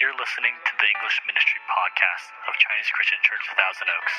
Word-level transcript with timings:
You're 0.00 0.16
listening 0.16 0.56
to 0.64 0.72
the 0.80 0.88
English 0.96 1.20
Ministry 1.28 1.60
podcast 1.68 2.32
of 2.48 2.56
Chinese 2.56 2.88
Christian 2.96 3.20
Church 3.20 3.44
Thousand 3.52 3.92
Oaks. 3.92 4.16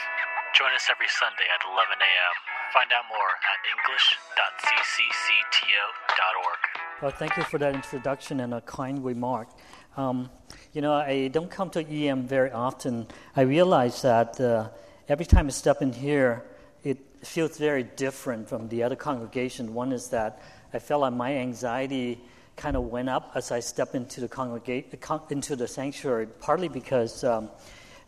Join 0.54 0.70
us 0.78 0.86
every 0.94 1.10
Sunday 1.10 1.50
at 1.50 1.58
11 1.66 1.98
a.m. 1.98 2.36
Find 2.70 2.94
out 2.94 3.10
more 3.10 3.34
at 3.50 3.58
english.cccto.org. 3.66 6.62
Well, 7.02 7.10
thank 7.10 7.34
you 7.36 7.42
for 7.42 7.58
that 7.58 7.74
introduction 7.74 8.42
and 8.42 8.54
a 8.54 8.62
kind 8.62 9.04
remark. 9.04 9.50
Um, 9.98 10.30
you 10.72 10.84
know, 10.84 10.94
I 10.94 11.30
don't 11.30 11.50
come 11.50 11.72
to 11.72 11.82
EM 11.82 12.28
very 12.28 12.52
often. 12.52 13.08
I 13.36 13.42
realize 13.42 14.04
that 14.04 14.40
uh, 14.40 14.70
every 15.10 15.26
time 15.26 15.48
I 15.48 15.50
step 15.50 15.82
in 15.82 15.94
here, 15.94 16.46
it 16.84 17.00
feels 17.26 17.58
very 17.58 17.82
different 17.82 18.48
from 18.48 18.70
the 18.70 18.84
other 18.84 18.96
congregation. 18.96 19.74
One 19.74 19.94
is 19.94 20.10
that 20.10 20.44
I 20.76 20.78
felt 20.78 21.02
like 21.02 21.14
my 21.14 21.38
anxiety 21.38 22.22
kind 22.62 22.78
of 22.78 22.84
went 22.84 23.10
up 23.10 23.32
as 23.34 23.52
I 23.52 23.60
stepped 23.60 23.96
into 23.96 24.22
the 24.22 24.28
congregation, 24.28 25.00
into 25.32 25.56
the 25.56 25.68
sanctuary, 25.68 26.28
partly 26.28 26.68
because 26.70 27.24
um, 27.24 27.50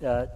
uh, 0.06 0.28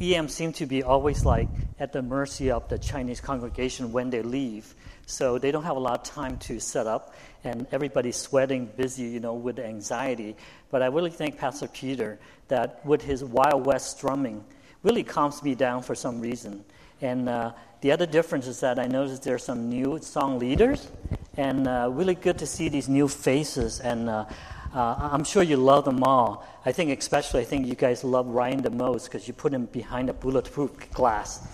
EM 0.00 0.28
seemed 0.28 0.54
to 0.56 0.66
be 0.66 0.84
always 0.84 1.24
like 1.24 1.48
at 1.80 1.92
the 1.92 2.00
mercy 2.00 2.52
of 2.52 2.68
the 2.68 2.78
Chinese 2.78 3.20
congregation 3.20 3.90
when 3.90 4.10
they 4.10 4.22
leave. 4.22 4.76
So 5.06 5.38
they 5.38 5.50
don't 5.50 5.64
have 5.64 5.76
a 5.76 5.80
lot 5.80 5.98
of 5.98 6.04
time 6.04 6.38
to 6.46 6.60
set 6.60 6.86
up, 6.86 7.14
and 7.42 7.66
everybody's 7.72 8.16
sweating, 8.16 8.66
busy, 8.76 9.04
you 9.04 9.18
know, 9.18 9.34
with 9.34 9.58
anxiety. 9.58 10.36
But 10.70 10.82
I 10.82 10.86
really 10.86 11.10
thank 11.10 11.36
Pastor 11.36 11.66
Peter 11.66 12.20
that 12.46 12.86
with 12.86 13.02
his 13.02 13.24
Wild 13.24 13.66
West 13.66 13.98
strumming, 13.98 14.44
really 14.84 15.02
calms 15.02 15.42
me 15.42 15.56
down 15.56 15.82
for 15.82 15.96
some 15.96 16.20
reason. 16.20 16.64
And 17.00 17.28
uh, 17.28 17.52
the 17.80 17.90
other 17.90 18.06
difference 18.06 18.46
is 18.46 18.60
that 18.60 18.78
I 18.78 18.86
noticed 18.86 19.24
there 19.24 19.34
are 19.34 19.48
some 19.52 19.68
new 19.68 19.98
song 20.00 20.38
leaders, 20.38 20.88
and 21.36 21.66
uh, 21.66 21.88
really 21.92 22.14
good 22.14 22.38
to 22.38 22.46
see 22.46 22.68
these 22.68 22.88
new 22.88 23.08
faces. 23.08 23.80
And 23.80 24.08
uh, 24.08 24.24
uh, 24.74 25.10
I'm 25.12 25.24
sure 25.24 25.42
you 25.42 25.56
love 25.56 25.84
them 25.84 26.02
all. 26.02 26.46
I 26.66 26.72
think, 26.72 26.96
especially, 26.98 27.42
I 27.42 27.44
think 27.44 27.66
you 27.66 27.74
guys 27.74 28.04
love 28.04 28.26
Ryan 28.26 28.62
the 28.62 28.70
most 28.70 29.04
because 29.04 29.28
you 29.28 29.34
put 29.34 29.52
him 29.52 29.66
behind 29.66 30.08
a 30.08 30.14
bulletproof 30.14 30.90
glass, 30.92 31.46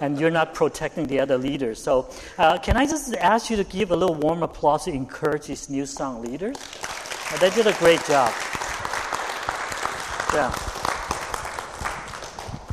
and 0.00 0.18
you're 0.18 0.30
not 0.30 0.54
protecting 0.54 1.06
the 1.06 1.20
other 1.20 1.36
leaders. 1.36 1.82
So, 1.82 2.10
uh, 2.38 2.58
can 2.58 2.76
I 2.76 2.86
just 2.86 3.14
ask 3.16 3.50
you 3.50 3.56
to 3.56 3.64
give 3.64 3.90
a 3.90 3.96
little 3.96 4.16
warm 4.16 4.42
applause 4.42 4.84
to 4.84 4.92
encourage 4.92 5.46
these 5.46 5.68
new 5.68 5.86
song 5.86 6.22
leaders? 6.22 6.56
Uh, 7.30 7.36
they 7.38 7.50
did 7.50 7.66
a 7.66 7.74
great 7.74 8.02
job. 8.06 8.32
Yeah. 10.32 10.50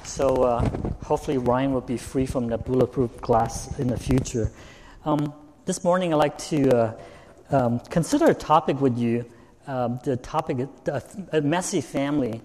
So 0.03 0.43
uh, 0.43 0.69
hopefully 1.03 1.37
Ryan 1.37 1.73
will 1.73 1.81
be 1.81 1.97
free 1.97 2.25
from 2.25 2.47
the 2.47 2.57
bulletproof 2.57 3.21
glass 3.21 3.79
in 3.79 3.87
the 3.87 3.97
future. 3.97 4.51
Um, 5.05 5.33
this 5.71 5.85
morning 5.85 6.13
I'd 6.13 6.17
like 6.17 6.37
to 6.37 6.69
uh, 6.69 6.93
um, 7.49 7.79
consider 7.79 8.25
a 8.25 8.33
topic 8.33 8.81
with 8.81 8.97
you. 8.97 9.23
Um, 9.67 10.01
the 10.03 10.17
topic, 10.17 10.67
of 10.87 11.27
a 11.31 11.39
messy 11.39 11.79
family. 11.79 12.41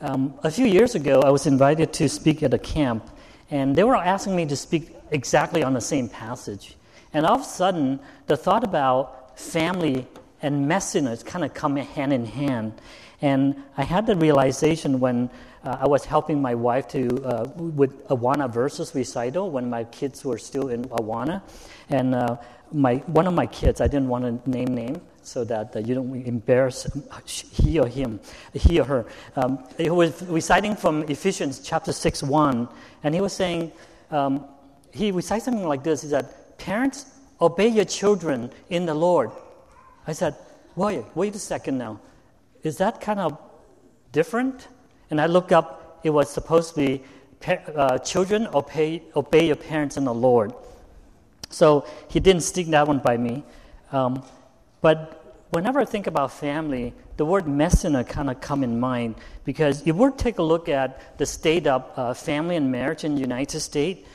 Um, 0.00 0.32
a 0.42 0.50
few 0.50 0.64
years 0.64 0.94
ago, 0.94 1.20
I 1.20 1.28
was 1.28 1.46
invited 1.46 1.92
to 1.92 2.08
speak 2.08 2.42
at 2.42 2.54
a 2.54 2.58
camp, 2.58 3.06
and 3.50 3.76
they 3.76 3.84
were 3.84 3.96
asking 3.96 4.34
me 4.34 4.46
to 4.46 4.56
speak 4.56 4.96
exactly 5.10 5.62
on 5.62 5.74
the 5.74 5.80
same 5.82 6.08
passage. 6.08 6.74
And 7.12 7.26
all 7.26 7.34
of 7.34 7.42
a 7.42 7.44
sudden, 7.44 8.00
the 8.28 8.36
thought 8.38 8.64
about 8.64 9.38
family 9.38 10.06
and 10.40 10.64
messiness 10.64 11.22
kind 11.22 11.44
of 11.44 11.52
come 11.52 11.76
hand 11.76 12.14
in 12.14 12.24
hand. 12.24 12.72
And 13.22 13.62
I 13.76 13.84
had 13.84 14.06
the 14.06 14.16
realization 14.16 15.00
when 15.00 15.30
uh, 15.64 15.78
I 15.80 15.88
was 15.88 16.04
helping 16.04 16.40
my 16.40 16.54
wife 16.54 16.88
to 16.88 17.22
uh, 17.24 17.44
with 17.56 18.08
Awana 18.08 18.50
versus 18.50 18.94
recital 18.94 19.50
when 19.50 19.68
my 19.68 19.84
kids 19.84 20.24
were 20.24 20.38
still 20.38 20.68
in 20.68 20.84
Awana, 20.86 21.42
and 21.90 22.14
uh, 22.14 22.36
my 22.72 22.96
one 23.06 23.26
of 23.26 23.34
my 23.34 23.46
kids 23.46 23.80
I 23.80 23.86
didn't 23.86 24.08
want 24.08 24.44
to 24.44 24.50
name 24.50 24.74
name 24.74 25.00
so 25.22 25.44
that 25.44 25.76
uh, 25.76 25.80
you 25.80 25.94
don't 25.94 26.14
embarrass 26.26 26.86
he 27.26 27.78
or 27.78 27.86
him, 27.86 28.20
he 28.54 28.80
or 28.80 28.84
her. 28.84 29.06
Um, 29.36 29.62
he 29.76 29.90
was 29.90 30.22
reciting 30.22 30.76
from 30.76 31.02
Ephesians 31.02 31.60
chapter 31.60 31.92
six 31.92 32.22
one, 32.22 32.68
and 33.04 33.14
he 33.14 33.20
was 33.20 33.34
saying 33.34 33.72
um, 34.10 34.46
he 34.92 35.12
recited 35.12 35.44
something 35.44 35.68
like 35.68 35.82
this: 35.82 36.04
"Is 36.04 36.12
that 36.12 36.56
parents 36.56 37.04
obey 37.38 37.68
your 37.68 37.84
children 37.84 38.50
in 38.70 38.86
the 38.86 38.94
Lord?" 38.94 39.30
I 40.06 40.14
said, 40.14 40.36
"Wait, 40.74 41.04
wait 41.14 41.34
a 41.34 41.38
second 41.38 41.76
now." 41.76 42.00
Is 42.62 42.78
that 42.78 43.00
kind 43.00 43.20
of 43.20 43.38
different? 44.12 44.68
And 45.10 45.20
I 45.20 45.26
look 45.26 45.52
up, 45.52 46.00
it 46.04 46.10
was 46.10 46.30
supposed 46.30 46.74
to 46.74 46.80
be 46.80 47.02
uh, 47.46 47.98
children 47.98 48.46
obey, 48.48 49.02
obey 49.16 49.46
your 49.46 49.56
parents 49.56 49.96
in 49.96 50.04
the 50.04 50.14
Lord. 50.14 50.52
So 51.48 51.86
he 52.08 52.20
didn't 52.20 52.42
stick 52.42 52.66
that 52.68 52.86
one 52.86 52.98
by 52.98 53.16
me. 53.16 53.42
Um, 53.92 54.22
but 54.80 55.44
whenever 55.50 55.80
I 55.80 55.84
think 55.84 56.06
about 56.06 56.32
family, 56.32 56.94
the 57.16 57.24
word 57.24 57.46
messina 57.46 58.04
kind 58.04 58.30
of 58.30 58.40
come 58.40 58.62
in 58.62 58.78
mind 58.78 59.16
because 59.44 59.86
if 59.86 59.96
we 59.96 60.10
take 60.12 60.38
a 60.38 60.42
look 60.42 60.68
at 60.68 61.18
the 61.18 61.26
state 61.26 61.66
of 61.66 61.84
uh, 61.96 62.14
family 62.14 62.56
and 62.56 62.70
marriage 62.70 63.04
in 63.04 63.14
the 63.14 63.20
United 63.20 63.60
States, 63.60 64.06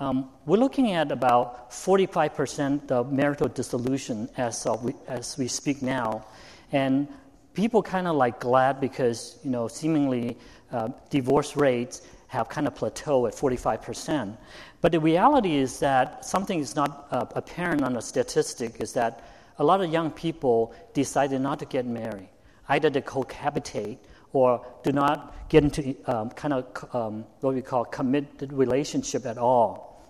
um, 0.00 0.30
we're 0.44 0.56
looking 0.56 0.92
at 0.92 1.12
about 1.12 1.70
45% 1.70 2.90
of 2.90 3.12
marital 3.12 3.48
dissolution 3.48 4.28
as, 4.36 4.66
of 4.66 4.82
we, 4.82 4.94
as 5.06 5.38
we 5.38 5.46
speak 5.46 5.82
now. 5.82 6.26
And 6.72 7.06
people 7.54 7.82
kind 7.82 8.06
of 8.06 8.16
like 8.16 8.40
glad 8.40 8.80
because 8.80 9.38
you 9.42 9.50
know 9.50 9.68
seemingly 9.68 10.36
uh, 10.72 10.88
divorce 11.10 11.56
rates 11.56 12.02
have 12.28 12.48
kind 12.48 12.66
of 12.66 12.74
plateaued 12.74 13.28
at 13.28 13.34
45%. 13.34 14.36
But 14.80 14.92
the 14.92 15.00
reality 15.00 15.56
is 15.56 15.78
that 15.78 16.24
something 16.24 16.58
is 16.58 16.74
not 16.74 17.06
uh, 17.10 17.26
apparent 17.34 17.82
on 17.82 17.94
the 17.94 18.02
statistic 18.02 18.80
is 18.80 18.92
that 18.94 19.24
a 19.58 19.64
lot 19.64 19.80
of 19.80 19.92
young 19.92 20.10
people 20.10 20.74
decided 20.92 21.40
not 21.40 21.60
to 21.60 21.64
get 21.64 21.86
married. 21.86 22.28
Either 22.68 22.90
they 22.90 23.02
cohabitate 23.02 23.98
or 24.32 24.66
do 24.82 24.90
not 24.90 25.48
get 25.48 25.62
into 25.62 25.94
um, 26.10 26.30
kind 26.30 26.54
of 26.54 26.94
um, 26.94 27.24
what 27.40 27.54
we 27.54 27.62
call 27.62 27.84
committed 27.84 28.52
relationship 28.52 29.26
at 29.26 29.38
all. 29.38 30.02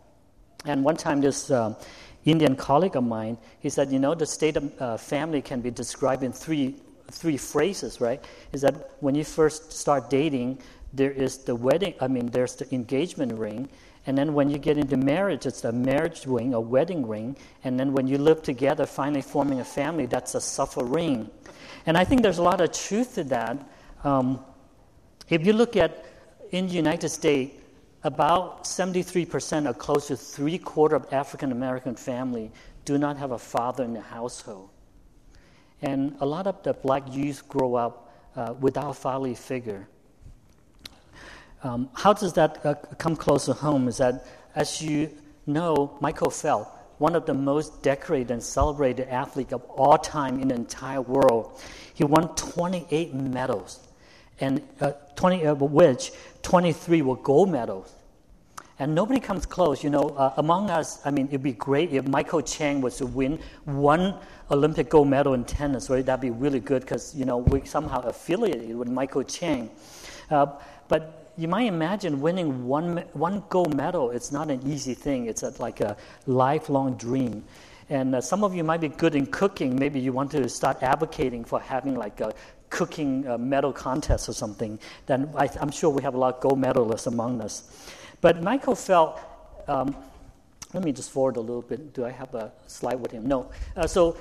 And 0.65 0.83
one 0.83 0.97
time, 0.97 1.21
this 1.21 1.51
um, 1.51 1.77
Indian 2.25 2.57
colleague 2.57 2.97
of 2.97 3.05
mine, 3.05 3.37
he 3.61 3.69
said, 3.69 3.93
you 3.93 3.99
know, 3.99 4.15
the 4.15 4.25
state 4.25 4.57
of 4.57 4.81
uh, 4.81 4.97
family 4.97 5.43
can 5.43 5.61
be 5.61 5.71
described 5.71 6.23
in 6.23 6.33
three 6.33 6.77
three 7.11 7.37
phrases, 7.37 8.01
right? 8.01 8.25
Is 8.53 8.63
that 8.63 8.91
when 9.01 9.15
you 9.15 9.25
first 9.25 9.73
start 9.73 10.11
dating, 10.11 10.61
there 10.93 11.11
is 11.11 11.39
the 11.39 11.55
wedding, 11.55 11.95
I 12.01 12.09
mean, 12.09 12.27
there's 12.27 12.55
the 12.55 12.73
engagement 12.75 13.33
ring. 13.35 13.69
And 14.07 14.19
then 14.19 14.35
when 14.35 14.51
you 14.51 14.59
get 14.59 14.77
into 14.77 14.97
marriage, 14.97 15.47
it's 15.47 15.65
a 15.65 15.73
marriage 15.73 16.27
ring, 16.27 16.53
a 16.55 16.61
wedding 16.61 17.07
ring. 17.07 17.37
And 17.65 17.81
then 17.81 17.93
when 17.93 18.07
you 18.07 18.19
live 18.19 18.43
together, 18.43 18.87
finally 18.87 19.23
forming 19.23 19.61
a 19.61 19.65
family, 19.65 20.07
that's 20.07 20.35
a 20.35 20.41
suffer 20.41 20.85
ring. 20.85 21.31
And 21.87 21.97
I 21.97 22.05
think 22.05 22.23
there's 22.23 22.39
a 22.39 22.43
lot 22.43 22.61
of 22.61 22.73
truth 22.73 23.15
to 23.15 23.25
that. 23.25 23.67
Um, 24.05 24.45
if 25.29 25.47
you 25.47 25.55
look 25.55 25.77
at 25.77 26.05
in 26.51 26.69
the 26.69 26.75
United 26.75 27.09
States, 27.09 27.57
about 28.03 28.65
73% 28.65 29.69
or 29.69 29.73
close 29.73 30.09
to 30.09 30.17
three 30.17 30.59
quarter 30.59 30.95
of 30.95 31.11
African 31.11 31.51
American 31.53 31.97
family 31.97 32.53
do 32.85 32.99
not 32.99 33.17
have 33.17 33.31
a 33.31 33.39
father 33.39 33.83
in 33.83 33.95
the 33.95 34.01
household. 34.01 34.69
And 35.85 36.17
a 36.21 36.25
lot 36.25 36.47
of 36.47 36.63
the 36.63 36.73
black 36.73 37.13
youth 37.13 37.47
grow 37.47 37.75
up 37.75 38.11
uh, 38.37 38.55
without 38.59 38.97
fatherly 38.97 39.35
figure. 39.35 39.87
Um, 41.63 41.91
how 41.93 42.15
does 42.15 42.33
that 42.33 42.65
uh, 42.65 42.75
come 42.97 43.15
close 43.15 43.45
to 43.45 43.53
home? 43.53 43.87
Is 43.87 43.99
that, 43.99 44.27
as 44.55 44.81
you 44.81 45.11
know, 45.47 45.99
Michael 46.01 46.31
Phelps, 46.31 46.71
one 46.97 47.15
of 47.15 47.27
the 47.27 47.35
most 47.35 47.83
decorated 47.83 48.31
and 48.31 48.43
celebrated 48.43 49.09
athletes 49.09 49.53
of 49.53 49.63
all 49.65 49.99
time 49.99 50.41
in 50.41 50.49
the 50.49 50.55
entire 50.55 51.03
world, 51.03 51.61
he 51.93 52.03
won 52.03 52.35
28 52.35 53.13
medals, 53.13 53.87
and 54.41 54.63
uh, 54.81 54.93
20 55.17 55.45
of 55.45 55.61
which 55.61 56.13
23 56.41 57.03
were 57.03 57.17
gold 57.17 57.51
medals. 57.51 57.95
And 58.79 58.95
nobody 58.95 59.21
comes 59.21 59.47
close. 59.47 59.85
You 59.85 59.91
know, 59.91 60.09
uh, 60.11 60.35
among 60.37 60.71
us, 60.71 61.01
I 61.05 61.11
mean, 61.11 61.29
it'd 61.29 61.43
be 61.43 61.53
great 61.53 61.93
if 61.93 62.09
Michael 62.09 62.43
Chang 62.43 62.81
was 62.81 62.97
to 62.97 63.07
win 63.07 63.39
one 63.65 64.17
Olympic 64.51 64.91
gold 64.91 65.09
medal 65.09 65.35
in 65.35 65.45
tennis, 65.45 65.89
right? 65.89 66.05
That'd 66.05 66.21
be 66.21 66.31
really 66.31 66.61
good 66.61 66.83
because, 66.83 67.15
you 67.15 67.25
know, 67.25 67.39
we 67.39 67.65
somehow 67.65 68.01
affiliated 68.01 68.77
with 68.77 68.89
Michael 68.89 69.23
Chang. 69.23 69.71
Uh, 70.31 70.47
but 70.89 71.31
you 71.37 71.49
might 71.49 71.67
imagine 71.67 72.21
winning 72.21 72.67
one, 72.67 72.99
one 73.13 73.43
gold 73.49 73.75
medal, 73.75 74.11
it's 74.11 74.33
not 74.33 74.51
an 74.51 74.61
easy 74.67 74.95
thing. 74.95 75.27
It's 75.27 75.43
a, 75.43 75.51
like 75.61 75.81
a 75.81 75.97
lifelong 76.27 76.97
dream. 76.97 77.45
And 77.91 78.15
uh, 78.15 78.21
some 78.21 78.45
of 78.45 78.55
you 78.55 78.65
might 78.65 78.81
be 78.81 78.89
good 78.89 79.15
in 79.15 79.27
cooking. 79.27 79.77
Maybe 79.77 80.01
you 80.01 80.13
want 80.13 80.31
to 80.33 80.49
start 80.49 80.83
advocating 80.83 81.45
for 81.45 81.61
having 81.61 81.95
like 81.95 82.21
a 82.21 82.33
cooking 82.71 83.27
uh, 83.29 83.39
medal 83.39 83.73
contest 83.73 84.29
or 84.29 84.33
something. 84.33 84.79
Then 85.07 85.31
I, 85.37 85.49
am 85.61 85.71
sure 85.71 85.91
we 85.91 86.03
have 86.03 86.15
a 86.15 86.19
lot 86.19 86.37
of 86.37 86.41
gold 86.41 86.59
medalists 86.59 87.07
among 87.07 87.41
us. 87.41 87.63
But 88.25 88.43
Michael 88.43 88.75
Phelps, 88.75 89.21
um, 89.69 89.95
let 90.73 90.83
me 90.83 90.93
just 90.93 91.11
forward 91.11 91.37
a 91.37 91.41
little 91.41 91.61
bit. 91.61 91.93
Do 91.93 92.07
I 92.07 92.11
have 92.11 92.35
a 92.35 92.51
slide 92.67 92.99
with 92.99 93.13
him? 93.13 93.27
No. 93.27 93.51
Uh, 93.77 93.87
so 93.87 94.17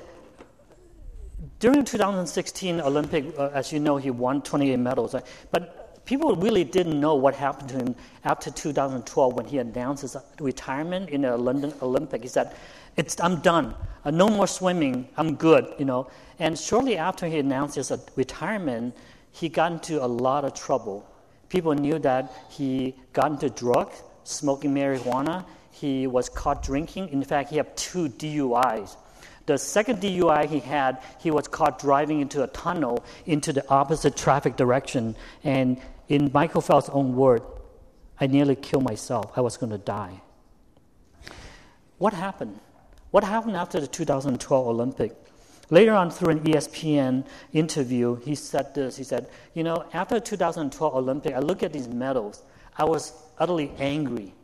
during 1.58 1.86
2016 1.86 2.82
Olympic, 2.82 3.24
uh, 3.38 3.48
as 3.54 3.72
you 3.72 3.80
know, 3.80 3.96
he 3.96 4.10
won 4.10 4.42
28 4.42 4.76
medals. 4.76 5.16
But 5.50 6.04
people 6.04 6.36
really 6.36 6.64
didn't 6.64 7.00
know 7.00 7.14
what 7.14 7.34
happened 7.34 7.70
to 7.70 7.76
him 7.76 7.96
after 8.24 8.50
2012 8.50 9.32
when 9.32 9.46
he 9.46 9.56
announced 9.56 10.02
his 10.02 10.18
retirement 10.38 11.08
in 11.08 11.22
the 11.22 11.34
London 11.38 11.72
Olympic. 11.80 12.20
He 12.20 12.28
said, 12.28 12.54
it's, 12.98 13.18
I'm 13.20 13.40
done. 13.40 13.74
Uh, 14.04 14.10
no 14.10 14.28
more 14.28 14.46
swimming. 14.46 15.08
I'm 15.16 15.34
good, 15.36 15.72
you 15.78 15.86
know. 15.86 16.10
And 16.38 16.58
shortly 16.58 16.98
after 16.98 17.26
he 17.26 17.38
announced 17.38 17.76
his 17.76 17.90
uh, 17.90 17.96
retirement, 18.16 18.94
he 19.32 19.48
got 19.48 19.72
into 19.72 20.04
a 20.04 20.06
lot 20.06 20.44
of 20.44 20.52
trouble. 20.52 21.08
People 21.54 21.74
knew 21.76 22.00
that 22.00 22.32
he 22.48 22.96
got 23.12 23.30
into 23.30 23.48
drugs, 23.48 24.02
smoking 24.24 24.74
marijuana. 24.74 25.44
He 25.70 26.08
was 26.08 26.28
caught 26.28 26.64
drinking. 26.64 27.10
In 27.10 27.22
fact, 27.22 27.50
he 27.50 27.58
had 27.58 27.76
two 27.76 28.08
DUIs. 28.08 28.96
The 29.46 29.56
second 29.56 30.00
DUI 30.00 30.46
he 30.46 30.58
had, 30.58 30.98
he 31.20 31.30
was 31.30 31.46
caught 31.46 31.78
driving 31.78 32.20
into 32.20 32.42
a 32.42 32.48
tunnel 32.48 33.04
into 33.24 33.52
the 33.52 33.64
opposite 33.68 34.16
traffic 34.16 34.56
direction. 34.56 35.14
And 35.44 35.80
in 36.08 36.32
Michael 36.34 36.60
Phelps' 36.60 36.88
own 36.88 37.14
word, 37.14 37.42
I 38.20 38.26
nearly 38.26 38.56
killed 38.56 38.82
myself. 38.82 39.30
I 39.38 39.40
was 39.40 39.56
going 39.56 39.70
to 39.70 39.78
die. 39.78 40.22
What 41.98 42.14
happened? 42.14 42.58
What 43.12 43.22
happened 43.22 43.54
after 43.54 43.78
the 43.78 43.86
2012 43.86 44.66
Olympic? 44.66 45.23
Later 45.70 45.92
on, 45.92 46.10
through 46.10 46.30
an 46.30 46.40
ESPN 46.40 47.24
interview, 47.52 48.16
he 48.16 48.34
said 48.34 48.74
this. 48.74 48.96
He 48.96 49.04
said, 49.04 49.28
You 49.54 49.64
know, 49.64 49.84
after 49.92 50.16
the 50.16 50.20
2012 50.20 50.94
Olympic, 50.94 51.34
I 51.34 51.38
look 51.38 51.62
at 51.62 51.72
these 51.72 51.88
medals. 51.88 52.42
I 52.76 52.84
was 52.84 53.12
utterly 53.38 53.72
angry. 53.78 54.34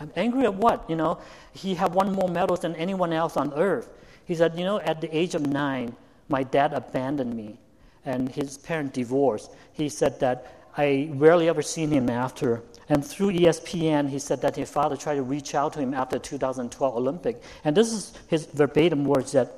I'm 0.00 0.10
angry 0.16 0.44
at 0.44 0.54
what? 0.54 0.88
You 0.88 0.96
know, 0.96 1.18
he 1.52 1.74
had 1.74 1.92
won 1.92 2.12
more 2.12 2.28
medals 2.28 2.60
than 2.60 2.74
anyone 2.76 3.12
else 3.12 3.36
on 3.36 3.52
earth. 3.54 3.90
He 4.24 4.34
said, 4.34 4.58
You 4.58 4.64
know, 4.64 4.80
at 4.80 5.00
the 5.00 5.14
age 5.16 5.34
of 5.34 5.46
nine, 5.46 5.94
my 6.28 6.42
dad 6.42 6.72
abandoned 6.72 7.34
me 7.34 7.58
and 8.04 8.28
his 8.28 8.58
parents 8.58 8.94
divorced. 8.94 9.50
He 9.72 9.88
said 9.88 10.20
that 10.20 10.54
I 10.76 11.10
rarely 11.12 11.48
ever 11.48 11.62
seen 11.62 11.90
him 11.90 12.08
after. 12.08 12.62
And 12.88 13.04
through 13.04 13.32
ESPN, 13.32 14.08
he 14.08 14.18
said 14.18 14.40
that 14.42 14.56
his 14.56 14.70
father 14.70 14.96
tried 14.96 15.16
to 15.16 15.22
reach 15.22 15.54
out 15.54 15.74
to 15.74 15.80
him 15.80 15.92
after 15.92 16.18
the 16.18 16.24
2012 16.24 16.96
Olympic. 16.96 17.42
And 17.64 17.76
this 17.76 17.92
is 17.92 18.14
his 18.28 18.46
verbatim 18.46 19.04
words 19.04 19.32
that 19.32 19.57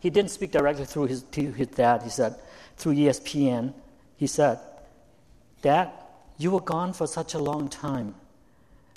he 0.00 0.10
didn't 0.10 0.30
speak 0.30 0.52
directly 0.52 0.84
through 0.84 1.06
his, 1.06 1.22
to 1.22 1.52
his 1.52 1.68
dad. 1.68 2.02
He 2.02 2.10
said, 2.10 2.36
through 2.76 2.94
ESPN, 2.94 3.72
he 4.16 4.26
said, 4.26 4.58
Dad, 5.62 5.90
you 6.38 6.50
were 6.50 6.60
gone 6.60 6.92
for 6.92 7.06
such 7.06 7.34
a 7.34 7.38
long 7.38 7.68
time. 7.68 8.14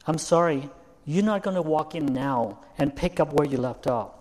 I'm 0.06 0.18
sorry, 0.18 0.70
you're 1.06 1.24
not 1.24 1.44
going 1.44 1.56
to 1.56 1.62
walk 1.62 1.96
in 1.96 2.06
now 2.06 2.60
and 2.78 2.96
pick 2.96 3.20
up 3.20 3.34
where 3.34 3.48
you 3.48 3.58
left 3.58 3.88
off. 3.88 4.12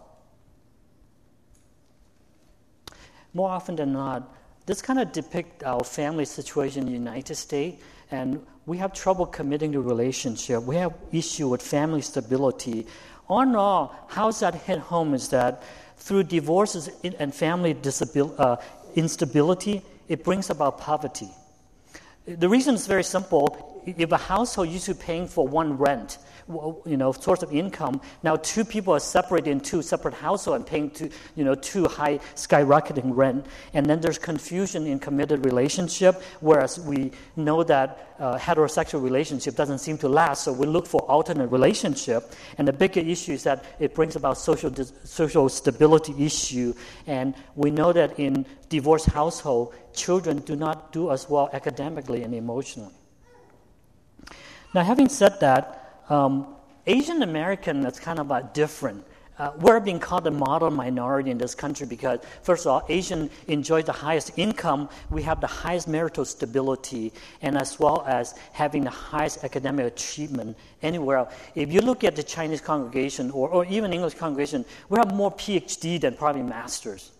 More 3.34 3.50
often 3.50 3.76
than 3.76 3.92
not, 3.92 4.34
this 4.66 4.82
kind 4.82 4.98
of 4.98 5.12
depicts 5.12 5.64
our 5.64 5.82
family 5.84 6.24
situation 6.24 6.82
in 6.82 6.86
the 6.86 6.92
United 6.92 7.34
States, 7.34 7.82
and 8.10 8.44
we 8.66 8.78
have 8.78 8.92
trouble 8.92 9.26
committing 9.26 9.72
to 9.72 9.80
relationship. 9.80 10.62
We 10.62 10.76
have 10.76 10.94
issue 11.12 11.48
with 11.48 11.62
family 11.62 12.02
stability. 12.02 12.86
On 13.28 13.54
all, 13.56 13.94
how's 14.08 14.40
that 14.40 14.54
hit 14.54 14.78
home 14.78 15.14
is 15.14 15.28
that 15.30 15.62
through 15.98 16.24
divorces 16.24 16.90
and 17.02 17.34
family 17.34 17.74
disabil- 17.74 18.34
uh, 18.38 18.56
instability, 18.94 19.82
it 20.08 20.24
brings 20.24 20.50
about 20.50 20.78
poverty. 20.78 21.28
The 22.26 22.48
reason 22.48 22.74
is 22.74 22.86
very 22.86 23.04
simple. 23.04 23.82
If 23.86 24.12
a 24.12 24.16
household 24.16 24.68
used 24.68 24.86
to 24.86 24.94
paying 24.94 25.28
for 25.28 25.46
one 25.46 25.78
rent, 25.78 26.18
you 26.48 26.96
know, 26.96 27.12
source 27.12 27.42
of 27.42 27.52
income. 27.52 28.00
Now 28.22 28.36
two 28.36 28.64
people 28.64 28.94
are 28.94 29.00
separated 29.00 29.50
in 29.50 29.60
two 29.60 29.82
separate 29.82 30.14
households 30.14 30.56
and 30.56 30.66
paying 30.66 30.90
two, 30.90 31.10
you 31.36 31.44
know, 31.44 31.54
two 31.54 31.86
high 31.86 32.18
skyrocketing 32.34 33.16
rent. 33.16 33.46
And 33.74 33.86
then 33.86 34.00
there's 34.00 34.18
confusion 34.18 34.86
in 34.86 34.98
committed 34.98 35.44
relationship, 35.44 36.22
whereas 36.40 36.80
we 36.80 37.12
know 37.36 37.62
that 37.64 38.14
uh, 38.18 38.38
heterosexual 38.38 39.02
relationship 39.02 39.54
doesn't 39.54 39.78
seem 39.78 39.98
to 39.98 40.08
last, 40.08 40.44
so 40.44 40.52
we 40.52 40.66
look 40.66 40.86
for 40.86 41.00
alternate 41.02 41.48
relationship. 41.48 42.32
And 42.56 42.66
the 42.66 42.72
bigger 42.72 43.00
issue 43.00 43.32
is 43.32 43.44
that 43.44 43.64
it 43.78 43.94
brings 43.94 44.16
about 44.16 44.38
social, 44.38 44.72
social 45.04 45.48
stability 45.48 46.14
issue. 46.24 46.74
And 47.06 47.34
we 47.54 47.70
know 47.70 47.92
that 47.92 48.18
in 48.18 48.46
divorced 48.68 49.06
household, 49.06 49.74
children 49.94 50.38
do 50.38 50.56
not 50.56 50.92
do 50.92 51.10
as 51.10 51.28
well 51.28 51.48
academically 51.52 52.22
and 52.22 52.34
emotionally. 52.34 52.94
Now, 54.74 54.84
having 54.84 55.08
said 55.08 55.40
that, 55.40 55.87
um, 56.08 56.46
Asian 56.86 57.22
American 57.22 57.80
that's 57.80 58.00
kind 58.00 58.18
of 58.18 58.30
a 58.30 58.48
different. 58.54 59.04
Uh, 59.38 59.52
we're 59.60 59.78
being 59.78 60.00
called 60.00 60.26
a 60.26 60.30
model 60.30 60.68
minority 60.68 61.30
in 61.30 61.38
this 61.38 61.54
country 61.54 61.86
because, 61.86 62.18
first 62.42 62.66
of 62.66 62.72
all, 62.72 62.82
Asian 62.88 63.30
enjoy 63.46 63.82
the 63.82 63.92
highest 63.92 64.32
income. 64.36 64.88
We 65.10 65.22
have 65.22 65.40
the 65.40 65.46
highest 65.46 65.86
marital 65.86 66.24
stability, 66.24 67.12
and 67.40 67.56
as 67.56 67.78
well 67.78 68.04
as 68.08 68.34
having 68.52 68.82
the 68.82 68.90
highest 68.90 69.44
academic 69.44 69.86
achievement 69.86 70.56
anywhere 70.82 71.18
else. 71.18 71.34
If 71.54 71.72
you 71.72 71.82
look 71.82 72.02
at 72.02 72.16
the 72.16 72.22
Chinese 72.24 72.60
congregation 72.60 73.30
or, 73.30 73.48
or 73.48 73.64
even 73.66 73.92
English 73.92 74.14
congregation, 74.14 74.64
we 74.88 74.98
have 74.98 75.14
more 75.14 75.30
PhD 75.30 76.00
than 76.00 76.14
probably 76.14 76.42
masters. 76.42 77.12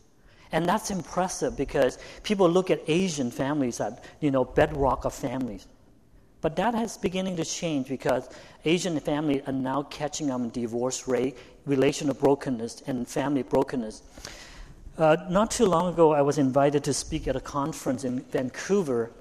And 0.51 0.67
that's 0.67 0.91
impressive 0.91 1.57
because 1.57 1.99
people 2.25 2.49
look 2.51 2.71
at 2.71 2.81
Asian 2.89 3.31
families 3.31 3.81
as, 3.81 3.95
you 4.21 4.33
know, 4.33 4.45
bedrock 4.45 5.05
of 5.05 5.15
families. 5.15 5.69
But 6.41 6.57
that 6.57 6.75
is 6.75 6.97
beginning 6.97 7.37
to 7.37 7.45
change 7.45 7.89
because 7.89 8.29
Asian 8.65 8.99
families 9.01 9.43
are 9.47 9.53
now 9.53 9.83
catching 9.85 10.31
up 10.31 10.41
on 10.41 10.51
divorce 10.51 11.07
rate, 11.07 11.37
relational 11.67 12.15
brokenness, 12.15 12.83
and 12.87 13.07
family 13.07 13.43
brokenness. 13.43 14.03
Uh, 14.97 15.17
not 15.31 15.51
too 15.51 15.65
long 15.65 15.93
ago, 15.93 16.13
I 16.13 16.23
was 16.23 16.39
invited 16.39 16.83
to 16.85 16.93
speak 16.93 17.29
at 17.29 17.37
a 17.37 17.41
conference 17.41 18.03
in 18.05 18.21
Vancouver. 18.21 19.13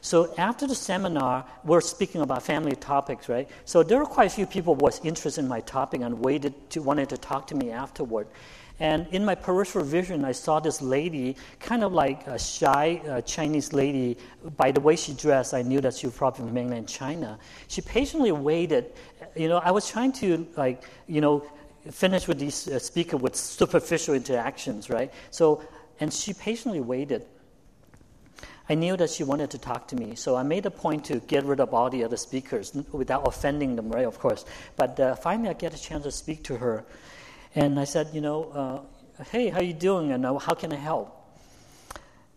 So 0.00 0.32
after 0.38 0.66
the 0.66 0.74
seminar, 0.74 1.44
we're 1.64 1.80
speaking 1.80 2.20
about 2.20 2.42
family 2.42 2.76
topics, 2.76 3.28
right? 3.28 3.48
So 3.64 3.82
there 3.82 3.98
were 3.98 4.06
quite 4.06 4.26
a 4.26 4.34
few 4.34 4.46
people 4.46 4.74
who 4.74 4.84
was 4.84 5.00
interested 5.04 5.40
in 5.40 5.48
my 5.48 5.60
topic 5.60 6.02
and 6.02 6.20
waited 6.20 6.70
to 6.70 6.82
wanted 6.82 7.08
to 7.08 7.16
talk 7.16 7.48
to 7.48 7.54
me 7.54 7.70
afterward. 7.70 8.28
And 8.80 9.06
in 9.12 9.24
my 9.24 9.36
peripheral 9.36 9.84
vision, 9.84 10.24
I 10.24 10.32
saw 10.32 10.58
this 10.58 10.82
lady, 10.82 11.36
kind 11.60 11.84
of 11.84 11.92
like 11.92 12.26
a 12.26 12.38
shy 12.38 13.00
uh, 13.08 13.20
Chinese 13.20 13.72
lady. 13.72 14.16
By 14.56 14.72
the 14.72 14.80
way 14.80 14.96
she 14.96 15.12
dressed, 15.14 15.54
I 15.54 15.62
knew 15.62 15.80
that 15.80 15.94
she 15.94 16.06
was 16.06 16.16
probably 16.16 16.40
from 16.40 16.54
mainland 16.54 16.88
China. 16.88 17.38
She 17.68 17.80
patiently 17.80 18.32
waited. 18.32 18.92
You 19.36 19.48
know, 19.48 19.58
I 19.58 19.70
was 19.70 19.88
trying 19.88 20.12
to, 20.14 20.46
like, 20.56 20.82
you 21.06 21.20
know, 21.20 21.46
finish 21.90 22.26
with 22.26 22.38
these 22.38 22.66
uh, 22.66 22.78
speaker 22.78 23.16
with 23.16 23.36
superficial 23.36 24.14
interactions, 24.14 24.90
right? 24.90 25.12
So, 25.30 25.62
and 26.00 26.12
she 26.12 26.32
patiently 26.32 26.80
waited. 26.80 27.26
I 28.68 28.74
knew 28.74 28.96
that 28.96 29.10
she 29.10 29.24
wanted 29.24 29.50
to 29.50 29.58
talk 29.58 29.86
to 29.88 29.96
me, 29.96 30.14
so 30.14 30.34
I 30.36 30.42
made 30.42 30.64
a 30.64 30.70
point 30.70 31.04
to 31.06 31.20
get 31.20 31.44
rid 31.44 31.60
of 31.60 31.74
all 31.74 31.90
the 31.90 32.02
other 32.02 32.16
speakers 32.16 32.74
without 32.92 33.28
offending 33.28 33.76
them, 33.76 33.90
right? 33.90 34.06
Of 34.06 34.18
course. 34.18 34.46
But 34.76 34.98
uh, 34.98 35.14
finally, 35.16 35.50
I 35.50 35.52
get 35.52 35.74
a 35.74 35.80
chance 35.80 36.04
to 36.04 36.10
speak 36.10 36.42
to 36.44 36.56
her. 36.56 36.84
And 37.54 37.78
I 37.78 37.84
said, 37.84 38.08
you 38.12 38.20
know, 38.20 38.86
uh, 39.18 39.24
hey, 39.24 39.48
how 39.48 39.58
are 39.58 39.62
you 39.62 39.72
doing? 39.72 40.12
And 40.12 40.26
uh, 40.26 40.38
how 40.38 40.54
can 40.54 40.72
I 40.72 40.76
help? 40.76 41.10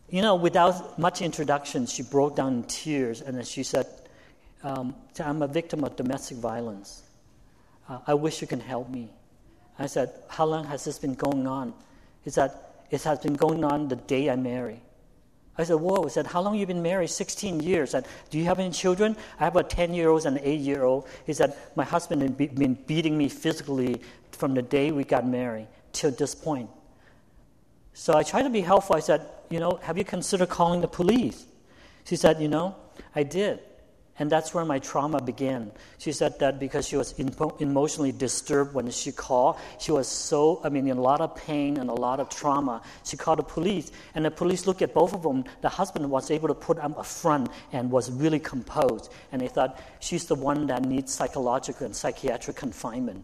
You 0.09 0.21
know, 0.21 0.35
without 0.35 0.97
much 0.97 1.21
introduction, 1.21 1.85
she 1.85 2.03
broke 2.03 2.35
down 2.35 2.53
in 2.53 2.63
tears 2.63 3.21
and 3.21 3.35
then 3.35 3.43
she 3.43 3.63
said, 3.63 3.87
um, 4.63 4.95
I'm 5.19 5.41
a 5.41 5.47
victim 5.47 5.83
of 5.83 5.95
domestic 5.95 6.37
violence. 6.37 7.03
Uh, 7.89 7.99
I 8.07 8.13
wish 8.13 8.41
you 8.41 8.47
can 8.47 8.59
help 8.59 8.89
me. 8.89 9.09
I 9.79 9.87
said, 9.87 10.11
How 10.27 10.45
long 10.45 10.65
has 10.65 10.83
this 10.83 10.99
been 10.99 11.13
going 11.13 11.47
on? 11.47 11.73
He 12.23 12.29
said, 12.29 12.51
It 12.89 13.03
has 13.03 13.19
been 13.19 13.35
going 13.35 13.63
on 13.63 13.87
the 13.87 13.95
day 13.95 14.29
I 14.29 14.35
married. 14.35 14.81
I 15.57 15.63
said, 15.63 15.75
Whoa. 15.75 16.03
He 16.03 16.09
said, 16.09 16.27
How 16.27 16.41
long 16.41 16.55
you 16.55 16.65
been 16.65 16.81
married? 16.81 17.09
16 17.09 17.59
years. 17.61 17.91
Said, 17.91 18.05
Do 18.29 18.37
you 18.37 18.45
have 18.45 18.59
any 18.59 18.71
children? 18.71 19.15
I 19.39 19.45
have 19.45 19.55
a 19.55 19.63
10 19.63 19.93
year 19.93 20.09
old 20.09 20.25
and 20.25 20.37
an 20.37 20.43
8 20.43 20.59
year 20.59 20.83
old. 20.83 21.07
He 21.25 21.33
said, 21.33 21.55
My 21.75 21.83
husband 21.83 22.37
been 22.37 22.73
beating 22.73 23.17
me 23.17 23.29
physically 23.29 24.01
from 24.31 24.53
the 24.53 24.61
day 24.61 24.91
we 24.91 25.03
got 25.03 25.27
married 25.27 25.67
till 25.93 26.11
this 26.11 26.35
point. 26.35 26.69
So 27.93 28.15
I 28.15 28.23
tried 28.23 28.43
to 28.43 28.49
be 28.49 28.61
helpful. 28.61 28.95
I 28.95 28.99
said, 28.99 29.27
You 29.49 29.59
know, 29.59 29.79
have 29.81 29.97
you 29.97 30.03
considered 30.03 30.49
calling 30.49 30.81
the 30.81 30.87
police? 30.87 31.45
She 32.05 32.15
said, 32.15 32.39
You 32.39 32.47
know, 32.47 32.75
I 33.15 33.23
did. 33.23 33.59
And 34.19 34.31
that's 34.31 34.51
where 34.51 34.65
my 34.65 34.79
trauma 34.79 35.21
began. 35.21 35.71
She 35.99 36.11
said 36.11 36.39
that 36.39 36.59
because 36.59 36.87
she 36.87 36.97
was 36.97 37.13
emotionally 37.59 38.11
disturbed 38.11 38.73
when 38.73 38.89
she 38.89 39.11
called, 39.11 39.57
she 39.79 39.91
was 39.91 40.07
so, 40.07 40.59
I 40.63 40.69
mean, 40.69 40.87
in 40.87 40.97
a 40.97 41.01
lot 41.01 41.21
of 41.21 41.35
pain 41.35 41.77
and 41.77 41.87
a 41.89 41.93
lot 41.93 42.19
of 42.19 42.29
trauma. 42.29 42.81
She 43.03 43.15
called 43.15 43.37
the 43.39 43.43
police, 43.43 43.91
and 44.15 44.25
the 44.25 44.31
police 44.31 44.65
looked 44.65 44.81
at 44.81 44.93
both 44.93 45.13
of 45.13 45.21
them. 45.21 45.43
The 45.61 45.69
husband 45.69 46.09
was 46.09 46.31
able 46.31 46.47
to 46.47 46.55
put 46.55 46.79
up 46.79 46.97
a 46.97 47.03
front 47.03 47.49
and 47.71 47.91
was 47.91 48.09
really 48.11 48.39
composed. 48.39 49.11
And 49.31 49.41
they 49.41 49.49
thought, 49.49 49.79
she's 49.99 50.25
the 50.25 50.35
one 50.35 50.65
that 50.67 50.83
needs 50.83 51.13
psychological 51.13 51.85
and 51.85 51.95
psychiatric 51.95 52.55
confinement. 52.55 53.23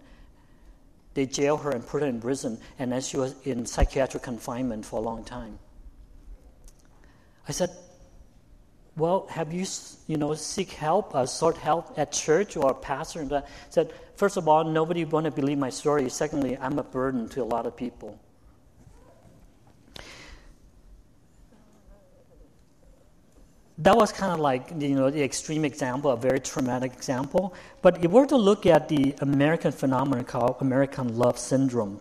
They 1.15 1.25
jailed 1.25 1.61
her 1.61 1.71
and 1.71 1.85
put 1.85 2.03
her 2.03 2.07
in 2.07 2.21
prison, 2.21 2.59
and 2.77 2.91
then 2.91 3.01
she 3.01 3.17
was 3.17 3.35
in 3.45 3.65
psychiatric 3.65 4.21
confinement 4.21 4.85
for 4.85 4.97
a 4.97 5.01
long 5.03 5.23
time. 5.23 5.57
I 7.47 7.51
said, 7.51 7.69
well, 8.95 9.27
have 9.29 9.51
you, 9.51 9.65
you 10.07 10.17
know, 10.17 10.33
seek 10.35 10.71
help, 10.71 11.15
uh, 11.15 11.25
sought 11.25 11.57
help 11.57 11.97
at 11.97 12.11
church 12.11 12.55
or 12.55 12.71
a 12.71 12.75
pastor? 12.75 13.21
And 13.21 13.43
said, 13.69 13.91
first 14.15 14.37
of 14.37 14.47
all, 14.47 14.63
nobody 14.63 15.03
want 15.03 15.25
to 15.25 15.31
believe 15.31 15.57
my 15.57 15.69
story. 15.69 16.09
Secondly, 16.09 16.57
I'm 16.59 16.77
a 16.77 16.83
burden 16.83 17.27
to 17.29 17.41
a 17.41 17.45
lot 17.45 17.65
of 17.65 17.75
people. 17.75 18.19
that 23.79 23.95
was 23.95 24.11
kind 24.11 24.31
of 24.31 24.39
like 24.39 24.71
you 24.79 24.95
know 24.95 25.09
the 25.09 25.23
extreme 25.23 25.65
example, 25.65 26.11
a 26.11 26.17
very 26.17 26.39
traumatic 26.39 26.93
example. 26.93 27.53
But 27.81 27.97
if 27.97 28.11
we 28.11 28.19
were 28.19 28.27
to 28.27 28.37
look 28.37 28.65
at 28.65 28.87
the 28.87 29.15
American 29.19 29.71
phenomenon 29.71 30.25
called 30.25 30.57
American 30.61 31.17
Love 31.17 31.39
Syndrome, 31.39 31.99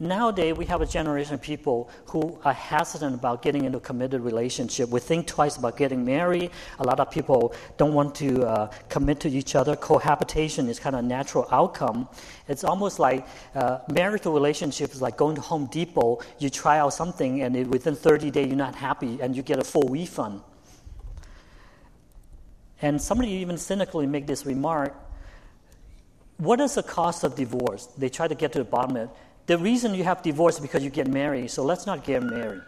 Nowadays, 0.00 0.56
we 0.56 0.64
have 0.64 0.80
a 0.80 0.86
generation 0.86 1.34
of 1.34 1.42
people 1.42 1.88
who 2.06 2.36
are 2.44 2.52
hesitant 2.52 3.14
about 3.14 3.40
getting 3.40 3.64
into 3.64 3.78
a 3.78 3.80
committed 3.80 4.22
relationship. 4.22 4.88
We 4.88 4.98
think 4.98 5.26
twice 5.28 5.56
about 5.56 5.76
getting 5.76 6.04
married. 6.04 6.50
A 6.80 6.84
lot 6.84 6.98
of 6.98 7.10
people 7.10 7.54
don't 7.76 7.94
want 7.94 8.14
to 8.16 8.44
uh, 8.44 8.66
commit 8.88 9.20
to 9.20 9.28
each 9.30 9.54
other. 9.54 9.76
Cohabitation 9.76 10.68
is 10.68 10.80
kind 10.80 10.96
of 10.96 11.04
a 11.04 11.06
natural 11.06 11.46
outcome. 11.52 12.08
It's 12.48 12.64
almost 12.64 12.98
like 12.98 13.26
uh, 13.54 13.78
marital 13.92 14.32
relationship 14.32 14.92
is 14.92 15.00
like 15.00 15.16
going 15.16 15.36
to 15.36 15.42
Home 15.42 15.66
Depot. 15.66 16.20
You 16.38 16.50
try 16.50 16.78
out 16.78 16.94
something, 16.94 17.42
and 17.42 17.54
it, 17.54 17.68
within 17.68 17.94
30 17.94 18.30
days, 18.32 18.48
you're 18.48 18.56
not 18.56 18.74
happy, 18.74 19.20
and 19.20 19.36
you 19.36 19.42
get 19.42 19.60
a 19.60 19.64
full 19.64 19.88
refund. 19.88 20.40
And 22.80 23.00
somebody 23.00 23.30
even 23.30 23.56
cynically 23.56 24.06
make 24.06 24.26
this 24.26 24.44
remark 24.46 24.96
what 26.38 26.60
is 26.60 26.74
the 26.74 26.82
cost 26.82 27.22
of 27.22 27.36
divorce? 27.36 27.86
They 27.96 28.08
try 28.08 28.26
to 28.26 28.34
get 28.34 28.52
to 28.54 28.58
the 28.58 28.64
bottom 28.64 28.96
of 28.96 29.02
it. 29.04 29.10
The 29.46 29.58
reason 29.58 29.94
you 29.94 30.04
have 30.04 30.22
divorce 30.22 30.56
is 30.56 30.60
because 30.60 30.84
you 30.84 30.90
get 30.90 31.08
married, 31.08 31.50
so 31.50 31.64
let's 31.64 31.86
not 31.86 32.04
get 32.04 32.22
married. 32.22 32.62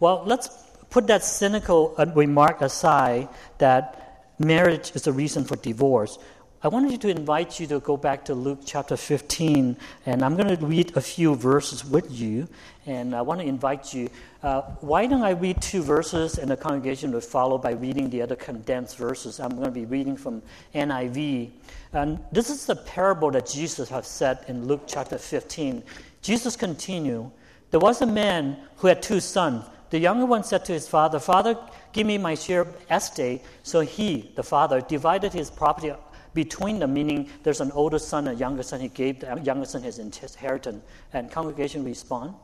Well, 0.00 0.24
let's 0.26 0.48
put 0.90 1.06
that 1.06 1.24
cynical 1.24 1.94
uh, 1.96 2.06
remark 2.14 2.60
aside 2.60 3.28
that 3.58 4.26
marriage 4.38 4.92
is 4.94 5.02
the 5.02 5.12
reason 5.12 5.44
for 5.44 5.56
divorce. 5.56 6.18
I 6.64 6.68
wanted 6.68 7.00
to 7.00 7.08
invite 7.08 7.58
you 7.58 7.66
to 7.66 7.80
go 7.80 7.96
back 7.96 8.26
to 8.26 8.34
Luke 8.34 8.60
chapter 8.64 8.96
15, 8.96 9.76
and 10.06 10.24
I'm 10.24 10.36
going 10.36 10.56
to 10.56 10.64
read 10.64 10.96
a 10.96 11.00
few 11.00 11.34
verses 11.34 11.84
with 11.84 12.08
you. 12.08 12.46
And 12.86 13.16
I 13.16 13.22
want 13.22 13.40
to 13.40 13.46
invite 13.46 13.92
you. 13.92 14.10
Uh, 14.44 14.62
why 14.80 15.06
don't 15.06 15.22
I 15.22 15.30
read 15.30 15.60
two 15.60 15.82
verses, 15.82 16.38
and 16.38 16.48
the 16.48 16.56
congregation 16.56 17.10
will 17.10 17.20
follow 17.20 17.58
by 17.58 17.72
reading 17.72 18.10
the 18.10 18.22
other 18.22 18.36
condensed 18.36 18.96
verses? 18.96 19.40
I'm 19.40 19.50
going 19.50 19.64
to 19.64 19.72
be 19.72 19.86
reading 19.86 20.16
from 20.16 20.40
NIV. 20.72 21.50
And 21.92 22.18
this 22.32 22.48
is 22.48 22.64
the 22.64 22.76
parable 22.76 23.30
that 23.32 23.46
Jesus 23.46 23.88
has 23.90 24.06
said 24.06 24.44
in 24.48 24.66
Luke 24.66 24.82
chapter 24.86 25.18
15. 25.18 25.82
Jesus 26.22 26.56
continued 26.56 27.30
There 27.70 27.80
was 27.80 28.00
a 28.00 28.06
man 28.06 28.56
who 28.76 28.88
had 28.88 29.02
two 29.02 29.20
sons. 29.20 29.64
The 29.90 29.98
younger 29.98 30.24
one 30.24 30.42
said 30.42 30.64
to 30.66 30.72
his 30.72 30.88
father, 30.88 31.18
Father, 31.18 31.58
give 31.92 32.06
me 32.06 32.16
my 32.16 32.34
share 32.34 32.62
of 32.62 32.76
estate. 32.90 33.42
So 33.62 33.80
he, 33.80 34.32
the 34.36 34.42
father, 34.42 34.80
divided 34.80 35.34
his 35.34 35.50
property 35.50 35.92
between 36.32 36.78
them, 36.78 36.94
meaning 36.94 37.28
there's 37.42 37.60
an 37.60 37.70
older 37.72 37.98
son 37.98 38.26
and 38.26 38.38
a 38.38 38.40
younger 38.40 38.62
son. 38.62 38.80
He 38.80 38.88
gave 38.88 39.20
the 39.20 39.38
younger 39.44 39.66
son 39.66 39.82
his 39.82 39.98
inheritance. 39.98 40.82
And 41.12 41.30
congregation 41.30 41.84
respond. 41.84 42.34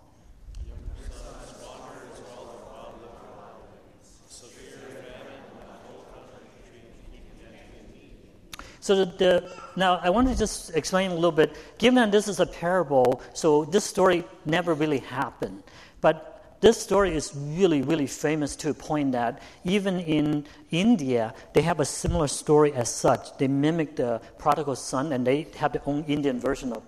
So 8.89 9.05
the, 9.05 9.45
now 9.77 10.01
I 10.03 10.09
want 10.09 10.29
to 10.29 10.35
just 10.35 10.75
explain 10.75 11.11
a 11.11 11.15
little 11.15 11.31
bit. 11.31 11.55
Given 11.77 11.97
that 11.97 12.11
this 12.11 12.27
is 12.27 12.41
a 12.41 12.47
parable, 12.47 13.21
so 13.35 13.67
this 13.67 13.85
story 13.85 14.25
never 14.47 14.73
really 14.73 15.01
happened, 15.01 15.63
but 16.01 16.57
this 16.63 16.81
story 16.81 17.15
is 17.15 17.37
really, 17.37 17.83
really 17.83 18.07
famous 18.07 18.57
to 18.57 18.71
a 18.71 18.75
point 18.75 19.13
that 19.13 19.43
even 19.63 20.01
in 20.01 20.47
India, 20.71 21.35
they 21.53 21.61
have 21.61 21.81
a 21.81 21.85
similar 21.85 22.29
story 22.29 22.73
as 22.73 22.89
such. 22.89 23.37
They 23.37 23.47
mimic 23.47 23.97
the 23.97 24.23
prodigal 24.39 24.75
son, 24.75 25.13
and 25.13 25.27
they 25.27 25.49
have 25.59 25.75
their 25.75 25.83
own 25.85 26.05
Indian 26.05 26.41
version 26.41 26.73
of 26.73 26.83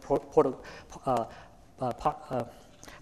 uh, 1.04 1.26
uh, 1.80 1.92
uh, 2.02 2.44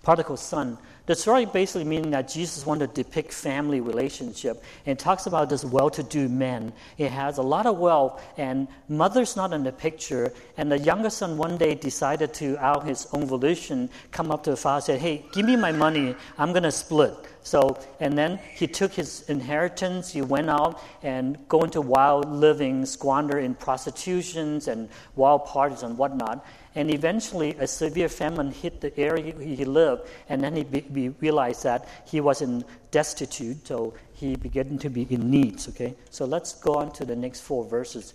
prodigal 0.02 0.36
son. 0.36 0.76
The 1.08 1.14
story 1.14 1.46
basically 1.46 1.84
meaning 1.84 2.10
that 2.10 2.28
Jesus 2.28 2.66
wanted 2.66 2.94
to 2.94 3.02
depict 3.02 3.32
family 3.32 3.80
relationship 3.80 4.62
and 4.84 4.98
talks 4.98 5.24
about 5.24 5.48
this 5.48 5.64
well-to-do 5.64 6.28
man. 6.28 6.70
He 6.98 7.04
has 7.04 7.38
a 7.38 7.42
lot 7.42 7.64
of 7.64 7.78
wealth 7.78 8.22
and 8.36 8.68
mother's 8.90 9.34
not 9.34 9.54
in 9.54 9.64
the 9.64 9.72
picture. 9.72 10.34
And 10.58 10.70
the 10.70 10.78
younger 10.78 11.08
son 11.08 11.38
one 11.38 11.56
day 11.56 11.74
decided 11.74 12.34
to, 12.34 12.58
out 12.58 12.86
his 12.86 13.08
own 13.14 13.24
volition, 13.24 13.88
come 14.10 14.30
up 14.30 14.44
to 14.44 14.50
the 14.50 14.56
father 14.58 14.76
and 14.76 14.84
said, 14.84 15.00
"Hey, 15.00 15.24
give 15.32 15.46
me 15.46 15.56
my 15.56 15.72
money. 15.72 16.14
I'm 16.36 16.52
gonna 16.52 16.70
split." 16.70 17.14
So, 17.42 17.78
and 18.00 18.18
then 18.18 18.38
he 18.54 18.66
took 18.66 18.92
his 18.92 19.22
inheritance, 19.30 20.10
he 20.12 20.20
went 20.20 20.50
out 20.50 20.78
and 21.02 21.38
go 21.48 21.62
into 21.62 21.80
wild 21.80 22.28
living, 22.28 22.84
squander 22.84 23.38
in 23.38 23.54
prostitutions 23.54 24.68
and 24.68 24.90
wild 25.16 25.46
parties 25.46 25.82
and 25.82 25.96
whatnot. 25.96 26.44
And 26.78 26.92
eventually, 26.92 27.56
a 27.58 27.66
severe 27.66 28.08
famine 28.08 28.52
hit 28.52 28.80
the 28.80 28.96
area 28.96 29.34
he 29.34 29.64
lived, 29.64 30.02
and 30.28 30.40
then 30.40 30.54
he 30.54 30.62
be, 30.62 31.08
realized 31.08 31.64
that 31.64 31.88
he 32.06 32.20
was 32.20 32.40
in 32.40 32.64
destitute, 32.92 33.66
so 33.66 33.94
he 34.14 34.36
began 34.36 34.78
to 34.78 34.88
be 34.88 35.02
in 35.10 35.28
need. 35.28 35.60
Okay, 35.70 35.96
so 36.10 36.24
let's 36.24 36.54
go 36.54 36.76
on 36.76 36.92
to 36.92 37.04
the 37.04 37.16
next 37.16 37.40
four 37.40 37.64
verses. 37.64 38.14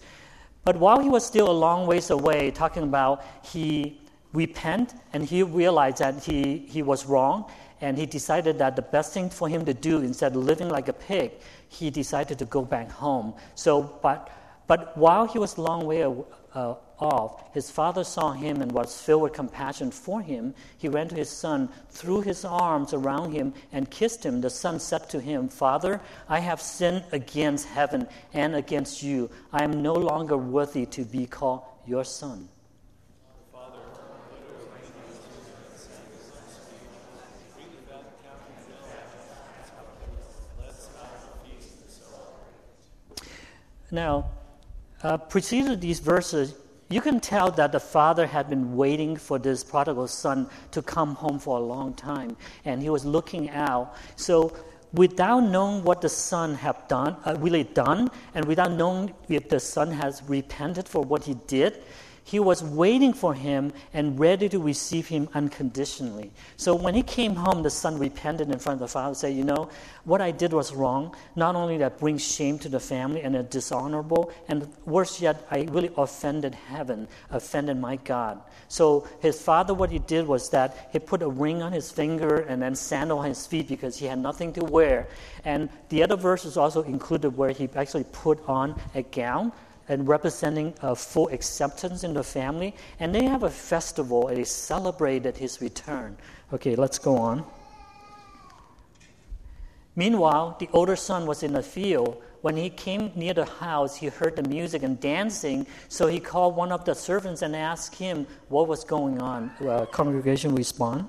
But 0.63 0.77
while 0.77 1.01
he 1.01 1.09
was 1.09 1.25
still 1.25 1.51
a 1.51 1.57
long 1.67 1.87
ways 1.87 2.09
away, 2.09 2.51
talking 2.51 2.83
about 2.83 3.25
he 3.43 3.99
repent 4.31 4.93
and 5.11 5.25
he 5.25 5.43
realized 5.43 5.97
that 5.97 6.23
he, 6.23 6.59
he 6.59 6.83
was 6.83 7.05
wrong, 7.05 7.51
and 7.81 7.97
he 7.97 8.05
decided 8.05 8.59
that 8.59 8.77
the 8.77 8.81
best 8.81 9.13
thing 9.13 9.29
for 9.29 9.49
him 9.49 9.65
to 9.65 9.73
do 9.73 9.97
instead 9.97 10.37
of 10.37 10.41
living 10.41 10.69
like 10.69 10.87
a 10.87 10.93
pig, 10.93 11.33
he 11.67 11.89
decided 11.89 12.39
to 12.39 12.45
go 12.45 12.61
back 12.61 12.89
home. 12.89 13.33
So, 13.55 13.99
but 14.01 14.29
but 14.67 14.97
while 14.97 15.25
he 15.25 15.39
was 15.39 15.57
a 15.57 15.61
long 15.61 15.85
way 15.85 16.03
uh, 16.03 16.75
off, 16.99 17.53
his 17.53 17.69
father 17.69 18.03
saw 18.03 18.31
him 18.31 18.61
and 18.61 18.71
was 18.71 18.99
filled 19.01 19.23
with 19.23 19.33
compassion 19.33 19.91
for 19.91 20.21
him. 20.21 20.53
He 20.77 20.87
ran 20.87 21.09
to 21.09 21.15
his 21.15 21.29
son, 21.29 21.69
threw 21.89 22.21
his 22.21 22.45
arms 22.45 22.93
around 22.93 23.33
him, 23.33 23.53
and 23.71 23.89
kissed 23.91 24.25
him. 24.25 24.41
The 24.41 24.49
son 24.49 24.79
said 24.79 25.09
to 25.09 25.19
him, 25.19 25.49
Father, 25.49 25.99
I 26.29 26.39
have 26.39 26.61
sinned 26.61 27.03
against 27.11 27.67
heaven 27.67 28.07
and 28.33 28.55
against 28.55 29.03
you. 29.03 29.29
I 29.51 29.63
am 29.63 29.81
no 29.81 29.93
longer 29.93 30.37
worthy 30.37 30.85
to 30.87 31.03
be 31.03 31.25
called 31.25 31.63
your 31.85 32.05
son. 32.05 32.47
Now, 43.91 44.31
uh, 45.03 45.17
preceded 45.17 45.81
these 45.81 45.99
verses, 45.99 46.55
you 46.89 47.01
can 47.01 47.19
tell 47.19 47.51
that 47.51 47.71
the 47.71 47.79
father 47.79 48.25
had 48.25 48.49
been 48.49 48.75
waiting 48.75 49.15
for 49.15 49.39
this 49.39 49.63
prodigal 49.63 50.07
son 50.07 50.47
to 50.71 50.81
come 50.81 51.15
home 51.15 51.39
for 51.39 51.57
a 51.57 51.61
long 51.61 51.93
time, 51.93 52.35
and 52.65 52.81
he 52.81 52.89
was 52.89 53.05
looking 53.05 53.49
out. 53.49 53.95
So, 54.15 54.55
without 54.93 55.39
knowing 55.39 55.83
what 55.83 56.01
the 56.01 56.09
son 56.09 56.53
had 56.53 56.87
done, 56.87 57.15
uh, 57.25 57.35
really 57.39 57.63
done, 57.63 58.11
and 58.35 58.45
without 58.45 58.71
knowing 58.71 59.13
if 59.27 59.49
the 59.49 59.59
son 59.59 59.91
has 59.91 60.21
repented 60.27 60.87
for 60.87 61.01
what 61.01 61.23
he 61.23 61.33
did, 61.47 61.81
he 62.25 62.39
was 62.39 62.63
waiting 62.63 63.13
for 63.13 63.33
him 63.33 63.73
and 63.93 64.17
ready 64.17 64.47
to 64.49 64.59
receive 64.59 65.07
him 65.07 65.27
unconditionally. 65.33 66.31
So 66.55 66.73
when 66.73 66.95
he 66.95 67.03
came 67.03 67.35
home, 67.35 67.63
the 67.63 67.69
son 67.69 67.99
repented 67.99 68.49
in 68.49 68.59
front 68.59 68.77
of 68.77 68.79
the 68.79 68.87
father 68.87 69.09
and 69.09 69.17
said, 69.17 69.35
You 69.35 69.43
know, 69.43 69.69
what 70.05 70.21
I 70.21 70.31
did 70.31 70.53
was 70.53 70.73
wrong. 70.73 71.15
Not 71.35 71.55
only 71.55 71.77
that 71.77 71.99
brings 71.99 72.25
shame 72.25 72.59
to 72.59 72.69
the 72.69 72.79
family 72.79 73.21
and 73.21 73.35
it's 73.35 73.49
dishonorable, 73.49 74.31
and 74.47 74.67
worse 74.85 75.21
yet, 75.21 75.45
I 75.51 75.67
really 75.69 75.91
offended 75.97 76.55
heaven, 76.55 77.09
offended 77.29 77.77
my 77.77 77.97
God. 77.97 78.41
So 78.69 79.07
his 79.19 79.41
father, 79.41 79.73
what 79.73 79.91
he 79.91 79.99
did 79.99 80.25
was 80.25 80.49
that 80.51 80.89
he 80.93 80.99
put 80.99 81.21
a 81.21 81.29
ring 81.29 81.61
on 81.61 81.73
his 81.73 81.91
finger 81.91 82.39
and 82.39 82.61
then 82.61 82.75
sandal 82.75 83.19
on 83.19 83.25
his 83.25 83.45
feet 83.45 83.67
because 83.67 83.97
he 83.97 84.05
had 84.05 84.19
nothing 84.19 84.53
to 84.53 84.63
wear. 84.63 85.09
And 85.43 85.69
the 85.89 86.03
other 86.03 86.15
verses 86.15 86.55
also 86.55 86.83
included 86.83 87.35
where 87.35 87.51
he 87.51 87.69
actually 87.75 88.05
put 88.05 88.41
on 88.47 88.79
a 88.95 89.03
gown 89.03 89.51
and 89.89 90.07
representing 90.07 90.73
a 90.81 90.95
full 90.95 91.29
acceptance 91.29 92.03
in 92.03 92.13
the 92.13 92.23
family. 92.23 92.75
And 92.99 93.13
they 93.13 93.25
have 93.25 93.43
a 93.43 93.49
festival 93.49 94.27
and 94.27 94.37
they 94.37 94.43
celebrated 94.43 95.37
his 95.37 95.61
return. 95.61 96.17
Okay, 96.53 96.75
let's 96.75 96.99
go 96.99 97.17
on. 97.17 97.45
Meanwhile, 99.95 100.57
the 100.59 100.69
older 100.73 100.95
son 100.95 101.25
was 101.25 101.43
in 101.43 101.53
the 101.53 101.61
field. 101.61 102.21
When 102.41 102.57
he 102.57 102.69
came 102.69 103.11
near 103.15 103.33
the 103.33 103.45
house, 103.45 103.95
he 103.95 104.07
heard 104.07 104.35
the 104.35 104.43
music 104.43 104.83
and 104.83 104.99
dancing. 104.99 105.67
So 105.87 106.07
he 106.07 106.19
called 106.19 106.55
one 106.55 106.71
of 106.71 106.83
the 106.83 106.95
servants 106.95 107.41
and 107.41 107.55
asked 107.55 107.95
him 107.95 108.27
what 108.49 108.67
was 108.67 108.83
going 108.83 109.21
on. 109.21 109.51
Uh, 109.65 109.85
congregation 109.85 110.55
respond. 110.55 111.07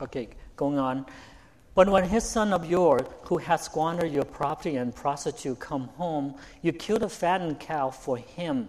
Okay, 0.00 0.28
going 0.58 0.78
on. 0.78 1.06
But 1.74 1.88
when 1.88 2.04
his 2.04 2.24
son 2.24 2.52
of 2.52 2.66
yours, 2.66 3.06
who 3.22 3.38
has 3.38 3.62
squandered 3.62 4.12
your 4.12 4.24
property 4.24 4.76
and 4.76 4.94
prostitute, 4.94 5.58
come 5.58 5.88
home, 5.96 6.34
you 6.60 6.72
killed 6.72 7.02
a 7.02 7.08
fattened 7.08 7.60
cow 7.60 7.88
for 7.88 8.18
him. 8.18 8.68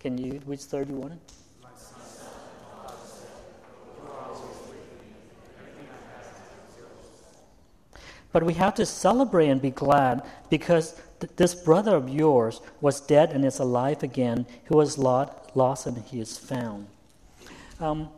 Can 0.00 0.16
you 0.16 0.40
read 0.46 0.60
31? 0.60 1.20
But 8.32 8.42
we 8.42 8.54
have 8.54 8.74
to 8.74 8.86
celebrate 8.86 9.48
and 9.48 9.62
be 9.62 9.70
glad 9.70 10.22
because 10.50 11.00
This 11.36 11.54
brother 11.54 11.94
of 11.96 12.08
yours 12.08 12.60
was 12.80 13.00
dead 13.00 13.32
and 13.32 13.44
is 13.44 13.58
alive 13.58 14.02
again. 14.02 14.46
He 14.68 14.74
was 14.74 14.98
lost 14.98 15.86
and 15.86 15.98
he 15.98 16.20
is 16.20 16.36
found. 16.38 16.86
Um, 17.80 18.08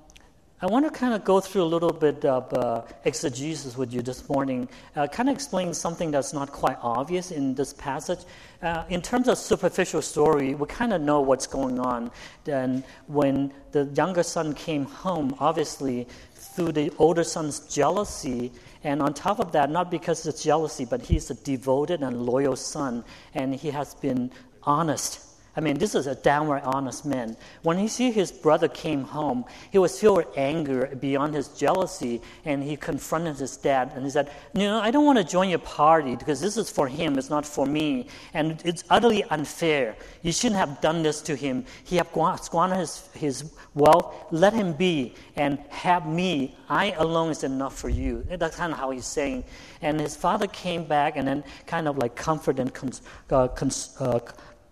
I 0.59 0.65
want 0.65 0.87
to 0.87 0.91
kind 0.91 1.13
of 1.13 1.23
go 1.23 1.39
through 1.39 1.65
a 1.65 1.69
little 1.69 1.93
bit 1.93 2.25
of 2.25 2.51
uh, 2.55 2.81
exegesis 3.05 3.77
with 3.77 3.93
you 3.93 4.01
this 4.01 4.27
morning, 4.27 4.71
uh, 4.97 5.07
kind 5.07 5.29
of 5.29 5.35
explain 5.35 5.75
something 5.75 6.11
that's 6.11 6.33
not 6.33 6.51
quite 6.51 6.79
obvious 6.81 7.31
in 7.31 7.55
this 7.55 7.75
passage. 7.75 8.21
Uh, 8.63 8.85
in 8.89 9.03
terms 9.03 9.29
of 9.29 9.37
superficial 9.37 10.01
story, 10.01 10.55
we 10.55 10.67
kind 10.67 10.95
of 10.95 11.03
know 11.03 11.21
what's 11.21 11.47
going 11.47 11.79
on. 11.79 12.11
Then, 12.45 12.85
when 13.07 13.53
the 13.73 13.85
younger 13.95 14.23
son 14.23 14.55
came 14.55 14.87
home, 14.87 15.37
obviously 15.41 16.09
through 16.35 16.73
the 16.73 16.91
older 16.97 17.25
son's 17.25 17.61
jealousy, 17.61 18.51
and 18.83 19.03
on 19.03 19.13
top 19.13 19.41
of 19.41 19.53
that, 19.53 19.71
not 19.71 19.91
because 19.91 20.25
it's 20.27 20.43
jealousy, 20.43 20.87
but 20.87 21.03
he's 21.03 21.29
a 21.31 21.35
devoted 21.35 22.03
and 22.03 22.25
loyal 22.25 22.57
son, 22.57 23.05
and 23.35 23.55
he 23.55 23.69
has 23.73 23.95
been 23.97 24.31
honest 24.63 25.26
I 25.57 25.61
mean, 25.61 25.79
this 25.79 25.95
is 25.95 26.07
a 26.07 26.15
downright 26.15 26.65
honest 26.65 27.07
man. 27.07 27.35
When 27.63 27.79
he 27.79 27.89
see 27.89 28.11
his 28.11 28.31
brother 28.31 28.69
came 28.69 29.05
home, 29.05 29.47
he 29.71 29.79
was 29.79 29.99
filled 29.99 30.19
with 30.19 30.37
anger 30.37 30.95
beyond 31.01 31.35
his 31.35 31.49
jealousy, 31.49 32.21
and 32.45 32.63
he 32.63 32.77
confronted 32.77 33.37
his 33.37 33.57
dad 33.57 33.93
and 33.97 34.05
he 34.05 34.11
said, 34.11 34.31
"You 34.53 34.65
know, 34.65 34.81
I 34.81 34.91
don't 34.91 35.07
want 35.07 35.17
to 35.17 35.25
join 35.25 35.49
your 35.49 35.61
party 35.61 36.15
because 36.15 36.41
this 36.41 36.59
is 36.59 36.69
for 36.69 36.89
him, 36.89 37.17
it's 37.17 37.31
not 37.31 37.47
for 37.47 37.65
me, 37.65 38.09
and 38.35 38.61
it's 38.67 38.85
utterly 38.91 39.25
unfair. 39.25 39.97
You 40.23 40.33
shouldn't 40.33 40.61
have 40.61 40.83
done 40.83 41.03
this 41.03 41.23
to 41.23 41.35
him. 41.35 41.65
He 41.85 41.97
have 41.97 42.09
squandered 42.43 42.79
his, 42.79 43.09
his 43.15 43.45
wealth. 43.75 44.15
Let 44.31 44.53
him 44.53 44.75
be, 44.75 45.15
and 45.37 45.59
have 45.71 46.07
me. 46.07 46.55
I 46.69 46.93
alone 46.99 47.31
is 47.31 47.45
enough 47.45 47.75
for 47.79 47.89
you." 47.89 48.27
That's 48.29 48.57
kind 48.57 48.73
of 48.73 48.79
how 48.79 48.91
he's 48.91 49.07
saying. 49.07 49.45
And 49.81 50.01
his 50.01 50.17
father 50.17 50.47
came 50.47 50.85
back 50.85 51.17
and 51.17 51.27
then 51.27 51.45
kind 51.67 51.89
of 51.89 51.97
like 51.97 52.15
comfort 52.15 52.59
and 52.59 52.73
cons- 52.75 53.03
uh, 53.31 53.49
cons- 53.49 53.97
uh, 54.01 54.21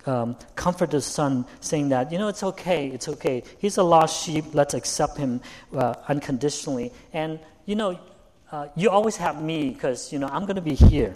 um, 0.07 0.37
comfort 0.55 0.93
his 0.93 1.05
son, 1.05 1.47
saying 1.61 1.89
that, 1.91 2.13
you 2.13 2.19
know, 2.19 2.29
it's 2.29 2.43
okay, 2.43 2.89
it's 2.89 3.09
okay. 3.09 3.43
He's 3.59 3.79
a 3.79 3.83
lost 3.83 4.25
sheep, 4.25 4.45
let's 4.53 4.75
accept 4.75 5.17
him 5.17 5.41
uh, 5.75 5.95
unconditionally. 6.09 6.93
And, 7.13 7.39
you 7.67 7.75
know, 7.75 7.99
uh, 8.53 8.69
you 8.77 8.91
always 8.91 9.17
have 9.17 9.43
me 9.43 9.71
because, 9.71 10.13
you 10.13 10.19
know, 10.19 10.29
I'm 10.29 10.43
going 10.43 10.57
to 10.57 10.63
be 10.63 10.75
here. 10.75 11.15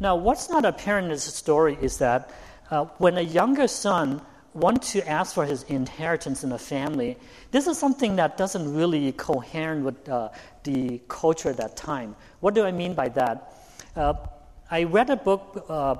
Now, 0.00 0.16
what's 0.16 0.50
not 0.50 0.64
apparent 0.64 1.06
in 1.06 1.10
this 1.12 1.24
story 1.24 1.78
is 1.80 1.98
that 1.98 2.30
uh, 2.70 2.84
when 2.98 3.16
a 3.16 3.22
younger 3.22 3.68
son 3.68 4.20
wants 4.52 4.92
to 4.92 5.08
ask 5.08 5.34
for 5.34 5.44
his 5.44 5.62
inheritance 5.64 6.44
in 6.44 6.50
the 6.50 6.58
family, 6.58 7.16
this 7.50 7.66
is 7.66 7.78
something 7.78 8.16
that 8.16 8.36
doesn't 8.36 8.74
really 8.74 9.12
coherent 9.12 9.84
with 9.84 10.08
uh, 10.08 10.28
the 10.64 11.00
culture 11.08 11.50
at 11.50 11.56
that 11.56 11.76
time. 11.76 12.16
What 12.40 12.54
do 12.54 12.64
I 12.64 12.72
mean 12.72 12.94
by 12.94 13.08
that? 13.10 13.54
Uh, 13.96 14.14
I 14.70 14.84
read 14.84 15.10
a 15.10 15.16
book 15.16 15.64
uh, 15.68 15.96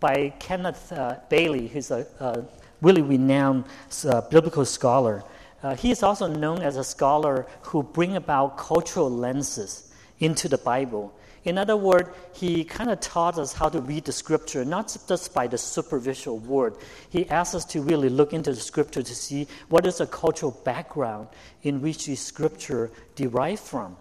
by 0.00 0.32
Kenneth 0.38 0.92
uh, 0.92 1.16
Bailey, 1.28 1.68
who's 1.68 1.90
a, 1.90 2.06
a 2.20 2.44
really 2.82 3.02
renowned 3.02 3.64
uh, 4.06 4.20
biblical 4.22 4.64
scholar. 4.64 5.24
Uh, 5.62 5.74
he 5.74 5.90
is 5.90 6.02
also 6.02 6.26
known 6.26 6.60
as 6.60 6.76
a 6.76 6.84
scholar 6.84 7.46
who 7.62 7.82
bring 7.82 8.16
about 8.16 8.58
cultural 8.58 9.10
lenses 9.10 9.92
into 10.18 10.48
the 10.48 10.58
Bible. 10.58 11.14
In 11.44 11.58
other 11.58 11.76
words, 11.76 12.08
he 12.32 12.64
kind 12.64 12.90
of 12.90 13.00
taught 13.00 13.38
us 13.38 13.52
how 13.52 13.68
to 13.68 13.80
read 13.80 14.04
the 14.04 14.12
scripture, 14.12 14.64
not 14.64 14.96
just 15.06 15.34
by 15.34 15.46
the 15.46 15.58
superficial 15.58 16.38
word. 16.38 16.76
He 17.10 17.28
asked 17.28 17.54
us 17.54 17.66
to 17.66 17.82
really 17.82 18.08
look 18.08 18.32
into 18.32 18.52
the 18.52 18.60
scripture 18.60 19.02
to 19.02 19.14
see 19.14 19.46
what 19.68 19.86
is 19.86 19.98
the 19.98 20.06
cultural 20.06 20.52
background 20.64 21.28
in 21.62 21.82
which 21.82 22.06
the 22.06 22.14
scripture 22.14 22.90
derived 23.14 23.60
from. 23.62 23.96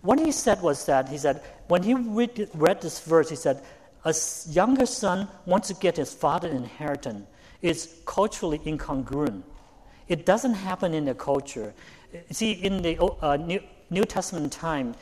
What 0.00 0.18
he 0.18 0.32
said 0.32 0.62
was 0.62 0.86
that 0.86 1.10
he 1.10 1.18
said 1.18 1.42
when 1.68 1.82
he 1.82 1.92
read, 1.92 2.48
read 2.54 2.80
this 2.80 3.00
verse, 3.00 3.28
he 3.28 3.36
said 3.36 3.62
a 4.04 4.14
younger 4.48 4.86
son 4.86 5.28
wants 5.46 5.68
to 5.68 5.74
get 5.74 5.96
his 5.96 6.12
father's 6.12 6.54
inheritance 6.54 7.26
is 7.62 8.00
culturally 8.06 8.58
incongruent. 8.60 9.42
It 10.08 10.26
doesn't 10.26 10.54
happen 10.54 10.94
in 10.94 11.04
the 11.04 11.14
culture. 11.14 11.74
See, 12.30 12.52
in 12.52 12.82
the 12.82 12.98
uh, 13.00 13.36
New, 13.36 14.04
Testament 14.04 14.52
time, 14.52 14.94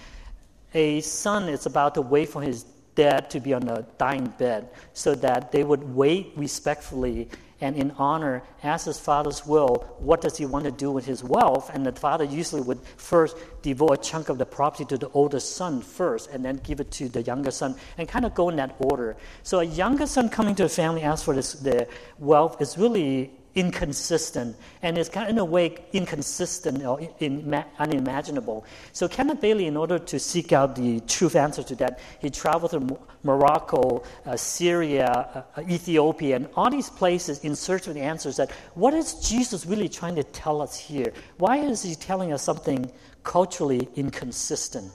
a 0.75 1.01
son 1.01 1.49
is 1.49 1.67
about 1.67 1.95
to 1.95 2.03
wait 2.03 2.29
for 2.29 2.43
his 2.43 2.65
dad 2.95 3.31
to 3.31 3.41
be 3.41 3.55
on 3.55 3.69
a 3.69 3.83
dying 3.97 4.27
bed 4.39 4.69
so 4.93 5.15
that 5.15 5.53
they 5.53 5.63
would 5.63 5.95
wait 5.95 6.33
respectfully 6.37 7.29
and 7.61 7.77
in 7.77 7.91
honor 7.93 8.43
ask 8.63 8.87
his 8.87 9.01
father's 9.01 9.47
will, 9.47 9.85
what 9.99 10.21
does 10.21 10.37
he 10.37 10.47
want 10.47 10.65
to 10.65 10.71
do 10.71 10.91
with 10.91 11.05
his 11.05 11.25
wealth? 11.25 11.71
And 11.75 11.85
the 11.85 11.93
father 11.93 12.25
usually 12.25 12.63
would 12.63 12.81
first 12.97 13.37
devote 13.63 13.93
a 13.93 13.97
chunk 13.97 14.29
of 14.29 14.39
the 14.39 14.47
property 14.47 14.85
to 14.87 14.99
the 14.99 15.09
older 15.11 15.41
son 15.41 15.81
first, 15.81 16.31
and 16.31 16.45
then 16.45 16.61
give 16.63 16.81
it 16.81 16.91
to 16.93 17.09
the 17.09 17.23
younger 17.23 17.51
son, 17.51 17.75
and 17.97 18.09
kind 18.09 18.25
of 18.25 18.35
go 18.35 18.49
in 18.49 18.57
that 18.57 18.77
order. 18.79 19.17
So 19.43 19.61
a 19.61 19.65
younger 19.65 20.07
son 20.07 20.29
coming 20.29 20.55
to 20.57 20.65
a 20.65 20.69
family 20.69 21.03
asks 21.03 21.25
for 21.25 21.35
this, 21.35 21.55
the 21.55 21.89
wealth 22.19 22.63
is 22.63 22.79
really 22.79 23.33
inconsistent, 23.59 24.57
and 24.83 24.97
it's 24.97 25.09
kind 25.09 25.25
of 25.27 25.31
in 25.31 25.39
a 25.39 25.45
way 25.45 25.77
inconsistent 25.93 26.85
or 26.85 27.01
in, 27.19 27.65
unimaginable. 27.79 28.65
So 28.93 29.09
Kenneth 29.09 29.41
Bailey, 29.41 29.67
in 29.67 29.77
order 29.77 29.99
to 29.99 30.19
seek 30.21 30.53
out 30.53 30.77
the 30.77 31.01
truth 31.01 31.35
answer 31.35 31.65
to 31.65 31.75
that, 31.77 31.99
he 32.21 32.31
traveled 32.31 32.71
to 32.71 32.99
Morocco, 33.25 34.05
uh, 34.25 34.37
Syria, 34.37 35.45
uh, 35.57 35.63
Ethiopia, 35.69 36.37
and 36.37 36.49
all 36.55 36.71
these 36.71 36.89
places 36.89 37.41
in 37.41 37.57
search 37.57 37.89
of 37.89 37.95
the 37.95 38.01
answers. 38.01 38.37
That 38.37 38.53
what 38.75 38.95
is 38.95 39.15
Jesus 39.29 39.67
really 39.67 39.89
trying 39.89 40.15
to 40.15 40.25
tell 40.25 40.63
us 40.63 40.79
here? 40.79 41.13
Why 41.39 41.57
is 41.57 41.83
he 41.83 41.97
telling 41.97 42.33
us 42.33 42.43
something 42.43 42.89
culturally 43.25 43.89
inconsistent? 43.97 44.93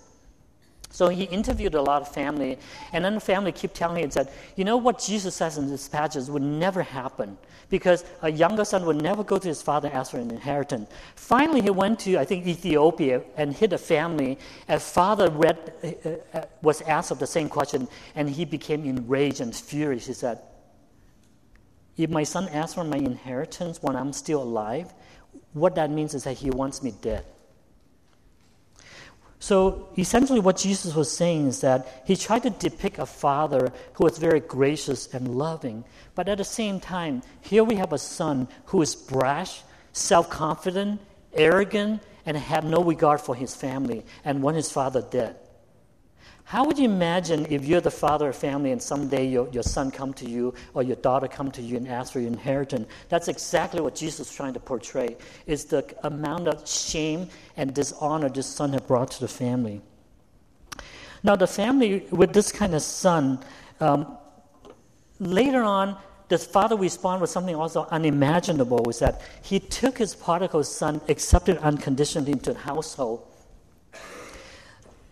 So 0.93 1.09
he 1.09 1.23
interviewed 1.23 1.73
a 1.73 1.81
lot 1.81 2.03
of 2.03 2.13
family, 2.13 2.59
and 2.93 3.03
then 3.03 3.15
the 3.15 3.19
family 3.19 3.51
keep 3.51 3.73
telling 3.73 4.03
him 4.03 4.11
that, 4.11 4.31
you 4.55 4.63
know 4.63 4.77
what 4.77 4.99
Jesus 4.99 5.33
says 5.33 5.57
in 5.57 5.67
this 5.67 5.89
passage 5.89 6.29
would 6.29 6.43
never 6.43 6.83
happen 6.83 7.35
because 7.71 8.05
a 8.21 8.31
younger 8.31 8.63
son 8.63 8.85
would 8.85 9.01
never 9.01 9.23
go 9.23 9.39
to 9.39 9.47
his 9.47 9.59
father 9.59 9.87
and 9.87 9.97
ask 9.97 10.11
for 10.11 10.19
an 10.19 10.29
inheritance. 10.29 10.87
Finally, 11.15 11.61
he 11.61 11.71
went 11.71 11.97
to, 12.01 12.19
I 12.19 12.25
think, 12.25 12.45
Ethiopia 12.45 13.23
and 13.37 13.51
hit 13.51 13.73
a 13.73 13.77
family. 13.79 14.37
A 14.69 14.79
father 14.79 15.31
read, 15.31 15.73
uh, 15.83 16.37
uh, 16.37 16.45
was 16.61 16.81
asked 16.83 17.09
of 17.09 17.17
the 17.17 17.25
same 17.25 17.49
question, 17.49 17.87
and 18.13 18.29
he 18.29 18.45
became 18.45 18.85
enraged 18.85 19.41
and 19.41 19.55
furious. 19.55 20.05
He 20.05 20.13
said, 20.13 20.41
if 21.97 22.11
my 22.11 22.23
son 22.23 22.47
asks 22.49 22.75
for 22.75 22.83
my 22.83 22.97
inheritance 22.97 23.81
when 23.81 23.95
I'm 23.95 24.13
still 24.13 24.43
alive, 24.43 24.93
what 25.53 25.73
that 25.73 25.89
means 25.89 26.13
is 26.13 26.25
that 26.25 26.37
he 26.37 26.51
wants 26.51 26.83
me 26.83 26.93
dead. 27.01 27.25
So 29.43 29.89
essentially, 29.97 30.39
what 30.39 30.55
Jesus 30.55 30.95
was 30.95 31.11
saying 31.11 31.47
is 31.47 31.59
that 31.59 32.03
he 32.05 32.15
tried 32.15 32.43
to 32.43 32.49
depict 32.49 32.97
a 32.97 33.05
father 33.05 33.73
who 33.91 34.05
was 34.05 34.17
very 34.17 34.39
gracious 34.39 35.13
and 35.13 35.35
loving, 35.35 35.83
but 36.15 36.29
at 36.29 36.37
the 36.37 36.45
same 36.45 36.79
time, 36.79 37.23
here 37.41 37.65
we 37.65 37.75
have 37.75 37.91
a 37.91 37.97
son 37.97 38.47
who 38.67 38.81
is 38.81 38.95
brash, 38.95 39.61
self 39.91 40.29
confident, 40.29 41.01
arrogant, 41.33 42.01
and 42.25 42.37
had 42.37 42.63
no 42.63 42.81
regard 42.85 43.19
for 43.19 43.35
his 43.35 43.53
family 43.53 44.05
and 44.23 44.41
want 44.41 44.55
his 44.55 44.71
father 44.71 45.01
dead. 45.01 45.35
How 46.45 46.65
would 46.65 46.77
you 46.77 46.85
imagine 46.85 47.47
if 47.49 47.65
you're 47.65 47.81
the 47.81 47.89
father 47.89 48.29
of 48.29 48.35
a 48.35 48.39
family 48.39 48.71
and 48.71 48.81
someday 48.81 49.25
your, 49.27 49.49
your 49.49 49.63
son 49.63 49.89
come 49.89 50.13
to 50.15 50.29
you 50.29 50.53
or 50.73 50.83
your 50.83 50.97
daughter 50.97 51.27
come 51.27 51.49
to 51.51 51.61
you 51.61 51.77
and 51.77 51.87
ask 51.87 52.13
for 52.13 52.19
your 52.19 52.27
inheritance? 52.27 52.87
That's 53.09 53.27
exactly 53.27 53.81
what 53.81 53.95
Jesus 53.95 54.29
is 54.29 54.35
trying 54.35 54.53
to 54.53 54.59
portray. 54.59 55.17
Is 55.47 55.65
the 55.65 55.85
amount 56.03 56.47
of 56.47 56.67
shame 56.67 57.29
and 57.57 57.73
dishonor 57.73 58.29
this 58.29 58.47
son 58.47 58.73
had 58.73 58.85
brought 58.87 59.11
to 59.11 59.21
the 59.21 59.27
family. 59.27 59.81
Now, 61.23 61.37
the 61.37 61.47
family 61.47 62.05
with 62.11 62.33
this 62.33 62.51
kind 62.51 62.75
of 62.75 62.81
son, 62.81 63.39
um, 63.79 64.17
later 65.19 65.63
on, 65.63 65.97
the 66.27 66.37
father 66.37 66.75
responded 66.75 67.21
with 67.21 67.29
something 67.29 67.55
also 67.55 67.87
unimaginable 67.91 68.83
was 68.85 68.99
that 68.99 69.21
he 69.41 69.59
took 69.59 69.97
his 69.97 70.15
prodigal 70.15 70.63
son, 70.63 70.99
accepted 71.07 71.57
unconditionally 71.59 72.33
into 72.33 72.53
the 72.53 72.59
household. 72.59 73.25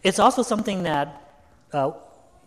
It's 0.04 0.20
also 0.20 0.42
something 0.42 0.84
that 0.84 1.21
uh, 1.74 1.92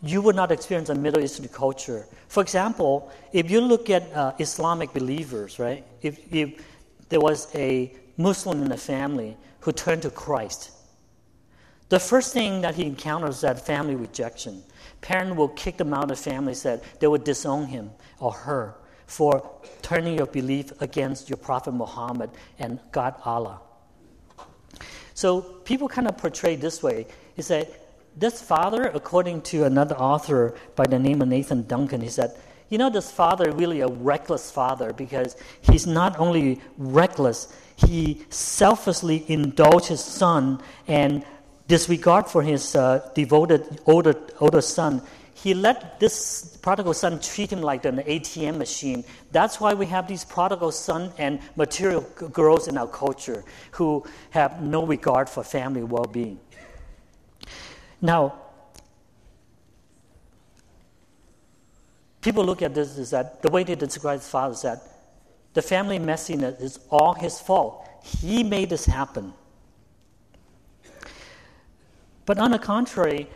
you 0.02 0.20
would 0.20 0.36
not 0.36 0.52
experience 0.52 0.90
in 0.90 1.00
Middle 1.00 1.22
Eastern 1.22 1.48
culture. 1.48 2.06
For 2.28 2.42
example, 2.42 3.10
if 3.32 3.50
you 3.50 3.60
look 3.60 3.88
at 3.88 4.12
uh, 4.12 4.34
Islamic 4.38 4.92
believers, 4.92 5.58
right? 5.58 5.84
If, 6.02 6.32
if 6.32 6.62
there 7.08 7.20
was 7.20 7.48
a 7.54 7.94
Muslim 8.16 8.62
in 8.62 8.68
the 8.68 8.76
family 8.76 9.36
who 9.60 9.72
turned 9.72 10.02
to 10.02 10.10
Christ, 10.10 10.72
the 11.88 12.00
first 12.00 12.32
thing 12.32 12.60
that 12.62 12.74
he 12.74 12.84
encounters 12.84 13.36
is 13.36 13.40
that 13.42 13.64
family 13.64 13.94
rejection. 13.94 14.62
Parent 15.00 15.36
will 15.36 15.48
kick 15.48 15.76
them 15.76 15.94
out 15.94 16.04
of 16.04 16.08
the 16.08 16.16
family, 16.16 16.54
said 16.54 16.82
they 16.98 17.06
would 17.06 17.24
disown 17.24 17.66
him 17.66 17.90
or 18.20 18.32
her 18.32 18.74
for 19.06 19.50
turning 19.82 20.16
your 20.16 20.26
belief 20.26 20.72
against 20.80 21.28
your 21.28 21.36
Prophet 21.36 21.72
Muhammad 21.72 22.30
and 22.58 22.80
God 22.90 23.14
Allah. 23.24 23.60
So 25.14 25.40
people 25.40 25.88
kind 25.88 26.08
of 26.08 26.16
portray 26.16 26.56
this 26.56 26.82
way 26.82 27.06
is 27.36 27.48
that 27.48 27.68
this 28.16 28.40
father, 28.40 28.84
according 28.84 29.42
to 29.42 29.64
another 29.64 29.96
author 29.96 30.54
by 30.76 30.86
the 30.86 30.98
name 30.98 31.20
of 31.22 31.28
Nathan 31.28 31.66
Duncan, 31.66 32.00
he 32.00 32.08
said, 32.08 32.36
you 32.68 32.78
know, 32.78 32.90
this 32.90 33.10
father 33.10 33.52
really 33.52 33.80
a 33.80 33.88
reckless 33.88 34.50
father 34.50 34.92
because 34.92 35.36
he's 35.60 35.86
not 35.86 36.18
only 36.18 36.60
reckless, 36.78 37.54
he 37.76 38.24
selflessly 38.30 39.24
indulges 39.28 39.88
his 39.88 40.00
son 40.00 40.62
and 40.86 41.24
disregard 41.68 42.26
for 42.26 42.42
his 42.42 42.74
uh, 42.74 43.10
devoted 43.14 43.80
older, 43.86 44.14
older 44.40 44.60
son. 44.60 45.02
he 45.34 45.52
let 45.52 46.00
this 46.00 46.56
prodigal 46.62 46.94
son 46.94 47.20
treat 47.20 47.52
him 47.52 47.60
like 47.60 47.84
an 47.84 47.98
ATM 47.98 48.56
machine. 48.56 49.04
That's 49.30 49.60
why 49.60 49.74
we 49.74 49.86
have 49.86 50.08
these 50.08 50.24
prodigal 50.24 50.72
son 50.72 51.12
and 51.18 51.40
material 51.54 52.00
girls 52.32 52.66
in 52.66 52.78
our 52.78 52.86
culture 52.86 53.44
who 53.72 54.04
have 54.30 54.62
no 54.62 54.86
regard 54.86 55.28
for 55.28 55.44
family 55.44 55.82
well 55.82 56.04
being. 56.04 56.38
Now, 58.04 58.34
people 62.20 62.44
look 62.44 62.60
at 62.60 62.74
this 62.74 62.98
is 62.98 63.08
that 63.12 63.40
the 63.40 63.50
way 63.50 63.64
they 63.64 63.76
describe 63.76 64.18
his 64.20 64.28
father 64.28 64.52
is 64.52 64.60
that 64.60 64.82
the 65.54 65.62
family 65.62 65.98
messiness 65.98 66.60
is 66.60 66.80
all 66.90 67.14
his 67.14 67.40
fault. 67.40 67.88
He 68.04 68.44
made 68.44 68.68
this 68.68 68.84
happen. 68.84 69.32
But 72.26 72.38
on 72.38 72.50
the 72.50 72.58
contrary, 72.58 73.30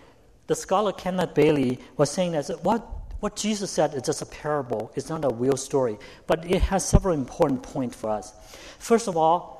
the 0.48 0.54
scholar 0.54 0.92
Kenneth 0.92 1.32
Bailey 1.32 1.80
was 1.96 2.10
saying 2.10 2.32
that 2.32 2.50
what, 2.62 2.86
what 3.20 3.36
Jesus 3.36 3.70
said 3.70 3.94
is 3.94 4.02
just 4.02 4.20
a 4.20 4.26
parable, 4.26 4.92
it's 4.94 5.08
not 5.08 5.24
a 5.24 5.30
real 5.30 5.56
story. 5.56 5.96
But 6.26 6.44
it 6.44 6.60
has 6.60 6.86
several 6.86 7.14
important 7.14 7.62
points 7.62 7.96
for 7.96 8.10
us. 8.10 8.34
First 8.78 9.08
of 9.08 9.16
all, 9.16 9.57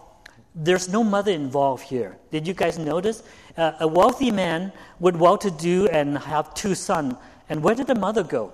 there's 0.59 0.89
no 0.89 1.05
mother 1.05 1.33
involved 1.33 1.85
here. 1.85 2.17
Did 2.31 2.47
you 2.47 2.55
guys 2.55 2.79
notice? 2.79 3.23
Uh, 3.57 3.73
a 3.81 3.89
wealthy 3.89 4.31
man 4.31 4.73
with 4.99 5.17
well 5.17 5.39
to 5.39 5.51
do 5.51 5.87
and 5.89 6.19
have 6.19 6.53
two 6.55 6.75
sons. 6.75 7.15
And 7.49 7.63
where 7.63 7.75
did 7.75 7.87
the 7.87 7.95
mother 7.95 8.23
go? 8.25 8.53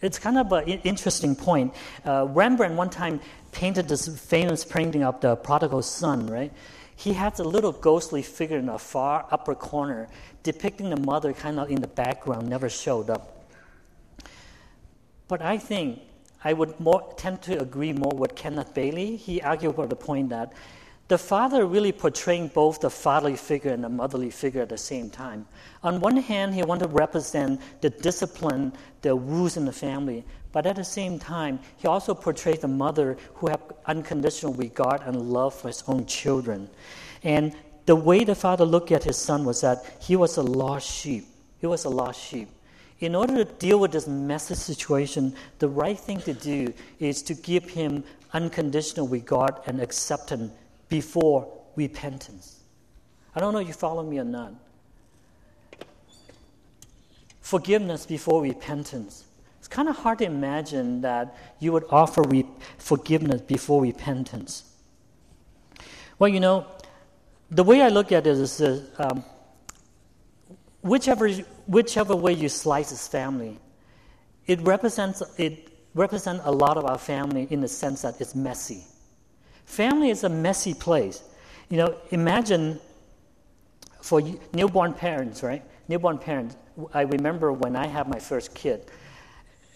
It's 0.00 0.18
kind 0.18 0.38
of 0.38 0.50
an 0.52 0.66
interesting 0.82 1.36
point. 1.36 1.74
Uh, 2.04 2.26
Rembrandt 2.28 2.74
one 2.74 2.90
time 2.90 3.20
painted 3.52 3.88
this 3.88 4.08
famous 4.08 4.64
painting 4.64 5.04
of 5.04 5.20
the 5.20 5.36
prodigal 5.36 5.82
son, 5.82 6.26
right? 6.26 6.52
he 6.96 7.12
has 7.14 7.40
a 7.40 7.44
little 7.44 7.72
ghostly 7.72 8.22
figure 8.22 8.58
in 8.58 8.66
the 8.66 8.78
far 8.78 9.26
upper 9.30 9.54
corner, 9.54 10.08
depicting 10.42 10.90
the 10.90 10.96
mother 10.96 11.32
kind 11.32 11.58
of 11.58 11.70
in 11.70 11.80
the 11.80 11.88
background, 11.88 12.48
never 12.48 12.68
showed 12.68 13.10
up. 13.10 13.44
But 15.26 15.42
I 15.42 15.58
think 15.58 16.00
I 16.44 16.52
would 16.52 16.78
more, 16.78 17.12
tend 17.16 17.42
to 17.42 17.60
agree 17.60 17.92
more 17.92 18.12
with 18.14 18.34
Kenneth 18.34 18.74
Bailey. 18.74 19.16
He 19.16 19.40
argued 19.40 19.74
about 19.74 19.88
the 19.88 19.96
point 19.96 20.28
that 20.28 20.52
the 21.08 21.18
father 21.18 21.66
really 21.66 21.92
portraying 21.92 22.48
both 22.48 22.80
the 22.80 22.88
fatherly 22.88 23.36
figure 23.36 23.72
and 23.72 23.84
the 23.84 23.88
motherly 23.88 24.30
figure 24.30 24.62
at 24.62 24.70
the 24.70 24.78
same 24.78 25.10
time. 25.10 25.46
On 25.82 26.00
one 26.00 26.16
hand, 26.16 26.54
he 26.54 26.62
wanted 26.62 26.88
to 26.88 26.94
represent 26.94 27.60
the 27.82 27.90
discipline, 27.90 28.72
the 29.02 29.14
rules 29.14 29.58
in 29.58 29.66
the 29.66 29.72
family, 29.72 30.24
but 30.52 30.66
at 30.66 30.76
the 30.76 30.84
same 30.84 31.18
time, 31.18 31.58
he 31.76 31.86
also 31.86 32.14
portrays 32.14 32.60
the 32.60 32.68
mother 32.68 33.18
who 33.34 33.48
have 33.48 33.60
unconditional 33.86 34.54
regard 34.54 35.02
and 35.02 35.30
love 35.30 35.52
for 35.52 35.68
his 35.68 35.84
own 35.86 36.06
children. 36.06 36.70
And 37.22 37.54
the 37.84 37.96
way 37.96 38.24
the 38.24 38.34
father 38.34 38.64
looked 38.64 38.90
at 38.90 39.04
his 39.04 39.18
son 39.18 39.44
was 39.44 39.60
that 39.60 39.84
he 40.00 40.16
was 40.16 40.38
a 40.38 40.42
lost 40.42 40.90
sheep. 40.90 41.26
He 41.60 41.66
was 41.66 41.84
a 41.84 41.90
lost 41.90 42.20
sheep. 42.20 42.48
In 43.00 43.14
order 43.14 43.44
to 43.44 43.44
deal 43.44 43.78
with 43.78 43.92
this 43.92 44.06
messy 44.06 44.54
situation, 44.54 45.34
the 45.58 45.68
right 45.68 45.98
thing 45.98 46.20
to 46.20 46.32
do 46.32 46.72
is 46.98 47.20
to 47.22 47.34
give 47.34 47.68
him 47.68 48.04
unconditional 48.32 49.06
regard 49.06 49.56
and 49.66 49.80
acceptance 49.80 50.52
before 50.94 51.50
repentance. 51.74 52.60
I 53.34 53.40
don't 53.40 53.52
know 53.52 53.58
if 53.58 53.66
you 53.66 53.74
follow 53.74 54.04
me 54.04 54.20
or 54.20 54.24
not. 54.24 54.54
Forgiveness 57.40 58.06
before 58.06 58.40
repentance. 58.40 59.24
It's 59.58 59.66
kind 59.66 59.88
of 59.88 59.96
hard 59.96 60.18
to 60.18 60.24
imagine 60.24 61.00
that 61.00 61.36
you 61.58 61.72
would 61.72 61.82
offer 61.90 62.22
re- 62.22 62.46
forgiveness 62.78 63.40
before 63.40 63.82
repentance. 63.82 64.70
Well, 66.20 66.28
you 66.28 66.38
know, 66.38 66.64
the 67.50 67.64
way 67.64 67.82
I 67.82 67.88
look 67.88 68.12
at 68.12 68.24
it 68.24 68.38
is 68.38 68.60
uh, 68.60 68.80
um, 68.98 69.24
whichever, 70.80 71.28
whichever 71.66 72.14
way 72.14 72.34
you 72.34 72.48
slice 72.48 72.90
this 72.90 73.08
family, 73.08 73.58
it 74.46 74.60
represents, 74.60 75.24
it 75.38 75.70
represents 75.92 76.42
a 76.44 76.52
lot 76.52 76.76
of 76.76 76.84
our 76.84 76.98
family 76.98 77.48
in 77.50 77.62
the 77.62 77.68
sense 77.68 78.02
that 78.02 78.20
it's 78.20 78.36
messy. 78.36 78.84
Family 79.64 80.10
is 80.10 80.24
a 80.24 80.28
messy 80.28 80.74
place. 80.74 81.22
You 81.68 81.78
know, 81.78 81.96
imagine 82.10 82.80
for 84.00 84.20
newborn 84.52 84.92
parents, 84.92 85.42
right? 85.42 85.62
Newborn 85.88 86.18
parents, 86.18 86.56
I 86.92 87.02
remember 87.02 87.52
when 87.52 87.74
I 87.76 87.86
had 87.86 88.08
my 88.08 88.18
first 88.18 88.54
kid, 88.54 88.84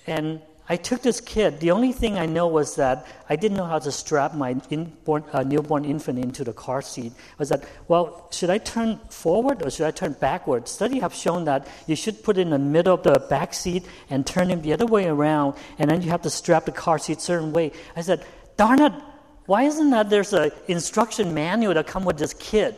and 0.07 0.41
I 0.71 0.77
took 0.77 1.01
this 1.01 1.21
kid. 1.21 1.61
The 1.61 1.71
only 1.71 1.93
thing 1.93 2.19
I 2.19 2.27
know 2.27 2.47
was 2.47 2.77
that 2.77 3.07
I 3.31 3.37
didn't 3.37 3.57
know 3.57 3.65
how 3.65 3.79
to 3.79 3.91
strap 3.91 4.35
my 4.35 4.55
inborn, 4.69 5.25
uh, 5.33 5.43
newborn 5.43 5.87
infant 5.87 6.19
into 6.19 6.45
the 6.45 6.53
car 6.53 6.83
seat. 6.83 7.13
Was 7.39 7.49
that 7.49 7.65
well? 7.89 8.29
Should 8.31 8.51
I 8.51 8.59
turn 8.59 8.99
forward 9.09 9.65
or 9.65 9.71
should 9.71 9.87
I 9.87 9.91
turn 9.93 10.13
backward? 10.21 10.69
Studies 10.69 11.01
have 11.01 11.15
shown 11.15 11.47
that 11.47 11.67
you 11.87 11.97
should 11.97 12.23
put 12.23 12.37
it 12.37 12.43
in 12.43 12.51
the 12.51 12.59
middle 12.59 12.95
of 12.95 13.03
the 13.03 13.19
back 13.31 13.55
seat 13.55 13.87
and 14.11 14.27
turn 14.27 14.51
him 14.51 14.61
the 14.61 14.75
other 14.75 14.87
way 14.87 15.07
around, 15.07 15.55
and 15.79 15.91
then 15.91 16.03
you 16.03 16.11
have 16.11 16.23
to 16.23 16.31
strap 16.31 16.67
the 16.67 16.73
car 16.73 16.99
seat 16.99 17.23
certain 17.23 17.55
way. 17.55 17.73
I 17.97 18.03
said, 18.03 18.25
"Darn 18.59 18.83
it! 18.83 18.93
Why 19.49 19.63
isn't 19.63 19.89
that 19.89 20.11
there's 20.11 20.35
an 20.35 20.51
instruction 20.67 21.33
manual 21.33 21.73
that 21.73 21.87
come 21.87 22.05
with 22.05 22.19
this 22.19 22.35
kid?" 22.35 22.77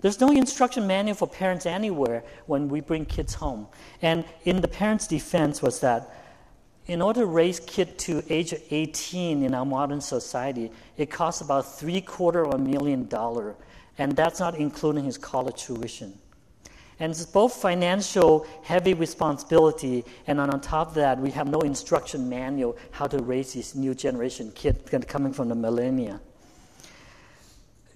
There's 0.00 0.20
no 0.20 0.30
instruction 0.30 0.86
manual 0.86 1.16
for 1.16 1.26
parents 1.26 1.66
anywhere 1.66 2.22
when 2.46 2.68
we 2.68 2.80
bring 2.80 3.04
kids 3.06 3.34
home. 3.34 3.66
And 4.02 4.24
in 4.44 4.60
the 4.60 4.68
parents' 4.68 5.08
defense 5.08 5.60
was 5.60 5.80
that 5.80 6.14
in 6.86 7.02
order 7.02 7.22
to 7.22 7.26
raise 7.26 7.58
kids 7.58 8.04
to 8.04 8.22
age 8.32 8.54
18 8.70 9.42
in 9.42 9.52
our 9.52 9.66
modern 9.66 10.00
society, 10.00 10.70
it 10.96 11.10
costs 11.10 11.40
about 11.40 11.76
three 11.76 12.00
quarter 12.00 12.44
of 12.44 12.54
a 12.54 12.58
million 12.58 13.08
dollars, 13.08 13.56
and 13.98 14.14
that's 14.14 14.38
not 14.38 14.54
including 14.54 15.06
his 15.06 15.18
college 15.18 15.60
tuition. 15.60 16.16
And 16.98 17.10
it's 17.10 17.26
both 17.26 17.54
financial 17.54 18.46
heavy 18.62 18.94
responsibility, 18.94 20.04
and 20.26 20.40
on 20.40 20.60
top 20.60 20.88
of 20.88 20.94
that, 20.94 21.18
we 21.18 21.30
have 21.32 21.46
no 21.46 21.60
instruction 21.60 22.28
manual 22.28 22.76
how 22.90 23.06
to 23.06 23.18
raise 23.18 23.52
these 23.52 23.74
new 23.74 23.94
generation 23.94 24.50
kids 24.52 24.78
coming 25.06 25.32
from 25.32 25.50
the 25.50 25.54
millennia. 25.54 26.20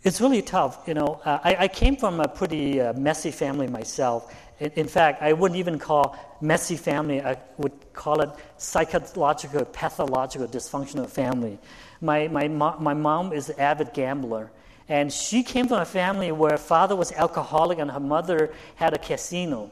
It's 0.03 0.21
really 0.21 0.43
tough. 0.43 0.87
You 0.87 0.95
know, 0.95 1.21
uh, 1.25 1.39
I, 1.45 1.57
I, 1.61 1.69
came 1.69 1.97
from 1.97 2.21
a 2.21 2.29
pretty 2.29 2.81
uh, 2.81 2.95
messy 2.95 3.31
family 3.31 3.67
myself. 3.67 4.35
In, 4.59 4.71
in, 4.73 4.89
fact, 4.89 5.23
I 5.23 5.35
wouldn't 5.35 5.59
even 5.59 5.79
call 5.79 6.17
messy 6.41 6.77
family. 6.77 7.21
I 7.21 7.37
would 7.59 7.93
call 7.93 8.23
it 8.23 8.31
psychological, 8.57 9.67
pathological, 9.67 10.49
dysfunctional 10.49 11.09
family. 11.09 11.59
My 12.01 12.29
my 12.29 12.49
mo- 12.49 12.77
my 12.79 12.95
mom 12.95 13.35
is 13.35 13.51
an 13.51 13.61
avid 13.61 13.93
gambler, 13.93 14.51
and 14.91 15.13
she 15.13 15.45
came 15.45 15.69
from 15.69 15.81
a 15.81 15.85
family 15.85 16.33
where 16.33 16.51
her 16.51 16.59
father 16.59 16.97
was 16.97 17.13
alcoholic 17.13 17.79
and 17.79 17.93
her 17.93 18.01
mother 18.01 18.53
had 18.75 18.93
a 18.93 18.99
casino. 18.99 19.71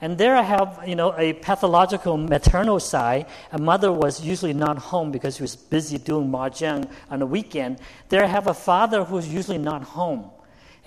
And 0.00 0.16
there 0.16 0.34
I 0.36 0.42
have, 0.42 0.82
you 0.86 0.94
know, 0.94 1.14
a 1.18 1.34
pathological 1.34 2.16
maternal 2.16 2.80
side. 2.80 3.26
A 3.52 3.58
mother 3.58 3.92
was 3.92 4.24
usually 4.24 4.54
not 4.54 4.78
home 4.78 5.12
because 5.12 5.36
she 5.36 5.42
was 5.42 5.54
busy 5.54 5.98
doing 5.98 6.30
mahjong 6.30 6.90
on 7.10 7.18
the 7.18 7.26
weekend. 7.26 7.78
There 8.08 8.24
I 8.24 8.26
have 8.26 8.46
a 8.46 8.54
father 8.54 9.04
who's 9.04 9.28
usually 9.28 9.58
not 9.58 9.82
home. 9.82 10.30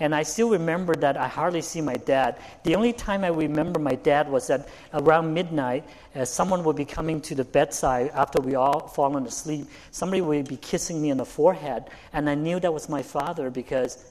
And 0.02 0.16
I 0.16 0.24
still 0.24 0.50
remember 0.50 0.96
that 0.96 1.16
I 1.16 1.28
hardly 1.28 1.62
see 1.62 1.80
my 1.80 1.94
dad. 1.94 2.40
The 2.64 2.74
only 2.74 2.92
time 2.92 3.22
I 3.22 3.28
remember 3.28 3.78
my 3.78 3.94
dad 3.94 4.28
was 4.28 4.48
that 4.48 4.68
around 4.92 5.32
midnight, 5.32 5.84
uh, 6.16 6.24
someone 6.24 6.64
would 6.64 6.74
be 6.74 6.84
coming 6.84 7.20
to 7.20 7.36
the 7.36 7.44
bedside 7.44 8.10
after 8.12 8.40
we 8.40 8.56
all 8.56 8.88
fallen 8.88 9.24
asleep. 9.26 9.68
Somebody 9.92 10.20
would 10.20 10.48
be 10.48 10.56
kissing 10.56 11.00
me 11.00 11.12
on 11.12 11.18
the 11.18 11.24
forehead, 11.24 11.88
and 12.12 12.28
I 12.28 12.34
knew 12.34 12.58
that 12.58 12.74
was 12.74 12.88
my 12.88 13.00
father 13.00 13.48
because 13.48 14.04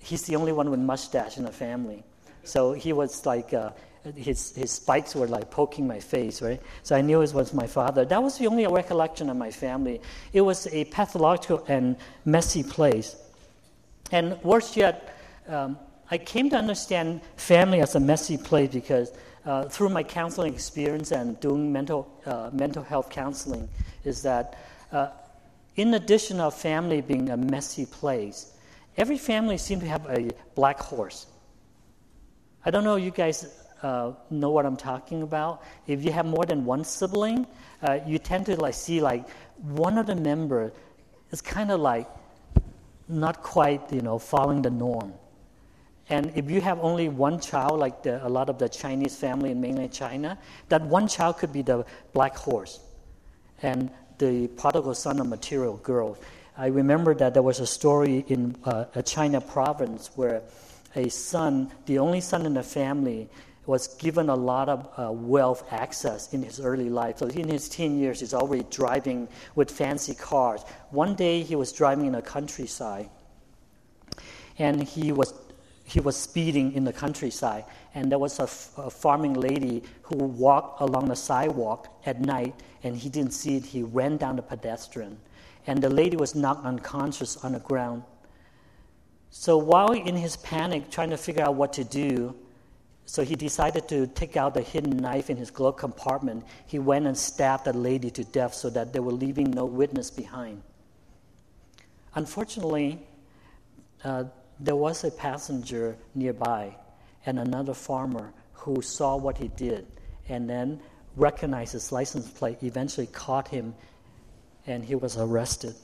he's 0.00 0.20
the 0.24 0.36
only 0.36 0.52
one 0.52 0.70
with 0.70 0.80
mustache 0.80 1.38
in 1.38 1.44
the 1.44 1.50
family. 1.50 2.04
So 2.44 2.74
he 2.74 2.92
was 2.92 3.24
like, 3.24 3.54
uh, 3.54 3.70
his, 4.14 4.54
his 4.54 4.70
spikes 4.70 5.14
were 5.14 5.28
like 5.28 5.50
poking 5.50 5.86
my 5.86 6.00
face, 6.00 6.42
right? 6.42 6.60
So 6.82 6.94
I 6.94 7.00
knew 7.00 7.22
it 7.22 7.32
was 7.32 7.54
my 7.54 7.66
father. 7.66 8.04
That 8.04 8.22
was 8.22 8.36
the 8.36 8.48
only 8.48 8.66
recollection 8.66 9.30
of 9.30 9.38
my 9.38 9.50
family. 9.50 10.02
It 10.34 10.42
was 10.42 10.66
a 10.66 10.84
pathological 10.84 11.64
and 11.68 11.96
messy 12.26 12.62
place. 12.62 13.16
And 14.10 14.38
worse 14.44 14.76
yet, 14.76 15.08
um, 15.48 15.78
I 16.10 16.18
came 16.18 16.50
to 16.50 16.56
understand 16.56 17.20
family 17.36 17.80
as 17.80 17.94
a 17.94 18.00
messy 18.00 18.36
place 18.36 18.70
because 18.70 19.12
uh, 19.44 19.64
through 19.64 19.88
my 19.88 20.02
counseling 20.02 20.54
experience 20.54 21.10
and 21.10 21.38
doing 21.40 21.72
mental, 21.72 22.08
uh, 22.26 22.50
mental 22.52 22.82
health 22.82 23.10
counseling, 23.10 23.68
is 24.04 24.22
that 24.22 24.58
uh, 24.92 25.08
in 25.76 25.94
addition 25.94 26.38
of 26.38 26.54
family 26.54 27.00
being 27.00 27.30
a 27.30 27.36
messy 27.36 27.86
place, 27.86 28.52
every 28.96 29.18
family 29.18 29.58
seems 29.58 29.82
to 29.82 29.88
have 29.88 30.06
a 30.06 30.30
black 30.54 30.78
horse. 30.78 31.26
I 32.64 32.70
don't 32.70 32.84
know, 32.84 32.96
you 32.96 33.10
guys 33.10 33.62
uh, 33.82 34.12
know 34.30 34.50
what 34.50 34.66
I'm 34.66 34.76
talking 34.76 35.22
about. 35.22 35.62
If 35.86 36.04
you 36.04 36.12
have 36.12 36.26
more 36.26 36.44
than 36.44 36.64
one 36.64 36.84
sibling, 36.84 37.46
uh, 37.82 37.98
you 38.06 38.18
tend 38.18 38.46
to 38.46 38.56
like 38.56 38.74
see 38.74 39.00
like 39.00 39.28
one 39.58 39.98
of 39.98 40.06
the 40.06 40.14
member 40.14 40.72
is 41.30 41.40
kind 41.40 41.70
of 41.70 41.80
like 41.80 42.06
not 43.08 43.42
quite 43.42 43.92
you 43.92 44.02
know 44.02 44.18
following 44.18 44.62
the 44.62 44.70
norm. 44.70 45.12
And 46.12 46.30
if 46.34 46.50
you 46.50 46.60
have 46.60 46.78
only 46.80 47.08
one 47.08 47.40
child, 47.40 47.80
like 47.80 48.02
the, 48.02 48.24
a 48.26 48.28
lot 48.28 48.50
of 48.50 48.58
the 48.58 48.68
Chinese 48.68 49.16
family 49.16 49.50
in 49.50 49.62
mainland 49.62 49.94
China, 49.94 50.36
that 50.68 50.82
one 50.82 51.08
child 51.08 51.38
could 51.38 51.54
be 51.54 51.62
the 51.62 51.86
black 52.12 52.36
horse, 52.36 52.80
and 53.62 53.90
the 54.18 54.48
prodigal 54.48 54.94
son 54.94 55.20
of 55.20 55.26
material 55.26 55.78
girl. 55.78 56.18
I 56.58 56.66
remember 56.66 57.14
that 57.14 57.32
there 57.32 57.42
was 57.42 57.60
a 57.60 57.66
story 57.66 58.26
in 58.28 58.56
uh, 58.64 58.84
a 58.94 59.02
China 59.02 59.40
province 59.40 60.10
where 60.14 60.42
a 60.94 61.08
son, 61.08 61.72
the 61.86 61.98
only 61.98 62.20
son 62.20 62.44
in 62.44 62.52
the 62.52 62.62
family, 62.62 63.30
was 63.64 63.88
given 63.94 64.28
a 64.28 64.36
lot 64.36 64.68
of 64.68 64.90
uh, 64.98 65.10
wealth 65.10 65.64
access 65.72 66.34
in 66.34 66.42
his 66.42 66.60
early 66.60 66.90
life. 66.90 67.20
So 67.20 67.28
in 67.28 67.48
his 67.48 67.70
teen 67.70 67.98
years, 67.98 68.20
he's 68.20 68.34
already 68.34 68.66
driving 68.70 69.28
with 69.54 69.70
fancy 69.70 70.14
cars. 70.14 70.62
One 70.90 71.14
day, 71.14 71.42
he 71.42 71.56
was 71.56 71.72
driving 71.72 72.04
in 72.04 72.12
the 72.12 72.20
countryside, 72.20 73.08
and 74.58 74.82
he 74.82 75.10
was 75.12 75.32
he 75.92 76.00
was 76.00 76.16
speeding 76.16 76.72
in 76.72 76.84
the 76.84 76.92
countryside, 76.92 77.66
and 77.94 78.10
there 78.10 78.18
was 78.18 78.38
a, 78.38 78.46
farming 78.46 79.34
lady 79.34 79.82
who 80.00 80.16
walked 80.16 80.80
along 80.80 81.08
the 81.08 81.14
sidewalk 81.14 81.86
at 82.06 82.18
night, 82.18 82.54
and 82.82 82.96
he 82.96 83.10
didn't 83.10 83.32
see 83.32 83.56
it. 83.56 83.66
He 83.66 83.82
ran 83.82 84.16
down 84.16 84.36
the 84.36 84.42
pedestrian, 84.42 85.18
and 85.66 85.82
the 85.82 85.90
lady 85.90 86.16
was 86.16 86.34
knocked 86.34 86.64
unconscious 86.64 87.36
on 87.44 87.52
the 87.52 87.58
ground. 87.58 88.04
So 89.28 89.58
while 89.58 89.92
in 89.92 90.16
his 90.16 90.36
panic, 90.36 90.90
trying 90.90 91.10
to 91.10 91.18
figure 91.18 91.42
out 91.42 91.56
what 91.56 91.74
to 91.74 91.84
do, 91.84 92.34
so 93.04 93.22
he 93.22 93.34
decided 93.34 93.86
to 93.88 94.06
take 94.06 94.34
out 94.38 94.54
the 94.54 94.62
hidden 94.62 94.96
knife 94.96 95.28
in 95.28 95.36
his 95.36 95.50
glove 95.50 95.76
compartment. 95.76 96.44
He 96.64 96.78
went 96.78 97.06
and 97.06 97.18
stabbed 97.18 97.66
the 97.66 97.74
lady 97.74 98.10
to 98.12 98.24
death 98.24 98.54
so 98.54 98.70
that 98.70 98.94
they 98.94 99.00
were 99.00 99.12
leaving 99.12 99.50
no 99.50 99.66
witness 99.66 100.10
behind. 100.10 100.62
Unfortunately, 102.14 103.06
uh, 104.04 104.24
there 104.62 104.76
was 104.76 105.02
a 105.02 105.10
passenger 105.10 105.96
nearby 106.14 106.74
and 107.26 107.38
another 107.38 107.74
farmer 107.74 108.32
who 108.52 108.80
saw 108.80 109.16
what 109.16 109.36
he 109.36 109.48
did 109.48 109.86
and 110.28 110.48
then 110.48 110.80
recognized 111.16 111.72
his 111.72 111.90
license 111.90 112.30
plate, 112.30 112.62
eventually 112.62 113.08
caught 113.08 113.48
him, 113.48 113.74
and 114.66 114.84
he 114.84 114.94
was 114.94 115.18
arrested. 115.18 115.74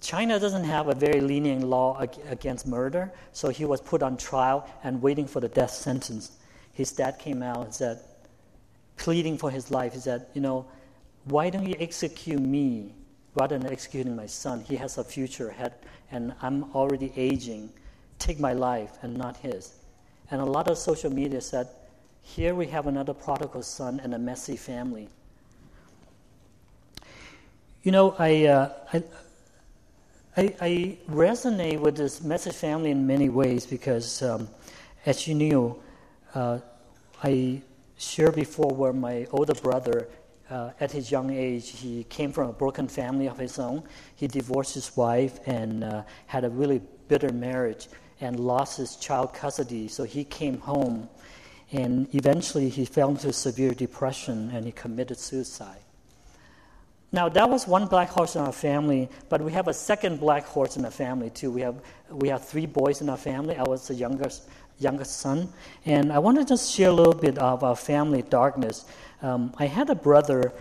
China 0.00 0.40
doesn't 0.40 0.64
have 0.64 0.88
a 0.88 0.94
very 0.94 1.20
lenient 1.20 1.64
law 1.64 1.98
against 2.26 2.66
murder, 2.66 3.12
so 3.32 3.50
he 3.50 3.64
was 3.64 3.80
put 3.80 4.02
on 4.02 4.16
trial 4.16 4.68
and 4.82 5.00
waiting 5.00 5.26
for 5.26 5.40
the 5.40 5.48
death 5.48 5.70
sentence. 5.70 6.32
His 6.72 6.90
dad 6.92 7.18
came 7.18 7.42
out 7.42 7.66
and 7.66 7.74
said, 7.74 8.00
pleading 8.96 9.36
for 9.38 9.50
his 9.50 9.70
life, 9.70 9.92
he 9.92 10.00
said, 10.00 10.26
You 10.34 10.40
know, 10.40 10.66
why 11.24 11.50
don't 11.50 11.66
you 11.66 11.76
execute 11.78 12.40
me 12.40 12.94
rather 13.34 13.58
than 13.58 13.70
executing 13.70 14.16
my 14.16 14.26
son? 14.26 14.60
He 14.60 14.76
has 14.76 14.98
a 14.98 15.04
future 15.04 15.48
ahead, 15.48 15.74
and 16.10 16.34
I'm 16.42 16.64
already 16.74 17.12
aging. 17.16 17.70
Take 18.18 18.38
my 18.40 18.52
life 18.52 18.92
and 19.02 19.16
not 19.16 19.36
his. 19.38 19.74
And 20.30 20.40
a 20.40 20.44
lot 20.44 20.68
of 20.68 20.78
social 20.78 21.12
media 21.12 21.40
said, 21.40 21.68
Here 22.22 22.54
we 22.54 22.66
have 22.68 22.86
another 22.86 23.14
prodigal 23.14 23.62
son 23.62 24.00
and 24.02 24.14
a 24.14 24.18
messy 24.18 24.56
family. 24.56 25.08
You 27.82 27.92
know, 27.92 28.14
I, 28.18 28.46
uh, 28.46 28.72
I 28.92 29.02
I, 30.36 30.52
I, 30.60 30.98
resonate 31.08 31.78
with 31.78 31.96
this 31.96 32.20
messy 32.20 32.50
family 32.50 32.90
in 32.90 33.06
many 33.06 33.28
ways 33.28 33.66
because, 33.66 34.20
um, 34.20 34.48
as 35.06 35.28
you 35.28 35.34
knew, 35.36 35.80
uh, 36.34 36.58
I 37.22 37.62
shared 37.98 38.34
before 38.34 38.74
where 38.74 38.92
my 38.92 39.28
older 39.30 39.54
brother, 39.54 40.08
uh, 40.50 40.70
at 40.80 40.92
his 40.92 41.10
young 41.10 41.30
age, 41.30 41.70
he 41.70 42.04
came 42.04 42.32
from 42.32 42.48
a 42.48 42.52
broken 42.52 42.88
family 42.88 43.26
of 43.26 43.38
his 43.38 43.58
own. 43.58 43.82
He 44.16 44.26
divorced 44.26 44.74
his 44.74 44.96
wife 44.96 45.38
and 45.46 45.84
uh, 45.84 46.02
had 46.26 46.44
a 46.44 46.50
really 46.50 46.80
bitter 47.08 47.32
marriage 47.32 47.88
and 48.20 48.38
lost 48.38 48.76
his 48.78 48.96
child 48.96 49.34
custody. 49.34 49.88
So 49.88 50.04
he 50.04 50.24
came 50.24 50.58
home 50.58 51.08
and 51.72 52.08
eventually 52.14 52.68
he 52.68 52.84
fell 52.84 53.10
into 53.10 53.32
severe 53.32 53.72
depression 53.72 54.50
and 54.50 54.64
he 54.64 54.72
committed 54.72 55.18
suicide. 55.18 55.80
Now, 57.14 57.28
that 57.28 57.48
was 57.48 57.68
one 57.68 57.86
black 57.86 58.08
horse 58.08 58.34
in 58.34 58.42
our 58.42 58.52
family, 58.52 59.08
but 59.28 59.40
we 59.40 59.52
have 59.52 59.68
a 59.68 59.72
second 59.72 60.18
black 60.18 60.44
horse 60.44 60.76
in 60.76 60.82
the 60.82 60.90
family, 60.90 61.30
too. 61.30 61.52
We 61.52 61.60
have, 61.60 61.80
we 62.10 62.28
have 62.28 62.44
three 62.44 62.66
boys 62.66 63.02
in 63.02 63.08
our 63.08 63.16
family. 63.16 63.56
I 63.56 63.62
was 63.62 63.86
the 63.86 63.94
youngest, 63.94 64.48
youngest 64.78 65.18
son. 65.18 65.48
And 65.84 66.12
I 66.12 66.18
want 66.18 66.38
to 66.38 66.44
just 66.44 66.72
share 66.72 66.90
a 66.90 66.92
little 66.92 67.14
bit 67.14 67.38
of 67.38 67.62
our 67.62 67.76
family 67.76 68.22
darkness. 68.22 68.84
Um, 69.22 69.52
I 69.58 69.66
had 69.66 69.90
a 69.90 69.94
brother 69.94 70.52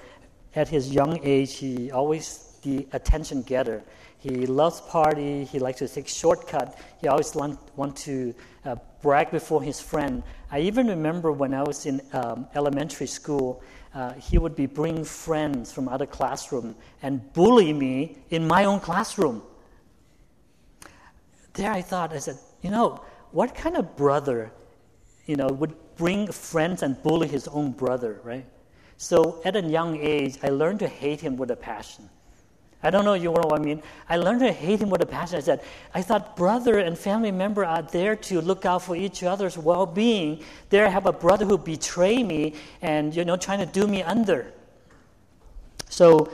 at 0.55 0.69
his 0.69 0.91
young 0.91 1.19
age, 1.23 1.55
he 1.55 1.91
always 1.91 2.53
the 2.63 2.87
attention 2.93 3.41
getter. 3.41 3.83
He 4.23 4.45
loves 4.45 4.79
party. 4.79 5.43
He 5.43 5.59
likes 5.59 5.79
to 5.79 5.87
take 5.87 6.07
shortcut. 6.07 6.79
He 7.01 7.09
always 7.09 7.35
want, 7.35 7.59
want 7.75 7.97
to 7.97 8.33
uh, 8.63 8.77
brag 9.01 9.31
before 9.31 9.61
his 9.61 9.81
friend. 9.81 10.23
I 10.49 10.61
even 10.61 10.87
remember 10.87 11.33
when 11.33 11.53
I 11.53 11.61
was 11.61 11.85
in 11.85 11.99
um, 12.13 12.47
elementary 12.55 13.07
school, 13.07 13.61
uh, 13.93 14.13
he 14.13 14.37
would 14.37 14.55
be 14.55 14.65
bring 14.65 15.03
friends 15.03 15.73
from 15.73 15.89
other 15.89 16.05
classroom 16.05 16.75
and 17.01 17.33
bully 17.33 17.73
me 17.73 18.17
in 18.29 18.47
my 18.47 18.63
own 18.63 18.79
classroom. 18.79 19.43
There 21.53 21.69
I 21.69 21.81
thought, 21.81 22.13
I 22.13 22.19
said, 22.19 22.37
you 22.61 22.71
know, 22.71 23.03
what 23.33 23.55
kind 23.55 23.75
of 23.75 23.97
brother, 23.97 24.51
you 25.25 25.35
know, 25.35 25.47
would 25.47 25.75
bring 25.97 26.31
friends 26.31 26.83
and 26.83 27.01
bully 27.03 27.27
his 27.27 27.47
own 27.47 27.71
brother, 27.71 28.21
right? 28.23 28.45
So 28.97 29.41
at 29.43 29.55
a 29.55 29.61
young 29.61 29.97
age, 29.97 30.37
I 30.43 30.49
learned 30.49 30.79
to 30.79 30.87
hate 30.87 31.19
him 31.19 31.35
with 31.35 31.51
a 31.51 31.55
passion. 31.55 32.09
I 32.83 32.89
don't 32.89 33.05
know 33.05 33.13
you 33.13 33.25
know 33.25 33.31
what 33.31 33.59
I 33.59 33.63
mean. 33.63 33.81
I 34.09 34.17
learned 34.17 34.41
to 34.41 34.51
hate 34.51 34.81
him 34.81 34.89
with 34.89 35.01
a 35.01 35.05
passion. 35.05 35.37
I 35.37 35.39
said, 35.39 35.61
I 35.93 36.01
thought 36.01 36.35
brother 36.35 36.79
and 36.79 36.97
family 36.97 37.31
member 37.31 37.65
are 37.65 37.81
there 37.81 38.15
to 38.27 38.41
look 38.41 38.65
out 38.65 38.83
for 38.83 38.95
each 38.95 39.23
other's 39.23 39.57
well-being. 39.57 40.43
There 40.69 40.85
I 40.85 40.89
have 40.89 41.05
a 41.05 41.13
brother 41.13 41.45
who 41.45 41.57
betrayed 41.57 42.27
me 42.27 42.55
and 42.81 43.15
you 43.15 43.25
know 43.25 43.37
trying 43.37 43.59
to 43.59 43.65
do 43.65 43.87
me 43.87 44.03
under. 44.03 44.51
So, 45.89 46.29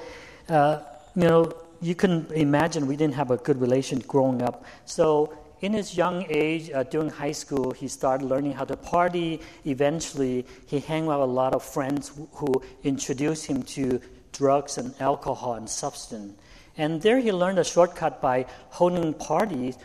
uh, 0.49 0.79
you 1.15 1.23
know, 1.23 1.53
you 1.81 1.95
can 1.95 2.25
imagine 2.33 2.87
we 2.87 2.95
didn't 2.95 3.13
have 3.15 3.31
a 3.31 3.37
good 3.37 3.61
relation 3.61 3.99
growing 3.99 4.41
up. 4.41 4.65
So 4.85 5.37
in 5.61 5.73
his 5.73 5.97
young 5.97 6.25
age, 6.29 6.71
uh, 6.71 6.83
during 6.83 7.09
high 7.09 7.33
school, 7.33 7.71
he 7.71 7.87
started 7.87 8.25
learning 8.25 8.53
how 8.53 8.65
to 8.65 8.77
party. 8.77 9.41
Eventually, 9.65 10.45
he 10.67 10.79
hung 10.79 11.09
out 11.09 11.19
with 11.19 11.29
a 11.29 11.33
lot 11.33 11.53
of 11.53 11.63
friends 11.63 12.11
who 12.33 12.61
introduced 12.83 13.45
him 13.45 13.63
to 13.63 13.99
drugs 14.31 14.77
and 14.77 14.93
alcohol 15.01 15.55
and 15.55 15.69
substance. 15.69 16.39
And 16.77 17.01
there 17.01 17.19
he 17.19 17.33
learned 17.33 17.59
a 17.59 17.63
shortcut 17.65 18.21
by 18.21 18.45
holding 18.69 19.13
parties, 19.13 19.77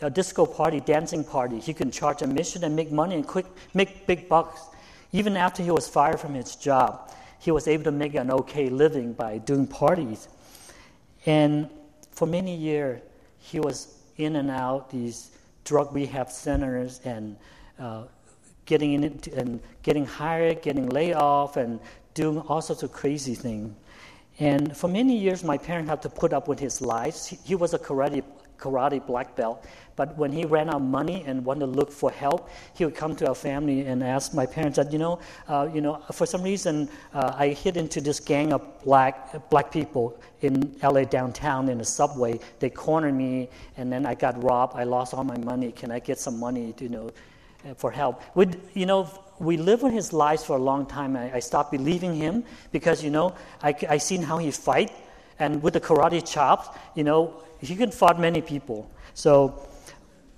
a 0.00 0.08
disco 0.08 0.46
party, 0.46 0.78
dancing 0.78 1.24
party. 1.24 1.58
He 1.58 1.74
can 1.74 1.90
charge 1.90 2.22
admission 2.22 2.62
and 2.62 2.76
make 2.76 2.92
money 2.92 3.16
and 3.16 3.26
quick, 3.26 3.46
make 3.74 4.06
big 4.06 4.28
bucks. 4.28 4.60
Even 5.12 5.36
after 5.36 5.62
he 5.62 5.72
was 5.72 5.88
fired 5.88 6.20
from 6.20 6.34
his 6.34 6.54
job, 6.54 7.10
he 7.40 7.50
was 7.50 7.66
able 7.66 7.84
to 7.84 7.90
make 7.90 8.14
an 8.14 8.30
okay 8.30 8.68
living 8.68 9.12
by 9.12 9.38
doing 9.38 9.66
parties. 9.66 10.28
And 11.24 11.68
for 12.12 12.26
many 12.26 12.54
years, 12.54 13.02
he 13.38 13.58
was 13.58 13.95
in 14.18 14.36
and 14.36 14.50
out 14.50 14.90
these 14.90 15.30
drug 15.64 15.94
rehab 15.94 16.30
centers 16.30 17.00
and 17.04 17.36
uh, 17.78 18.04
getting 18.64 18.92
in 18.92 19.04
it 19.04 19.26
and 19.28 19.60
getting 19.82 20.06
hired, 20.06 20.62
getting 20.62 20.88
laid 20.88 21.14
off, 21.14 21.56
and 21.56 21.80
doing 22.14 22.38
all 22.40 22.62
sorts 22.62 22.82
of 22.82 22.92
crazy 22.92 23.34
things. 23.34 23.74
And 24.38 24.76
for 24.76 24.88
many 24.88 25.16
years, 25.16 25.42
my 25.42 25.56
parents 25.56 25.88
had 25.88 26.02
to 26.02 26.08
put 26.08 26.32
up 26.32 26.46
with 26.46 26.58
his 26.58 26.80
lies. 26.80 27.26
He, 27.26 27.38
he 27.44 27.54
was 27.54 27.72
a 27.72 27.78
karate, 27.78 28.22
karate 28.58 29.04
black 29.04 29.36
belt, 29.36 29.64
but 29.96 30.16
when 30.18 30.30
he 30.30 30.44
ran 30.44 30.68
out 30.68 30.76
of 30.76 30.82
money 30.82 31.24
and 31.26 31.44
wanted 31.44 31.60
to 31.60 31.66
look 31.66 31.90
for 31.90 32.10
help, 32.10 32.50
he 32.74 32.84
would 32.84 32.94
come 32.94 33.16
to 33.16 33.28
our 33.28 33.34
family 33.34 33.86
and 33.86 34.02
ask 34.02 34.34
my 34.34 34.44
parents 34.44 34.76
that, 34.76 34.92
you 34.92 34.98
know, 34.98 35.18
uh, 35.48 35.68
you 35.72 35.80
know, 35.80 36.02
for 36.12 36.26
some 36.26 36.42
reason, 36.42 36.88
uh, 37.14 37.34
I 37.36 37.48
hit 37.48 37.76
into 37.76 38.00
this 38.00 38.20
gang 38.20 38.52
of 38.52 38.62
black 38.84 39.48
black 39.50 39.70
people 39.70 40.20
in 40.42 40.76
LA 40.82 41.04
downtown 41.04 41.68
in 41.68 41.78
the 41.78 41.84
subway. 41.84 42.38
They 42.58 42.70
cornered 42.70 43.14
me, 43.14 43.48
and 43.76 43.90
then 43.90 44.04
I 44.04 44.14
got 44.14 44.42
robbed. 44.42 44.76
I 44.76 44.84
lost 44.84 45.14
all 45.14 45.24
my 45.24 45.38
money. 45.38 45.72
Can 45.72 45.90
I 45.90 45.98
get 45.98 46.18
some 46.18 46.38
money, 46.38 46.72
to, 46.74 46.84
you 46.84 46.90
know, 46.90 47.10
for 47.76 47.90
help? 47.90 48.22
Would 48.34 48.60
you 48.74 48.86
know? 48.86 49.08
we 49.38 49.56
lived 49.56 49.82
with 49.82 49.92
his 49.92 50.12
lies 50.12 50.44
for 50.44 50.56
a 50.56 50.60
long 50.60 50.86
time. 50.86 51.16
I, 51.16 51.34
I 51.34 51.40
stopped 51.40 51.70
believing 51.70 52.14
him 52.14 52.44
because, 52.72 53.04
you 53.04 53.10
know, 53.10 53.34
I, 53.62 53.74
I 53.88 53.98
seen 53.98 54.22
how 54.22 54.38
he 54.38 54.50
fight. 54.50 54.92
And 55.38 55.62
with 55.62 55.74
the 55.74 55.80
karate 55.80 56.26
chops, 56.26 56.68
you 56.94 57.04
know, 57.04 57.42
he 57.60 57.76
can 57.76 57.90
fight 57.90 58.18
many 58.18 58.40
people. 58.40 58.90
So 59.14 59.66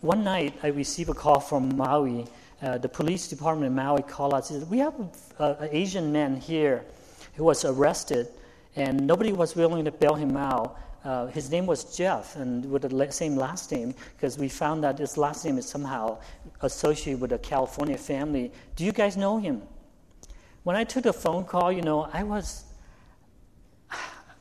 one 0.00 0.24
night 0.24 0.58
I 0.62 0.68
received 0.68 1.10
a 1.10 1.14
call 1.14 1.40
from 1.40 1.76
Maui. 1.76 2.26
Uh, 2.60 2.78
the 2.78 2.88
police 2.88 3.28
department 3.28 3.66
in 3.68 3.74
Maui 3.74 4.02
called 4.02 4.34
us. 4.34 4.48
Said, 4.48 4.68
we 4.68 4.78
have 4.78 4.94
an 5.38 5.68
Asian 5.70 6.10
man 6.12 6.36
here 6.36 6.84
who 7.34 7.44
was 7.44 7.64
arrested, 7.64 8.28
and 8.74 9.06
nobody 9.06 9.32
was 9.32 9.54
willing 9.54 9.84
to 9.84 9.92
bail 9.92 10.14
him 10.14 10.36
out. 10.36 10.76
Uh, 11.04 11.26
his 11.28 11.50
name 11.50 11.66
was 11.66 11.96
Jeff, 11.96 12.34
and 12.34 12.68
with 12.68 12.82
the 12.82 13.12
same 13.12 13.36
last 13.36 13.70
name, 13.70 13.94
because 14.16 14.36
we 14.36 14.48
found 14.48 14.82
that 14.82 14.98
his 14.98 15.16
last 15.16 15.44
name 15.44 15.56
is 15.56 15.68
somehow 15.68 16.18
associated 16.62 17.20
with 17.20 17.32
a 17.32 17.38
California 17.38 17.96
family. 17.96 18.50
Do 18.74 18.84
you 18.84 18.90
guys 18.90 19.16
know 19.16 19.38
him? 19.38 19.62
When 20.64 20.74
I 20.74 20.82
took 20.82 21.04
the 21.04 21.12
phone 21.12 21.44
call, 21.44 21.70
you 21.70 21.82
know, 21.82 22.08
I 22.12 22.24
was, 22.24 22.64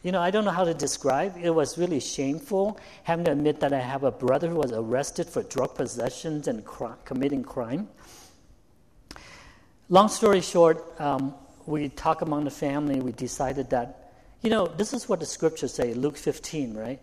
you 0.07 0.13
know, 0.13 0.21
I 0.21 0.31
don't 0.31 0.45
know 0.45 0.51
how 0.51 0.63
to 0.63 0.73
describe. 0.73 1.35
It 1.37 1.49
was 1.49 1.77
really 1.77 1.99
shameful 1.99 2.79
having 3.03 3.25
to 3.25 3.31
admit 3.33 3.59
that 3.59 3.73
I 3.73 3.81
have 3.81 4.05
a 4.05 4.11
brother 4.11 4.47
who 4.47 4.55
was 4.55 4.71
arrested 4.71 5.27
for 5.27 5.43
drug 5.43 5.75
possessions 5.75 6.47
and 6.47 6.63
committing 7.03 7.43
crime. 7.43 7.89
Long 9.89 10.07
story 10.07 10.39
short, 10.39 10.81
um, 11.01 11.35
we 11.65 11.89
talk 11.89 12.21
among 12.21 12.45
the 12.45 12.51
family. 12.51 13.01
We 13.01 13.11
decided 13.11 13.69
that 13.71 14.13
you 14.41 14.49
know, 14.49 14.67
this 14.67 14.93
is 14.93 15.09
what 15.09 15.19
the 15.19 15.25
scriptures 15.25 15.73
say, 15.73 15.93
Luke 15.93 16.15
15, 16.15 16.73
right? 16.73 17.01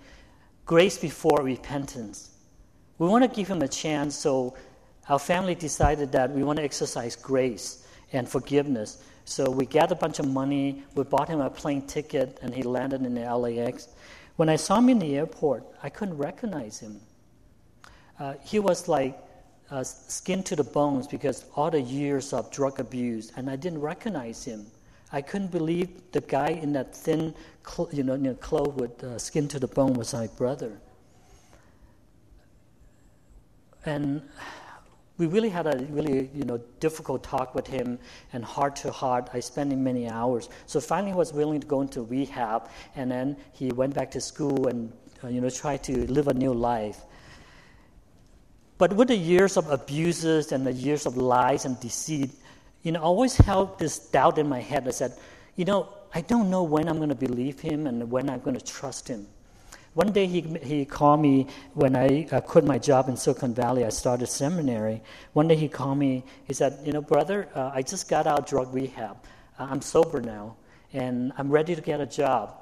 Grace 0.64 0.96
before 0.96 1.42
repentance. 1.42 2.30
We 2.96 3.06
want 3.06 3.22
to 3.22 3.28
give 3.28 3.48
him 3.48 3.60
a 3.60 3.68
chance 3.68 4.16
so 4.16 4.56
our 5.10 5.18
family 5.18 5.54
decided 5.54 6.10
that 6.12 6.30
we 6.30 6.42
want 6.42 6.56
to 6.56 6.64
exercise 6.64 7.16
grace 7.16 7.86
and 8.14 8.28
forgiveness. 8.28 9.02
So 9.24 9.50
we 9.50 9.66
gathered 9.66 9.98
a 9.98 10.00
bunch 10.00 10.18
of 10.18 10.26
money, 10.26 10.82
we 10.94 11.04
bought 11.04 11.28
him 11.28 11.40
a 11.40 11.50
plane 11.50 11.86
ticket, 11.86 12.38
and 12.42 12.54
he 12.54 12.62
landed 12.62 13.02
in 13.02 13.14
the 13.14 13.34
LAX. 13.34 13.88
When 14.36 14.48
I 14.48 14.56
saw 14.56 14.78
him 14.78 14.88
in 14.88 14.98
the 14.98 15.16
airport, 15.16 15.64
I 15.82 15.88
couldn't 15.88 16.16
recognize 16.16 16.78
him. 16.78 17.00
Uh, 18.18 18.34
he 18.44 18.58
was 18.58 18.88
like 18.88 19.18
uh, 19.70 19.82
skin 19.82 20.42
to 20.44 20.56
the 20.56 20.64
bones 20.64 21.06
because 21.06 21.46
all 21.56 21.70
the 21.70 21.80
years 21.80 22.32
of 22.32 22.50
drug 22.50 22.80
abuse, 22.80 23.32
and 23.36 23.50
I 23.50 23.56
didn't 23.56 23.80
recognize 23.80 24.44
him. 24.44 24.66
I 25.12 25.22
couldn't 25.22 25.50
believe 25.50 25.88
the 26.12 26.20
guy 26.20 26.48
in 26.48 26.72
that 26.72 26.94
thin, 26.94 27.34
cl- 27.66 27.88
you 27.92 28.02
know, 28.02 28.14
you 28.14 28.22
know, 28.22 28.34
clothes 28.34 28.74
with 28.74 29.04
uh, 29.04 29.18
skin 29.18 29.48
to 29.48 29.58
the 29.58 29.68
bone 29.68 29.94
was 29.94 30.12
my 30.12 30.26
brother. 30.36 30.78
And 33.86 34.22
we 35.16 35.26
really 35.26 35.48
had 35.48 35.66
a 35.66 35.84
really 35.90 36.30
you 36.34 36.44
know 36.44 36.58
difficult 36.80 37.22
talk 37.22 37.54
with 37.54 37.66
him 37.66 37.98
and 38.32 38.44
heart 38.44 38.76
to 38.76 38.90
heart. 38.90 39.30
I 39.32 39.40
spent 39.40 39.76
many 39.76 40.08
hours. 40.08 40.48
So 40.66 40.80
finally 40.80 41.12
he 41.12 41.16
was 41.16 41.32
willing 41.32 41.60
to 41.60 41.66
go 41.66 41.80
into 41.80 42.02
rehab 42.02 42.68
and 42.96 43.10
then 43.10 43.36
he 43.52 43.70
went 43.70 43.94
back 43.94 44.10
to 44.12 44.20
school 44.20 44.68
and 44.68 44.92
uh, 45.22 45.28
you 45.28 45.40
know 45.40 45.50
try 45.50 45.76
to 45.78 46.06
live 46.10 46.28
a 46.28 46.34
new 46.34 46.52
life. 46.52 47.02
But 48.76 48.92
with 48.92 49.08
the 49.08 49.16
years 49.16 49.56
of 49.56 49.70
abuses 49.70 50.50
and 50.50 50.66
the 50.66 50.72
years 50.72 51.06
of 51.06 51.16
lies 51.16 51.64
and 51.64 51.78
deceit 51.80 52.30
you 52.82 52.92
know 52.92 53.00
I 53.00 53.02
always 53.02 53.36
held 53.36 53.78
this 53.78 53.98
doubt 53.98 54.38
in 54.38 54.48
my 54.48 54.60
head. 54.60 54.86
I 54.88 54.90
said 54.90 55.16
you 55.56 55.64
know 55.64 55.88
i 56.14 56.20
don't 56.20 56.50
know 56.50 56.62
when 56.62 56.88
i'm 56.88 56.96
going 56.96 57.08
to 57.08 57.14
believe 57.14 57.60
him 57.60 57.86
and 57.86 58.10
when 58.10 58.28
i'm 58.28 58.40
going 58.40 58.56
to 58.56 58.64
trust 58.64 59.08
him 59.08 59.26
one 59.94 60.10
day 60.10 60.26
he, 60.26 60.40
he 60.62 60.84
called 60.84 61.20
me 61.20 61.46
when 61.74 61.94
I 61.94 62.26
uh, 62.32 62.40
quit 62.40 62.64
my 62.64 62.78
job 62.78 63.08
in 63.08 63.16
Silicon 63.16 63.54
Valley. 63.54 63.84
I 63.84 63.90
started 63.90 64.26
seminary. 64.26 65.00
One 65.34 65.46
day 65.46 65.54
he 65.54 65.68
called 65.68 65.98
me. 65.98 66.24
He 66.46 66.52
said, 66.52 66.80
You 66.84 66.92
know, 66.92 67.00
brother, 67.00 67.48
uh, 67.54 67.70
I 67.72 67.82
just 67.82 68.08
got 68.08 68.26
out 68.26 68.40
of 68.40 68.46
drug 68.46 68.74
rehab. 68.74 69.16
Uh, 69.58 69.68
I'm 69.70 69.80
sober 69.80 70.20
now, 70.20 70.56
and 70.92 71.32
I'm 71.38 71.48
ready 71.48 71.76
to 71.76 71.80
get 71.80 72.00
a 72.00 72.06
job. 72.06 72.56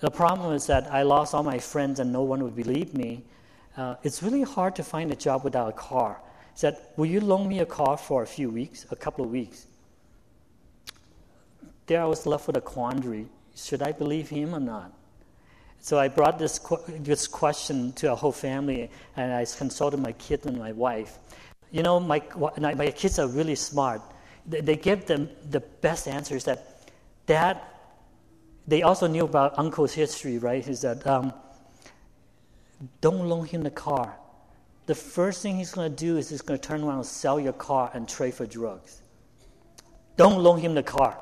The 0.00 0.10
problem 0.10 0.54
is 0.54 0.66
that 0.66 0.92
I 0.92 1.02
lost 1.02 1.34
all 1.34 1.42
my 1.42 1.58
friends 1.58 1.98
and 1.98 2.12
no 2.12 2.22
one 2.22 2.42
would 2.42 2.56
believe 2.56 2.94
me. 2.94 3.24
Uh, 3.76 3.94
it's 4.02 4.22
really 4.22 4.42
hard 4.42 4.76
to 4.76 4.82
find 4.82 5.10
a 5.10 5.16
job 5.16 5.44
without 5.44 5.68
a 5.68 5.72
car. 5.72 6.20
He 6.52 6.58
said, 6.58 6.76
Will 6.96 7.06
you 7.06 7.20
loan 7.20 7.48
me 7.48 7.60
a 7.60 7.66
car 7.66 7.96
for 7.96 8.22
a 8.22 8.26
few 8.26 8.50
weeks, 8.50 8.84
a 8.90 8.96
couple 8.96 9.24
of 9.24 9.30
weeks? 9.30 9.66
There 11.86 12.02
I 12.02 12.04
was 12.04 12.26
left 12.26 12.46
with 12.46 12.56
a 12.56 12.60
quandary. 12.60 13.28
Should 13.56 13.82
I 13.82 13.92
believe 13.92 14.28
him 14.28 14.54
or 14.54 14.60
not? 14.60 14.92
So 15.80 15.98
I 15.98 16.08
brought 16.08 16.38
this, 16.38 16.60
this 16.98 17.26
question 17.26 17.92
to 17.94 18.10
our 18.10 18.16
whole 18.16 18.32
family, 18.32 18.90
and 19.16 19.32
I 19.32 19.44
consulted 19.44 19.98
my 19.98 20.12
kids 20.12 20.46
and 20.46 20.58
my 20.58 20.72
wife. 20.72 21.18
You 21.70 21.82
know, 21.82 21.98
my, 21.98 22.22
my 22.58 22.90
kids 22.90 23.18
are 23.18 23.26
really 23.26 23.54
smart. 23.54 24.02
They, 24.46 24.76
gave 24.76 25.06
them 25.06 25.30
the 25.48 25.60
best 25.60 26.06
answers 26.06 26.44
that, 26.44 26.90
Dad, 27.26 27.60
they 28.66 28.82
also 28.82 29.06
knew 29.06 29.24
about 29.24 29.58
uncle's 29.58 29.92
history, 29.92 30.38
right? 30.38 30.66
Is 30.66 30.82
that 30.82 31.06
um, 31.06 31.32
don't 33.00 33.26
loan 33.28 33.46
him 33.46 33.62
the 33.62 33.70
car. 33.70 34.16
The 34.86 34.94
first 34.94 35.42
thing 35.42 35.56
he's 35.56 35.72
going 35.72 35.90
to 35.90 35.96
do 35.96 36.16
is 36.16 36.30
he's 36.30 36.42
going 36.42 36.58
to 36.58 36.66
turn 36.66 36.82
around 36.82 36.96
and 36.96 37.06
sell 37.06 37.38
your 37.38 37.52
car 37.52 37.90
and 37.94 38.08
trade 38.08 38.34
for 38.34 38.46
drugs. 38.46 39.02
Don't 40.16 40.42
loan 40.42 40.58
him 40.58 40.74
the 40.74 40.82
car. 40.82 41.18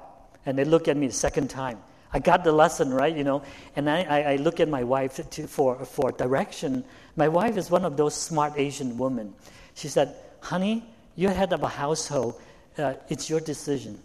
And 0.47 0.59
they 0.59 0.65
look 0.65 0.89
at 0.89 0.97
me 0.97 1.07
the 1.07 1.13
second 1.13 1.51
time. 1.51 1.79
I 2.13 2.19
got 2.21 2.43
the 2.43 2.53
lesson, 2.53 2.93
right? 2.93 3.15
You 3.15 3.25
know, 3.25 3.43
and 3.77 3.89
I, 3.91 4.33
I, 4.33 4.37
look 4.37 4.61
at 4.61 4.69
my 4.69 4.83
wife 4.83 5.21
to, 5.31 5.47
for, 5.47 5.85
for 5.85 6.11
direction. 6.13 6.85
My 7.17 7.29
wife 7.29 7.57
is 7.57 7.71
one 7.71 7.85
of 7.85 7.97
those 7.97 8.15
smart 8.15 8.55
Asian 8.57 8.97
women. 8.97 9.35
She 9.75 9.89
said, 9.89 10.15
honey, 10.41 10.85
you're 11.17 11.33
head 11.33 11.53
of 11.53 11.63
a 11.63 11.69
household. 11.69 12.41
Uh, 12.79 12.95
it's 13.09 13.29
your 13.29 13.41
decision. 13.41 14.01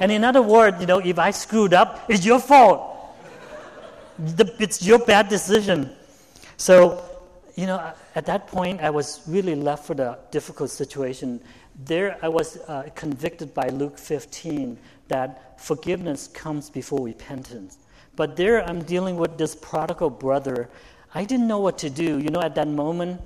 and 0.00 0.12
in 0.12 0.24
other 0.24 0.42
words, 0.42 0.78
you 0.80 0.86
know, 0.86 0.98
if 0.98 1.18
I 1.18 1.30
screwed 1.30 1.72
up, 1.72 2.04
it's 2.08 2.26
your 2.26 2.38
fault. 2.38 2.96
The, 4.18 4.54
it's 4.58 4.82
your 4.82 4.98
bad 4.98 5.28
decision. 5.28 5.90
So, 6.56 7.02
you 7.56 7.66
know, 7.66 7.92
at 8.14 8.26
that 8.26 8.48
point, 8.48 8.80
I 8.80 8.90
was 8.90 9.22
really 9.26 9.54
left 9.54 9.88
with 9.88 10.00
a 10.00 10.18
difficult 10.30 10.70
situation. 10.70 11.40
There, 11.78 12.18
I 12.22 12.28
was 12.28 12.56
uh, 12.66 12.88
convicted 12.96 13.54
by 13.54 13.68
Luke 13.68 13.98
15 13.98 14.78
that 15.08 15.60
forgiveness 15.60 16.26
comes 16.26 16.70
before 16.70 17.04
repentance. 17.04 17.78
But 18.16 18.36
there 18.36 18.64
I'm 18.68 18.82
dealing 18.82 19.16
with 19.16 19.38
this 19.38 19.54
prodigal 19.54 20.10
brother. 20.10 20.68
I 21.14 21.24
didn't 21.24 21.46
know 21.46 21.60
what 21.60 21.78
to 21.78 21.90
do. 21.90 22.18
You 22.18 22.30
know, 22.30 22.40
at 22.40 22.56
that 22.56 22.66
moment, 22.66 23.20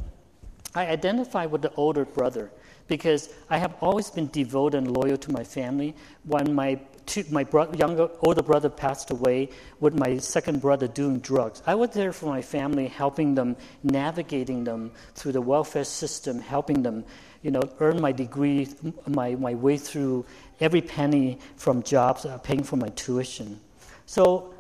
I 0.75 0.87
identified 0.87 1.51
with 1.51 1.63
the 1.63 1.73
older 1.77 2.05
brother 2.05 2.51
because 2.89 3.33
I 3.49 3.57
have 3.57 3.75
always 3.81 4.11
been 4.11 4.29
devoted 4.29 4.79
and 4.79 4.91
loyal 4.91 5.17
to 5.17 5.33
my 5.33 5.45
family. 5.45 5.95
When 6.25 6.55
my 6.55 6.79
two, 7.07 7.25
my 7.31 7.45
bro- 7.45 7.73
younger 7.73 8.11
older 8.21 8.43
brother 8.43 8.69
passed 8.69 9.11
away, 9.11 9.49
with 9.81 9.99
my 9.99 10.19
second 10.19 10.61
brother 10.61 10.89
doing 10.89 11.21
drugs, 11.21 11.63
I 11.67 11.75
was 11.75 11.91
there 11.91 12.13
for 12.13 12.27
my 12.27 12.43
family, 12.43 12.89
helping 12.89 13.35
them, 13.35 13.57
navigating 13.83 14.65
them 14.65 14.93
through 15.15 15.33
the 15.33 15.41
welfare 15.41 15.85
system, 15.85 16.39
helping 16.41 16.83
them, 16.83 17.05
you 17.43 17.51
know, 17.51 17.63
earn 17.81 18.01
my 18.01 18.13
degree, 18.13 18.69
my, 19.07 19.35
my 19.35 19.55
way 19.55 19.77
through 19.77 20.25
every 20.61 20.81
penny 20.81 21.39
from 21.57 21.83
jobs, 21.83 22.25
uh, 22.25 22.39
paying 22.39 22.63
for 22.63 22.77
my 22.77 22.89
tuition. 22.91 23.59
So, 24.07 24.55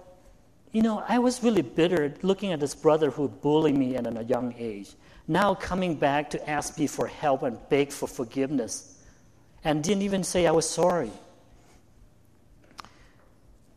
you 0.72 0.82
know, 0.82 1.04
I 1.08 1.18
was 1.18 1.42
really 1.42 1.62
bitter 1.62 2.14
looking 2.22 2.52
at 2.52 2.60
this 2.60 2.74
brother 2.74 3.10
who 3.10 3.28
bullied 3.28 3.76
me 3.76 3.96
at 3.96 4.06
a 4.06 4.24
young 4.24 4.54
age. 4.58 4.90
Now 5.28 5.54
coming 5.54 5.94
back 5.94 6.30
to 6.30 6.50
ask 6.50 6.78
me 6.78 6.86
for 6.86 7.06
help 7.06 7.42
and 7.42 7.58
beg 7.68 7.92
for 7.92 8.08
forgiveness, 8.08 8.98
and 9.62 9.84
didn't 9.84 10.02
even 10.02 10.24
say 10.24 10.46
I 10.46 10.50
was 10.50 10.68
sorry. 10.68 11.12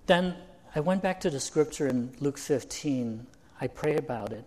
Then 0.07 0.35
I 0.75 0.79
went 0.79 1.03
back 1.03 1.21
to 1.21 1.29
the 1.29 1.39
scripture 1.39 1.87
in 1.87 2.15
Luke 2.19 2.37
15. 2.37 3.27
I 3.61 3.67
prayed 3.67 3.99
about 3.99 4.31
it. 4.31 4.45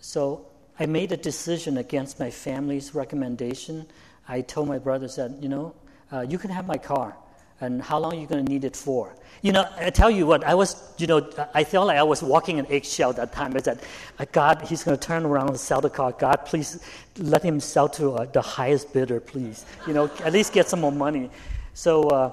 So 0.00 0.49
I 0.80 0.86
made 0.86 1.12
a 1.12 1.16
decision 1.16 1.76
against 1.76 2.18
my 2.18 2.30
family's 2.30 2.94
recommendation. 2.94 3.86
I 4.26 4.40
told 4.40 4.66
my 4.66 4.78
brothers 4.78 5.16
that, 5.16 5.42
you 5.42 5.50
know, 5.50 5.74
uh, 6.10 6.22
you 6.22 6.38
can 6.38 6.48
have 6.50 6.66
my 6.66 6.78
car 6.78 7.14
and 7.60 7.82
how 7.82 7.98
long 7.98 8.14
are 8.14 8.20
you 8.20 8.26
going 8.26 8.44
to 8.44 8.50
need 8.50 8.64
it 8.64 8.74
for? 8.74 9.14
You 9.42 9.52
know, 9.52 9.68
I 9.76 9.90
tell 9.90 10.10
you 10.10 10.26
what, 10.26 10.42
I 10.42 10.54
was, 10.54 10.94
you 10.96 11.06
know, 11.06 11.30
I 11.52 11.64
felt 11.64 11.88
like 11.88 11.98
I 11.98 12.02
was 12.02 12.22
walking 12.22 12.58
an 12.58 12.66
eggshell 12.70 13.12
that 13.14 13.32
time. 13.32 13.54
I 13.54 13.60
said, 13.60 13.80
uh, 14.18 14.24
God, 14.32 14.62
he's 14.62 14.82
going 14.82 14.96
to 14.96 15.06
turn 15.06 15.26
around 15.26 15.50
and 15.50 15.60
sell 15.60 15.82
the 15.82 15.90
car. 15.90 16.12
God, 16.12 16.46
please 16.46 16.82
let 17.18 17.42
him 17.42 17.60
sell 17.60 17.88
to 17.90 18.12
uh, 18.12 18.24
the 18.24 18.40
highest 18.40 18.94
bidder, 18.94 19.20
please. 19.20 19.66
You 19.86 19.92
know, 19.92 20.10
at 20.24 20.32
least 20.32 20.54
get 20.54 20.68
some 20.68 20.80
more 20.80 20.92
money. 20.92 21.30
So 21.74 22.08
uh, 22.08 22.32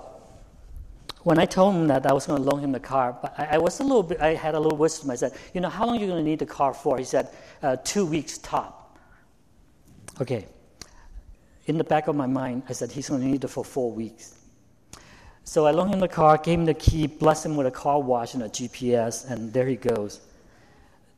when 1.27 1.39
I 1.39 1.45
told 1.45 1.75
him 1.75 1.87
that 1.87 2.05
I 2.05 2.13
was 2.13 2.25
going 2.25 2.41
to 2.41 2.49
loan 2.49 2.61
him 2.61 2.71
the 2.71 2.79
car, 2.79 3.17
but 3.21 3.37
I, 3.37 3.55
I, 3.55 3.57
was 3.57 3.81
a 3.81 3.83
little 3.83 4.01
bit, 4.01 4.21
I 4.21 4.33
had 4.33 4.55
a 4.55 4.59
little 4.61 4.77
wisdom. 4.77 5.11
I 5.11 5.15
said, 5.15 5.33
you 5.53 5.59
know, 5.59 5.67
how 5.67 5.85
long 5.85 5.97
are 5.97 5.99
you 5.99 6.07
going 6.07 6.23
to 6.23 6.29
need 6.29 6.39
the 6.39 6.45
car 6.45 6.73
for? 6.73 6.97
He 6.97 7.03
said, 7.03 7.27
uh, 7.61 7.75
two 7.83 8.05
weeks 8.05 8.37
top. 8.37 8.97
Okay, 10.21 10.47
in 11.65 11.77
the 11.77 11.83
back 11.83 12.07
of 12.07 12.15
my 12.15 12.27
mind, 12.27 12.63
I 12.69 12.71
said, 12.71 12.93
he's 12.93 13.09
going 13.09 13.19
to 13.19 13.27
need 13.27 13.43
it 13.43 13.49
for 13.49 13.65
four 13.65 13.91
weeks. 13.91 14.35
So 15.43 15.65
I 15.65 15.71
loaned 15.71 15.93
him 15.93 15.99
the 15.99 16.07
car, 16.07 16.37
gave 16.37 16.59
him 16.59 16.65
the 16.65 16.73
key, 16.73 17.07
blessed 17.07 17.47
him 17.47 17.57
with 17.57 17.67
a 17.67 17.71
car 17.71 17.99
wash 17.99 18.33
and 18.33 18.43
a 18.43 18.47
GPS, 18.47 19.29
and 19.29 19.51
there 19.51 19.67
he 19.67 19.75
goes. 19.75 20.21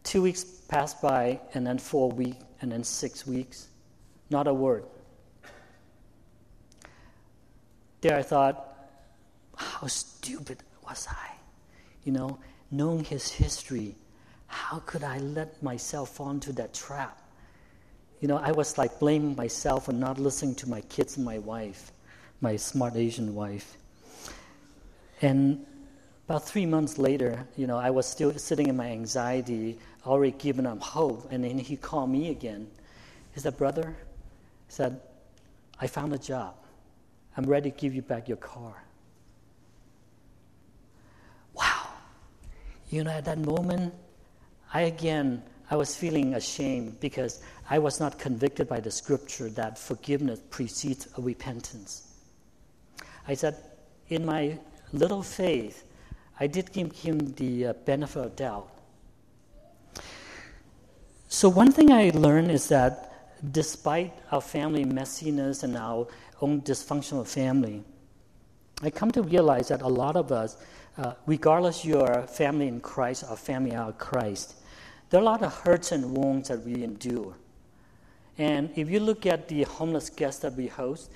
Two 0.02 0.24
weeks 0.24 0.44
passed 0.44 1.04
by, 1.04 1.40
and 1.54 1.68
then 1.68 1.78
four 1.78 2.10
weeks, 2.10 2.44
and 2.62 2.72
then 2.72 2.84
six 2.84 3.28
weeks. 3.28 3.68
Not 4.32 4.48
a 4.48 4.54
word. 4.56 4.86
There 8.02 8.18
I 8.18 8.24
thought, 8.24 8.69
how 9.60 9.88
stupid 9.88 10.64
was 10.88 11.08
I? 11.10 11.32
You 12.04 12.12
know, 12.12 12.40
knowing 12.72 13.04
his 13.04 13.30
history, 13.30 13.96
how 14.48 14.80
could 14.86 15.04
I 15.04 15.20
let 15.20 15.62
myself 15.62 16.16
fall 16.16 16.32
into 16.32 16.52
that 16.54 16.74
trap? 16.74 17.20
you 18.20 18.28
know, 18.28 18.38
I 18.38 18.52
was 18.52 18.78
like 18.78 19.00
blaming 19.00 19.36
myself 19.36 19.86
for 19.86 19.94
not 19.94 20.20
listening 20.20 20.56
to 20.56 20.70
my 20.70 20.82
kids 20.82 21.16
and 21.16 21.26
my 21.26 21.40
wife, 21.40 21.92
my 22.42 22.58
smart 22.58 22.96
Asian 22.96 23.34
wife. 23.34 23.78
And 25.22 25.66
about 26.28 26.46
three 26.46 26.66
months 26.66 26.98
later, 26.98 27.48
you 27.56 27.66
know, 27.66 27.78
I 27.78 27.90
was 27.90 28.06
still 28.06 28.38
sitting 28.38 28.68
in 28.68 28.76
my 28.76 28.88
anxiety, 28.88 29.80
already 30.06 30.36
giving 30.38 30.66
up 30.66 30.82
hope. 30.82 31.32
And 31.32 31.44
then 31.44 31.58
he 31.58 31.78
called 31.78 32.10
me 32.10 32.30
again. 32.30 32.68
He 33.34 33.40
said, 33.40 33.58
Brother, 33.58 33.96
he 34.68 34.74
said, 34.74 35.00
I 35.80 35.88
found 35.88 36.14
a 36.14 36.18
job. 36.18 36.56
I'm 37.38 37.46
ready 37.46 37.72
to 37.72 37.78
give 37.78 37.96
you 37.96 38.02
back 38.02 38.28
your 38.28 38.38
car. 38.38 38.84
You 42.90 43.04
know, 43.04 43.12
at 43.12 43.26
that 43.26 43.40
moment, 43.40 43.94
I 44.74 44.82
again, 44.82 45.44
I 45.70 45.76
was 45.76 45.96
feeling 45.96 46.34
ashamed 46.34 47.00
because 47.00 47.42
I 47.70 47.78
was 47.78 48.00
not 48.00 48.18
convicted 48.18 48.68
by 48.68 48.80
the 48.80 48.90
scripture 48.90 49.50
that 49.52 49.78
forgiveness 49.78 50.42
precedes 50.50 51.08
repentance. 51.18 52.16
I 53.28 53.36
said, 53.36 53.56
in 54.08 54.26
my 54.26 54.58
little 54.92 55.22
faith, 55.22 55.84
I 56.40 56.48
did 56.48 56.72
give 56.72 56.92
him 56.94 57.34
the 57.36 57.68
uh, 57.68 57.74
benefit 57.74 58.26
of 58.26 58.36
doubt. 58.36 58.70
So, 61.28 61.48
one 61.48 61.72
thing 61.72 61.92
I 61.92 62.10
learned 62.16 62.50
is 62.50 62.70
that 62.70 63.14
despite 63.52 64.14
our 64.32 64.42
family 64.42 64.84
messiness 64.84 65.64
and 65.64 65.78
our 65.78 66.08
own 66.42 66.62
dysfunctional 66.62 67.28
family, 67.28 67.84
I 68.82 68.90
come 68.90 69.12
to 69.12 69.22
realize 69.22 69.68
that 69.68 69.82
a 69.82 69.88
lot 69.88 70.16
of 70.16 70.32
us, 70.32 70.58
uh, 71.00 71.14
regardless 71.26 71.86
your 71.86 72.28
family 72.28 72.68
in 72.68 72.82
Christ 72.82 73.24
or 73.30 73.38
family 73.38 73.74
out 73.74 73.90
of 73.90 73.98
Christ, 73.98 74.56
there 75.10 75.20
are 75.20 75.24
a 75.24 75.26
lot 75.26 75.42
of 75.42 75.54
hurts 75.62 75.92
and 75.94 76.16
wounds 76.16 76.50
that 76.50 76.64
we 76.66 76.84
endure. 76.84 77.36
And 78.38 78.70
if 78.76 78.90
you 78.90 79.00
look 79.00 79.26
at 79.26 79.48
the 79.48 79.64
homeless 79.64 80.10
guests 80.10 80.42
that 80.42 80.56
we 80.56 80.68
host, 80.68 81.10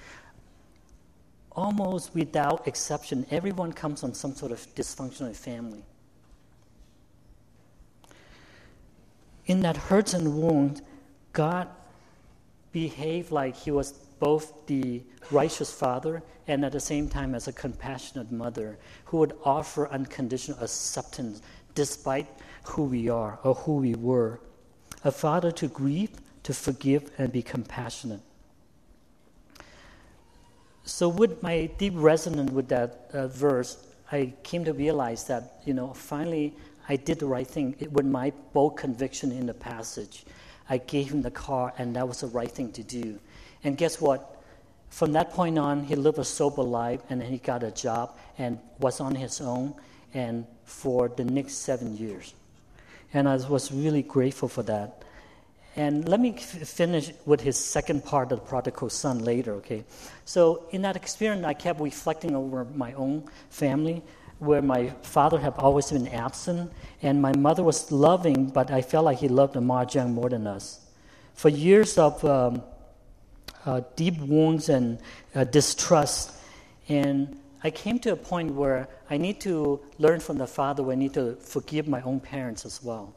almost 1.52 2.16
without 2.16 2.66
exception, 2.68 3.26
everyone 3.30 3.74
comes 3.74 4.00
from 4.02 4.14
some 4.14 4.34
sort 4.34 4.52
of 4.54 4.60
dysfunctional 4.74 5.36
family. 5.36 5.84
In 9.46 9.62
that 9.62 9.76
hurts 9.76 10.14
and 10.14 10.38
wounds, 10.38 10.82
God 11.34 11.68
behaved 12.72 13.32
like 13.32 13.56
He 13.56 13.72
was 13.72 14.00
both 14.20 14.66
the 14.68 15.02
righteous 15.32 15.72
father 15.72 16.24
and 16.48 16.66
at 16.66 16.72
the 16.72 16.80
same 16.80 17.10
time 17.10 17.36
as 17.36 17.48
a 17.48 17.54
compassionate 17.54 18.32
mother 18.32 18.78
who 19.06 19.18
would 19.18 19.34
offer 19.44 19.88
unconditional 19.90 20.60
acceptance 20.62 21.42
despite 21.76 22.28
who 22.64 22.84
we 22.84 23.10
are 23.10 23.40
or 23.44 23.56
who 23.56 23.78
we 23.78 23.96
were. 23.96 24.40
A 25.04 25.12
father 25.12 25.52
to 25.52 25.68
grieve, 25.68 26.12
to 26.44 26.54
forgive, 26.54 27.12
and 27.18 27.32
be 27.32 27.42
compassionate. 27.42 28.22
So, 30.86 31.08
with 31.08 31.42
my 31.42 31.68
deep 31.78 31.94
resonance 31.96 32.52
with 32.52 32.68
that 32.70 33.10
uh, 33.14 33.28
verse, 33.28 33.78
I 34.12 34.34
came 34.44 34.66
to 34.66 34.74
realize 34.74 35.24
that, 35.26 35.62
you 35.66 35.74
know, 35.74 35.94
finally 35.94 36.54
I 36.90 36.98
did 36.98 37.20
the 37.20 37.26
right 37.26 37.48
thing 37.48 37.76
with 37.92 38.06
my 38.06 38.32
bold 38.54 38.78
conviction 38.78 39.32
in 39.32 39.46
the 39.46 39.54
passage. 39.54 40.26
I 40.70 40.78
gave 40.78 41.12
him 41.12 41.22
the 41.22 41.32
car, 41.32 41.74
and 41.78 41.96
that 41.96 42.08
was 42.08 42.22
the 42.22 42.28
right 42.28 42.52
thing 42.52 42.72
to 42.74 42.84
do. 42.84 43.20
And 43.64 43.78
guess 43.78 44.00
what? 44.02 44.42
From 44.90 45.14
that 45.14 45.32
point 45.32 45.58
on, 45.58 45.84
he 45.84 45.96
lived 45.96 46.20
a 46.20 46.24
sober 46.24 46.62
life, 46.62 47.02
and 47.10 47.20
then 47.20 47.30
he 47.30 47.40
got 47.40 47.64
a 47.64 47.72
job 47.72 48.16
and 48.38 48.60
was 48.80 49.00
on 49.00 49.16
his 49.16 49.42
own, 49.42 49.74
and 50.14 50.46
for 50.66 51.10
the 51.10 51.26
next 51.26 51.56
seven 51.56 51.98
years. 51.98 52.34
And 53.14 53.28
I 53.28 53.36
was 53.36 53.72
really 53.72 54.04
grateful 54.04 54.48
for 54.48 54.64
that. 54.64 55.04
And 55.76 56.08
let 56.08 56.20
me 56.20 56.36
f- 56.38 56.68
finish 56.68 57.12
with 57.26 57.42
his 57.42 57.58
second 57.58 58.06
part 58.06 58.32
of 58.32 58.40
the 58.40 58.46
prodigal 58.46 58.90
son 58.90 59.20
later, 59.20 59.54
okay? 59.56 59.84
So, 60.26 60.68
in 60.70 60.84
that 60.84 60.96
experience, 60.96 61.44
I 61.46 61.54
kept 61.54 61.80
reflecting 61.80 62.36
over 62.36 62.64
my 62.66 62.94
own 62.94 63.24
family, 63.50 64.04
where 64.38 64.62
my 64.62 64.90
father 65.02 65.40
had 65.40 65.54
always 65.54 65.90
been 65.90 66.08
absent, 66.10 66.72
and 67.02 67.22
my 67.22 67.36
mother 67.36 67.64
was 67.64 67.92
loving, 67.92 68.48
but 68.50 68.70
I 68.70 68.84
felt 68.84 69.06
like 69.06 69.18
he 69.18 69.28
loved 69.28 69.54
the 69.54 69.62
mahjong 69.62 70.12
more 70.14 70.30
than 70.30 70.46
us. 70.46 70.82
For 71.34 71.50
years 71.50 71.98
of 71.98 72.24
um, 72.24 72.62
uh, 73.66 73.82
deep 73.96 74.18
wounds 74.20 74.70
and 74.70 75.00
uh, 75.36 75.44
distrust, 75.44 76.32
and 76.90 77.40
I 77.64 77.72
came 77.72 77.98
to 78.00 78.12
a 78.12 78.16
point 78.18 78.54
where 78.54 78.90
I 79.10 79.16
need 79.16 79.40
to 79.42 79.80
learn 79.98 80.20
from 80.20 80.38
the 80.38 80.48
father, 80.48 80.92
I 80.92 80.96
need 80.96 81.14
to 81.14 81.36
forgive 81.36 81.88
my 81.88 82.02
own 82.02 82.20
parents 82.20 82.66
as 82.66 82.84
well. 82.84 83.16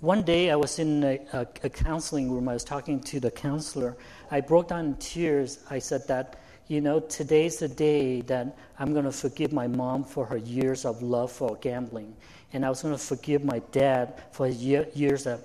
One 0.00 0.22
day 0.22 0.50
I 0.50 0.56
was 0.56 0.78
in 0.78 1.04
a, 1.04 1.20
a, 1.32 1.40
a, 1.62 1.68
counseling 1.68 2.32
room, 2.32 2.48
I 2.48 2.54
was 2.54 2.64
talking 2.64 3.00
to 3.02 3.20
the 3.20 3.30
counselor. 3.30 3.96
I 4.30 4.40
broke 4.40 4.68
down 4.68 4.86
in 4.86 4.94
tears. 4.96 5.60
I 5.70 5.78
said 5.78 6.08
that, 6.08 6.40
you 6.66 6.80
know, 6.80 7.00
today's 7.00 7.58
the 7.58 7.68
day 7.68 8.22
that 8.22 8.56
I'm 8.78 8.94
going 8.94 9.04
to 9.04 9.12
forgive 9.12 9.52
my 9.52 9.68
mom 9.68 10.02
for 10.02 10.24
her 10.26 10.38
years 10.38 10.84
of 10.84 11.02
love 11.02 11.30
for 11.30 11.56
gambling. 11.60 12.16
And 12.52 12.64
I 12.64 12.68
was 12.68 12.82
going 12.82 12.94
to 12.94 13.00
forgive 13.00 13.44
my 13.44 13.60
dad 13.70 14.22
for 14.32 14.46
his 14.46 14.56
year, 14.56 14.88
years 14.94 15.26
of 15.26 15.40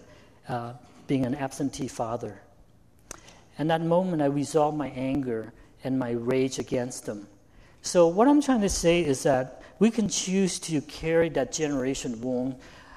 uh, 0.47 0.74
being 1.05 1.26
an 1.26 1.36
absentee 1.36 1.88
father. 1.88 2.41
And 3.58 3.70
that 3.70 3.82
moment, 3.82 4.22
I 4.22 4.26
resolved 4.26 4.78
my 4.78 4.89
anger 4.89 5.53
and 5.84 5.97
my 5.97 6.12
rage 6.12 6.60
against 6.60 7.05
them. 7.05 7.28
So, 7.82 8.08
what 8.08 8.28
I'm 8.28 8.41
trying 8.41 8.62
to 8.62 8.70
say 8.70 9.03
is 9.03 9.24
that 9.24 9.62
we 9.80 9.91
can 9.91 10.10
choose 10.10 10.60
to 10.60 10.82
carry 10.82 11.30
that 11.30 11.51
generation 11.51 12.20
wound, 12.22 12.55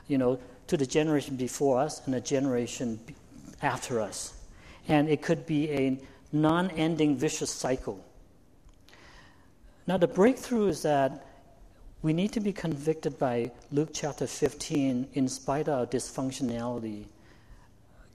you 0.08 0.18
know, 0.18 0.38
to 0.66 0.76
the 0.76 0.86
generation 0.86 1.36
before 1.36 1.78
us 1.78 2.04
and 2.04 2.14
the 2.14 2.20
generation 2.20 2.98
after 3.62 4.00
us. 4.00 4.34
And 4.88 5.08
it 5.08 5.22
could 5.22 5.46
be 5.46 5.70
a 5.70 6.00
non 6.32 6.70
ending 6.70 7.16
vicious 7.16 7.50
cycle. 7.50 8.04
Now, 9.86 9.96
the 9.96 10.08
breakthrough 10.08 10.68
is 10.68 10.82
that 10.82 11.26
we 12.02 12.12
need 12.12 12.32
to 12.32 12.40
be 12.40 12.52
convicted 12.52 13.18
by 13.18 13.50
Luke 13.72 13.90
chapter 13.92 14.26
15 14.26 15.08
in 15.12 15.28
spite 15.28 15.68
of 15.68 15.80
our 15.80 15.86
dysfunctionality. 15.86 17.04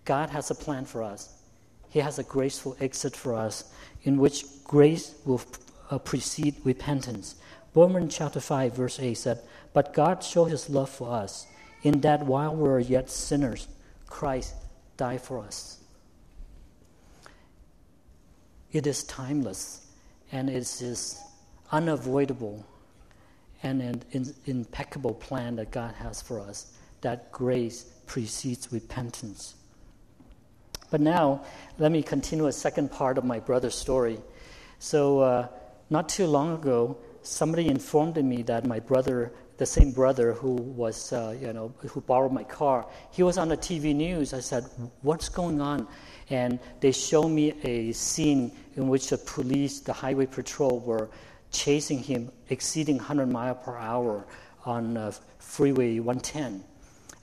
God 0.05 0.29
has 0.29 0.49
a 0.49 0.55
plan 0.55 0.85
for 0.85 1.03
us, 1.03 1.34
He 1.95 2.01
has 2.01 2.19
a 2.19 2.23
graceful 2.23 2.75
exit 2.81 3.15
for 3.15 3.35
us 3.35 3.71
in 4.03 4.17
which 4.17 4.43
grace 4.65 5.15
will 5.23 5.41
uh, 5.89 5.97
precede 5.97 6.57
repentance. 6.65 7.35
Romans 7.73 8.13
chapter 8.13 8.41
5, 8.41 8.75
verse 8.75 8.99
8 8.99 9.13
said, 9.13 9.39
But 9.71 9.93
God 9.93 10.21
showed 10.21 10.51
His 10.51 10.69
love 10.69 10.89
for 10.89 11.13
us 11.13 11.47
in 11.83 12.01
that 12.01 12.25
while 12.25 12.53
we 12.53 12.63
were 12.63 12.81
yet 12.81 13.09
sinners, 13.09 13.69
Christ 14.07 14.55
died 14.97 15.21
for 15.21 15.39
us. 15.39 15.79
It 18.73 18.87
is 18.87 19.05
timeless 19.05 19.87
and 20.33 20.49
it 20.49 20.81
is 20.81 21.17
unavoidable 21.71 22.65
and 23.63 23.81
an 24.11 24.35
impeccable 24.47 25.13
plan 25.13 25.55
that 25.55 25.71
God 25.71 25.95
has 25.95 26.21
for 26.21 26.41
us. 26.41 26.73
That 26.99 27.31
grace 27.31 27.85
precedes 28.05 28.73
repentance. 28.73 29.55
But 30.95 31.01
now, 31.01 31.41
let 31.77 31.91
me 31.91 32.01
continue 32.01 32.47
a 32.47 32.53
second 32.53 32.89
part 32.89 33.17
of 33.17 33.25
my 33.25 33.41
brother's 33.41 33.75
story. 33.75 34.17
So, 34.79 35.19
uh, 35.19 35.47
not 35.89 36.07
too 36.07 36.25
long 36.25 36.53
ago, 36.53 36.97
somebody 37.21 37.67
informed 37.67 38.15
me 38.23 38.43
that 38.43 38.65
my 38.65 38.79
brother 38.79 39.33
the 39.57 39.65
same 39.65 39.91
brother 39.91 40.31
who 40.31 40.53
was, 40.53 41.11
uh, 41.11 41.35
you 41.37 41.51
know, 41.51 41.73
who 41.79 41.99
borrowed 41.99 42.31
my 42.31 42.45
car, 42.45 42.87
he 43.11 43.23
was 43.23 43.37
on 43.37 43.49
the 43.49 43.57
TV 43.57 43.93
news. 43.93 44.33
I 44.33 44.39
said, 44.39 44.63
"What's 45.01 45.27
going 45.27 45.59
on?" 45.59 45.85
And 46.29 46.59
they 46.79 46.93
showed 46.93 47.27
me 47.27 47.51
a 47.63 47.91
scene 47.91 48.53
in 48.77 48.87
which 48.87 49.09
the 49.09 49.17
police, 49.17 49.81
the 49.81 49.91
highway 49.91 50.27
patrol, 50.27 50.79
were 50.79 51.09
chasing 51.51 51.99
him, 51.99 52.31
exceeding 52.47 52.99
100 52.99 53.27
mile 53.27 53.55
per 53.55 53.75
hour 53.75 54.25
on 54.63 54.95
uh, 54.95 55.11
Freeway 55.39 55.99
110 55.99 56.63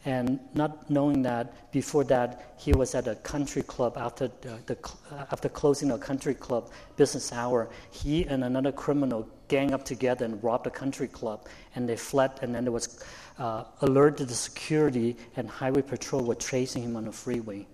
and 0.04 0.40
not 0.54 0.90
knowing 0.90 1.22
that 1.22 1.70
before 1.70 2.02
that 2.04 2.54
he 2.58 2.72
was 2.72 2.94
at 2.94 3.06
a 3.06 3.14
country 3.16 3.62
club 3.62 3.96
after 3.96 4.28
the, 4.40 4.58
the 4.66 4.76
uh, 5.12 5.26
after 5.30 5.48
closing 5.48 5.92
a 5.92 5.98
country 5.98 6.34
club 6.34 6.70
business 6.96 7.32
hour. 7.32 7.70
He 7.90 8.24
and 8.24 8.42
another 8.42 8.72
criminal 8.72 9.28
gang 9.46 9.72
up 9.72 9.84
together 9.84 10.24
and 10.24 10.42
robbed 10.42 10.66
a 10.66 10.70
country 10.70 11.06
club 11.06 11.46
and 11.76 11.88
they 11.88 11.96
fled 11.96 12.32
and 12.42 12.54
then 12.54 12.64
there 12.64 12.72
was 12.72 13.04
uh, 13.38 13.64
alerted 13.82 14.28
the 14.28 14.34
security 14.34 15.16
and 15.36 15.48
highway 15.48 15.82
patrol 15.82 16.24
were 16.24 16.34
chasing 16.34 16.82
him 16.82 16.96
on 16.96 17.04
the 17.04 17.12
freeway 17.12 17.66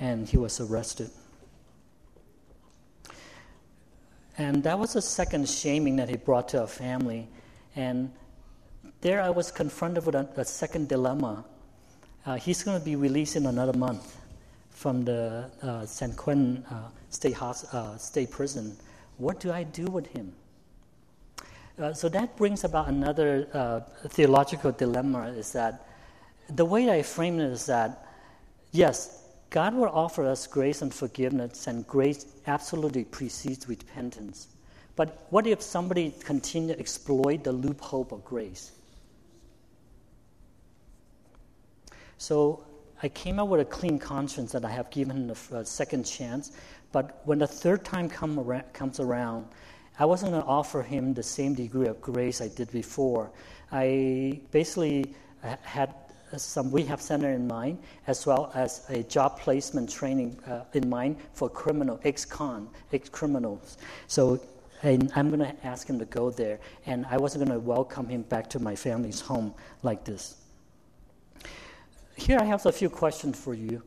and 0.00 0.28
he 0.28 0.36
was 0.36 0.60
arrested. 0.60 1.10
And 4.38 4.62
that 4.64 4.78
was 4.78 4.92
the 4.92 5.02
second 5.02 5.48
shaming 5.48 5.96
that 5.96 6.08
he 6.08 6.16
brought 6.16 6.48
to 6.48 6.60
our 6.60 6.66
family. 6.66 7.28
And 7.74 8.12
there 9.00 9.20
i 9.20 9.30
was 9.30 9.52
confronted 9.52 10.04
with 10.04 10.14
a, 10.14 10.28
a 10.36 10.44
second 10.44 10.88
dilemma 10.88 11.44
he's 12.34 12.64
going 12.64 12.76
to 12.76 12.84
be 12.84 12.96
released 12.96 13.36
in 13.36 13.46
another 13.46 13.72
month 13.72 14.16
from 14.70 15.04
the 15.04 15.48
uh, 15.62 15.86
San 15.86 16.12
Quentin 16.14 16.64
uh, 16.70 16.88
State, 17.10 17.40
uh, 17.40 17.96
State 17.96 18.30
Prison. 18.30 18.76
What 19.18 19.38
do 19.38 19.52
I 19.52 19.62
do 19.62 19.84
with 19.84 20.08
him? 20.08 20.32
Uh, 21.78 21.92
so 21.92 22.08
that 22.08 22.36
brings 22.36 22.64
about 22.64 22.88
another 22.88 23.48
uh, 23.52 23.80
theological 24.08 24.72
dilemma 24.72 25.28
is 25.28 25.52
that 25.52 25.86
the 26.50 26.64
way 26.64 26.90
I 26.90 27.02
frame 27.02 27.38
it 27.38 27.50
is 27.50 27.66
that, 27.66 28.06
yes, 28.72 29.22
God 29.50 29.74
will 29.74 29.88
offer 29.88 30.26
us 30.26 30.46
grace 30.46 30.82
and 30.82 30.92
forgiveness, 30.92 31.66
and 31.66 31.86
grace 31.86 32.26
absolutely 32.46 33.04
precedes 33.04 33.68
repentance. 33.68 34.48
But 34.96 35.26
what 35.30 35.46
if 35.46 35.62
somebody 35.62 36.14
continue 36.24 36.74
to 36.74 36.80
exploit 36.80 37.44
the 37.44 37.52
loophole 37.52 38.08
of 38.10 38.24
grace? 38.24 38.72
So 42.18 42.64
I 43.02 43.08
came 43.08 43.38
out 43.38 43.48
with 43.48 43.60
a 43.60 43.64
clean 43.64 43.98
conscience 43.98 44.52
that 44.52 44.64
I 44.64 44.70
have 44.70 44.90
given 44.90 45.30
a, 45.30 45.56
a 45.56 45.64
second 45.64 46.04
chance. 46.04 46.52
But 46.92 47.20
when 47.24 47.38
the 47.38 47.46
third 47.46 47.84
time 47.84 48.08
come 48.08 48.38
around, 48.38 48.72
comes 48.72 49.00
around, 49.00 49.46
I 49.98 50.04
wasn't 50.04 50.32
going 50.32 50.42
to 50.42 50.48
offer 50.48 50.82
him 50.82 51.14
the 51.14 51.22
same 51.22 51.54
degree 51.54 51.88
of 51.88 52.00
grace 52.00 52.40
I 52.40 52.48
did 52.48 52.70
before. 52.70 53.30
I 53.72 54.40
basically 54.50 55.14
uh, 55.42 55.56
had 55.62 55.94
some 56.36 56.70
rehab 56.70 57.00
center 57.00 57.30
in 57.32 57.46
mind, 57.46 57.78
as 58.06 58.26
well 58.26 58.50
as 58.54 58.84
a 58.88 59.02
job 59.04 59.38
placement 59.38 59.90
training 59.90 60.38
uh, 60.46 60.64
in 60.72 60.88
mind 60.88 61.16
for 61.34 61.48
criminal 61.48 62.00
ex-con, 62.04 62.68
ex-criminals. 62.92 63.78
So 64.06 64.40
and 64.82 65.10
I'm 65.16 65.28
going 65.28 65.40
to 65.40 65.66
ask 65.66 65.88
him 65.88 65.98
to 65.98 66.04
go 66.04 66.30
there, 66.30 66.60
and 66.84 67.06
I 67.06 67.16
wasn't 67.16 67.46
going 67.46 67.58
to 67.58 67.66
welcome 67.66 68.08
him 68.08 68.22
back 68.22 68.50
to 68.50 68.58
my 68.58 68.76
family's 68.76 69.20
home 69.20 69.54
like 69.82 70.04
this 70.04 70.45
here 72.16 72.38
I 72.38 72.44
have 72.44 72.64
a 72.66 72.72
few 72.72 72.88
questions 72.88 73.38
for 73.38 73.54
you. 73.54 73.82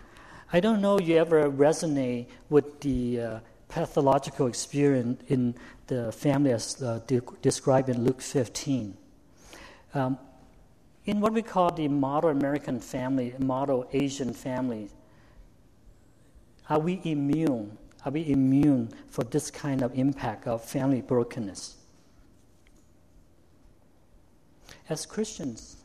I 0.54 0.60
don't 0.60 0.82
know 0.82 1.00
you 1.00 1.18
ever 1.18 1.50
resonate 1.50 2.28
with 2.50 2.80
the 2.82 3.22
uh, 3.22 3.40
pathological 3.68 4.48
experience 4.48 5.22
in 5.28 5.56
the 5.88 6.12
family 6.12 6.52
as 6.52 6.82
uh, 6.82 7.02
de- 7.08 7.22
described 7.42 7.90
in 7.90 8.04
Luke 8.04 8.22
15. 8.22 8.96
Um, 9.94 10.18
in 11.06 11.22
what 11.22 11.34
we 11.34 11.42
call 11.42 11.72
the 11.72 11.88
model 11.88 12.30
American 12.30 12.80
family, 12.80 13.34
model 13.40 13.88
Asian 13.94 14.34
family, 14.34 14.90
are 16.70 16.80
we 16.80 17.02
immune? 17.04 17.78
Are 18.06 18.12
we 18.12 18.30
immune 18.30 18.92
for 19.08 19.24
this 19.24 19.50
kind 19.50 19.82
of 19.82 19.98
impact 19.98 20.48
of 20.48 20.64
family 20.64 21.02
brokenness? 21.02 21.78
As 24.88 25.06
Christians, 25.06 25.78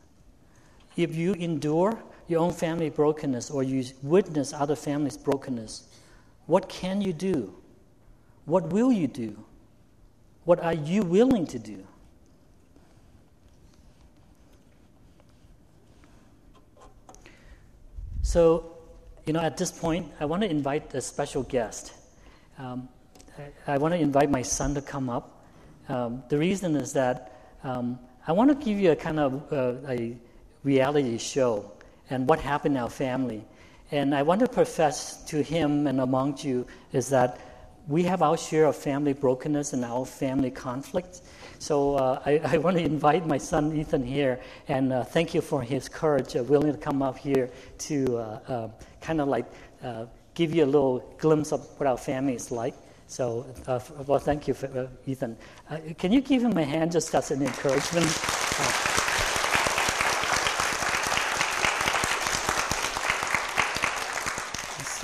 if 0.95 1.15
you 1.15 1.33
endure 1.33 1.99
your 2.27 2.41
own 2.41 2.51
family 2.51 2.89
brokenness 2.89 3.51
or 3.51 3.63
you 3.63 3.85
witness 4.01 4.53
other 4.53 4.75
families' 4.75 5.17
brokenness, 5.17 5.87
what 6.47 6.69
can 6.69 7.01
you 7.01 7.13
do? 7.13 7.53
What 8.45 8.71
will 8.71 8.91
you 8.91 9.07
do? 9.07 9.43
What 10.43 10.59
are 10.59 10.73
you 10.73 11.01
willing 11.01 11.47
to 11.47 11.59
do? 11.59 11.85
So, 18.21 18.75
you 19.25 19.33
know, 19.33 19.39
at 19.39 19.57
this 19.57 19.71
point, 19.71 20.11
I 20.19 20.25
want 20.25 20.43
to 20.43 20.49
invite 20.49 20.93
a 20.93 21.01
special 21.01 21.43
guest. 21.43 21.93
Um, 22.57 22.89
I, 23.67 23.73
I, 23.73 23.77
want 23.77 23.93
to 23.93 23.99
invite 23.99 24.29
my 24.29 24.41
son 24.41 24.73
to 24.75 24.81
come 24.81 25.09
up. 25.09 25.45
Um, 25.89 26.23
the 26.29 26.37
reason 26.37 26.75
is 26.75 26.93
that 26.93 27.39
um, 27.63 27.99
I 28.27 28.31
want 28.31 28.49
to 28.49 28.65
give 28.65 28.79
you 28.79 28.91
a 28.91 28.95
kind 28.95 29.19
of 29.19 29.53
uh, 29.53 29.73
a 29.87 30.17
reality 30.63 31.17
show 31.17 31.71
and 32.09 32.27
what 32.27 32.39
happened 32.39 32.75
in 32.75 32.81
our 32.81 32.89
family. 32.89 33.43
And 33.91 34.15
I 34.15 34.23
want 34.23 34.41
to 34.41 34.47
profess 34.47 35.23
to 35.25 35.41
him 35.41 35.87
and 35.87 36.01
among 36.01 36.37
you 36.39 36.65
is 36.91 37.09
that 37.09 37.39
we 37.87 38.03
have 38.03 38.21
our 38.21 38.37
share 38.37 38.65
of 38.65 38.75
family 38.75 39.13
brokenness 39.13 39.73
and 39.73 39.85
our 39.85 40.05
family 40.05 40.49
conflict. 40.49 41.21
So 41.59 41.95
uh, 41.95 42.21
I, 42.25 42.39
I, 42.43 42.57
want 42.57 42.77
to 42.77 42.83
invite 42.83 43.27
my 43.27 43.37
son 43.37 43.75
Ethan 43.75 44.03
here 44.03 44.39
and 44.67 44.91
uh, 44.91 45.03
thank 45.03 45.33
you 45.33 45.41
for 45.41 45.61
his 45.61 45.87
courage, 45.87 46.35
uh, 46.35 46.43
willing 46.43 46.71
to 46.71 46.79
come 46.79 47.01
up 47.01 47.17
here 47.17 47.49
to 47.79 48.17
uh, 48.17 48.39
uh, 48.47 48.69
kind 49.01 49.21
of 49.21 49.27
like 49.27 49.45
uh, 49.83 50.05
give 50.33 50.53
you 50.53 50.63
a 50.63 50.65
little 50.65 51.15
glimpse 51.19 51.51
of 51.51 51.61
what 51.79 51.87
our 51.87 51.97
family 51.97 52.33
is 52.33 52.51
like. 52.51 52.73
So, 53.07 53.45
well, 54.07 54.17
thank 54.17 54.47
you, 54.47 54.55
for, 54.55 54.89
Ethan. 55.05 55.37
can 55.99 56.11
you 56.11 56.21
give 56.21 56.41
him 56.41 56.57
a 56.57 56.63
hand 56.63 56.91
just 56.91 57.13
as 57.13 57.29
an 57.29 57.43
encouragement? 57.43 59.04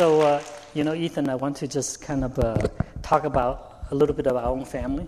So, 0.01 0.19
uh, 0.21 0.41
you 0.73 0.83
know, 0.83 0.95
Ethan, 0.95 1.29
I 1.29 1.35
want 1.35 1.57
to 1.57 1.67
just 1.67 2.01
kind 2.01 2.23
of 2.23 2.39
uh, 2.39 2.57
talk 3.03 3.23
about 3.23 3.85
a 3.91 3.93
little 3.93 4.15
bit 4.15 4.25
of 4.25 4.35
our 4.35 4.45
own 4.45 4.65
family. 4.65 5.07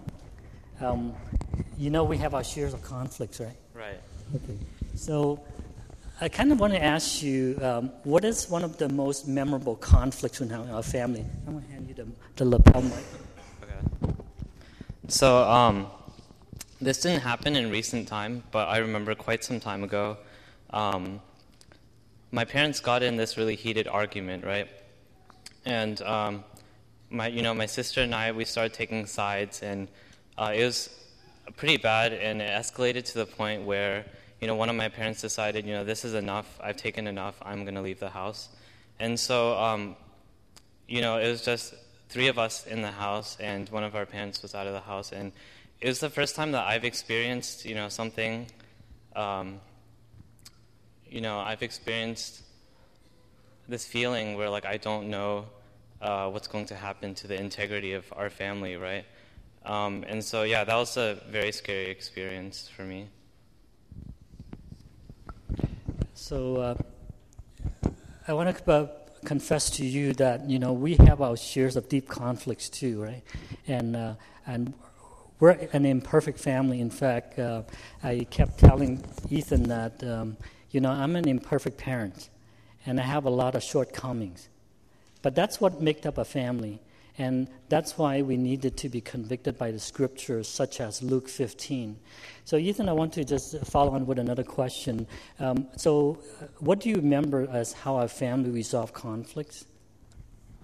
Um, 0.79 1.15
you 1.79 1.89
know, 1.89 2.03
we 2.03 2.15
have 2.19 2.35
our 2.35 2.43
shares 2.43 2.75
of 2.75 2.83
conflicts, 2.83 3.39
right? 3.39 3.57
Right. 3.73 3.99
Okay. 4.35 4.55
So, 4.93 5.43
I 6.21 6.29
kind 6.29 6.51
of 6.51 6.59
want 6.59 6.73
to 6.73 6.83
ask 6.83 7.23
you, 7.23 7.57
um, 7.63 7.91
what 8.03 8.23
is 8.23 8.47
one 8.51 8.63
of 8.63 8.77
the 8.77 8.87
most 8.87 9.27
memorable 9.27 9.75
conflicts 9.77 10.41
in 10.41 10.51
our, 10.51 10.69
our 10.69 10.83
family? 10.83 11.25
I'm 11.47 11.53
going 11.53 11.65
to 11.65 11.71
hand 11.71 11.87
you 11.87 11.95
the, 11.95 12.07
the 12.35 12.45
lapel 12.45 12.83
mic. 12.83 13.03
Okay. 13.63 14.13
So, 15.07 15.37
um, 15.37 15.87
this 16.79 17.01
didn't 17.01 17.21
happen 17.21 17.55
in 17.55 17.71
recent 17.71 18.07
time, 18.07 18.43
but 18.51 18.67
I 18.67 18.77
remember 18.77 19.15
quite 19.15 19.43
some 19.43 19.59
time 19.59 19.83
ago. 19.83 20.19
Um, 20.69 21.19
my 22.29 22.45
parents 22.45 22.79
got 22.79 23.01
in 23.01 23.17
this 23.17 23.37
really 23.37 23.55
heated 23.55 23.87
argument, 23.87 24.45
right? 24.45 24.69
And 25.65 26.01
um, 26.01 26.43
my 27.09 27.27
you 27.27 27.41
know 27.41 27.53
my 27.53 27.65
sister 27.65 28.01
and 28.01 28.13
I 28.13 28.31
we 28.31 28.45
started 28.45 28.73
taking 28.73 29.05
sides, 29.05 29.61
and 29.61 29.87
uh, 30.37 30.53
it 30.55 30.63
was 30.63 30.89
pretty 31.55 31.77
bad, 31.77 32.13
and 32.13 32.41
it 32.41 32.49
escalated 32.49 33.05
to 33.05 33.19
the 33.19 33.25
point 33.25 33.63
where 33.63 34.05
you 34.41 34.47
know 34.47 34.55
one 34.55 34.69
of 34.69 34.75
my 34.75 34.89
parents 34.89 35.21
decided 35.21 35.65
you 35.65 35.73
know 35.73 35.83
this 35.83 36.05
is 36.05 36.13
enough, 36.13 36.59
I've 36.61 36.77
taken 36.77 37.07
enough, 37.07 37.35
I'm 37.41 37.65
gonna 37.65 37.81
leave 37.81 37.99
the 37.99 38.09
house, 38.09 38.49
and 38.99 39.19
so 39.19 39.57
um, 39.57 39.95
you 40.87 41.01
know 41.01 41.17
it 41.17 41.29
was 41.29 41.43
just 41.43 41.73
three 42.09 42.27
of 42.27 42.37
us 42.37 42.65
in 42.67 42.81
the 42.81 42.91
house, 42.91 43.37
and 43.39 43.69
one 43.69 43.83
of 43.83 43.95
our 43.95 44.05
parents 44.05 44.41
was 44.41 44.55
out 44.55 44.67
of 44.67 44.73
the 44.73 44.81
house, 44.81 45.11
and 45.11 45.31
it 45.81 45.87
was 45.87 45.99
the 45.99 46.09
first 46.09 46.35
time 46.35 46.51
that 46.51 46.65
I've 46.65 46.85
experienced 46.85 47.65
you 47.65 47.75
know 47.75 47.89
something. 47.89 48.47
Um, 49.15 49.59
you 51.13 51.21
know, 51.21 51.37
I've 51.37 51.61
experienced 51.61 52.41
this 53.67 53.85
feeling 53.85 54.37
where 54.37 54.49
like 54.49 54.65
I 54.65 54.77
don't 54.77 55.09
know 55.09 55.45
uh, 56.01 56.29
what's 56.29 56.47
going 56.47 56.65
to 56.65 56.75
happen 56.75 57.15
to 57.15 57.27
the 57.27 57.39
integrity 57.39 57.93
of 57.93 58.05
our 58.15 58.29
family, 58.29 58.75
right? 58.75 59.05
Um, 59.65 60.03
and 60.07 60.23
so 60.23 60.43
yeah, 60.43 60.63
that 60.63 60.75
was 60.75 60.97
a 60.97 61.19
very 61.29 61.51
scary 61.51 61.89
experience 61.89 62.69
for 62.75 62.83
me. 62.83 63.07
So 66.13 66.57
uh, 66.57 66.75
I 68.27 68.33
want 68.33 68.55
to 68.55 68.71
uh, 68.71 68.87
confess 69.23 69.69
to 69.71 69.85
you 69.85 70.13
that 70.13 70.49
you 70.49 70.59
know 70.59 70.73
we 70.73 70.95
have 70.95 71.21
our 71.21 71.37
shares 71.37 71.75
of 71.75 71.87
deep 71.87 72.09
conflicts 72.09 72.69
too, 72.69 73.01
right? 73.01 73.23
And 73.67 73.95
uh, 73.95 74.15
and 74.45 74.73
we're 75.39 75.51
an 75.51 75.85
imperfect 75.85 76.39
family. 76.39 76.81
In 76.81 76.89
fact, 76.89 77.39
uh, 77.39 77.63
I 78.03 78.27
kept 78.29 78.59
telling 78.59 79.03
Ethan 79.29 79.63
that 79.63 80.03
um, 80.03 80.37
you 80.71 80.81
know 80.81 80.91
I'm 80.91 81.15
an 81.15 81.27
imperfect 81.27 81.77
parent 81.77 82.29
and 82.85 82.99
I 82.99 83.03
have 83.03 83.25
a 83.25 83.29
lot 83.29 83.55
of 83.55 83.63
shortcomings. 83.63 84.49
But 85.21 85.35
that's 85.35 85.61
what 85.61 85.81
makes 85.81 86.05
up 86.05 86.17
a 86.17 86.25
family. 86.25 86.81
And 87.17 87.47
that's 87.69 87.97
why 87.97 88.23
we 88.23 88.37
needed 88.37 88.75
to 88.77 88.89
be 88.89 88.99
convicted 88.99 89.57
by 89.57 89.69
the 89.69 89.79
scriptures, 89.79 90.47
such 90.47 90.81
as 90.81 91.03
Luke 91.03 91.29
15. 91.29 91.99
So, 92.43 92.57
Ethan, 92.57 92.89
I 92.89 92.93
want 92.93 93.13
to 93.13 93.23
just 93.23 93.57
follow 93.67 93.91
on 93.91 94.07
with 94.07 94.17
another 94.17 94.43
question. 94.43 95.05
Um, 95.39 95.67
so, 95.77 96.19
uh, 96.41 96.45
what 96.59 96.79
do 96.79 96.89
you 96.89 96.95
remember 96.95 97.47
as 97.51 97.71
how 97.73 97.97
our 97.97 98.07
family 98.07 98.49
resolved 98.49 98.95
conflicts? 98.95 99.65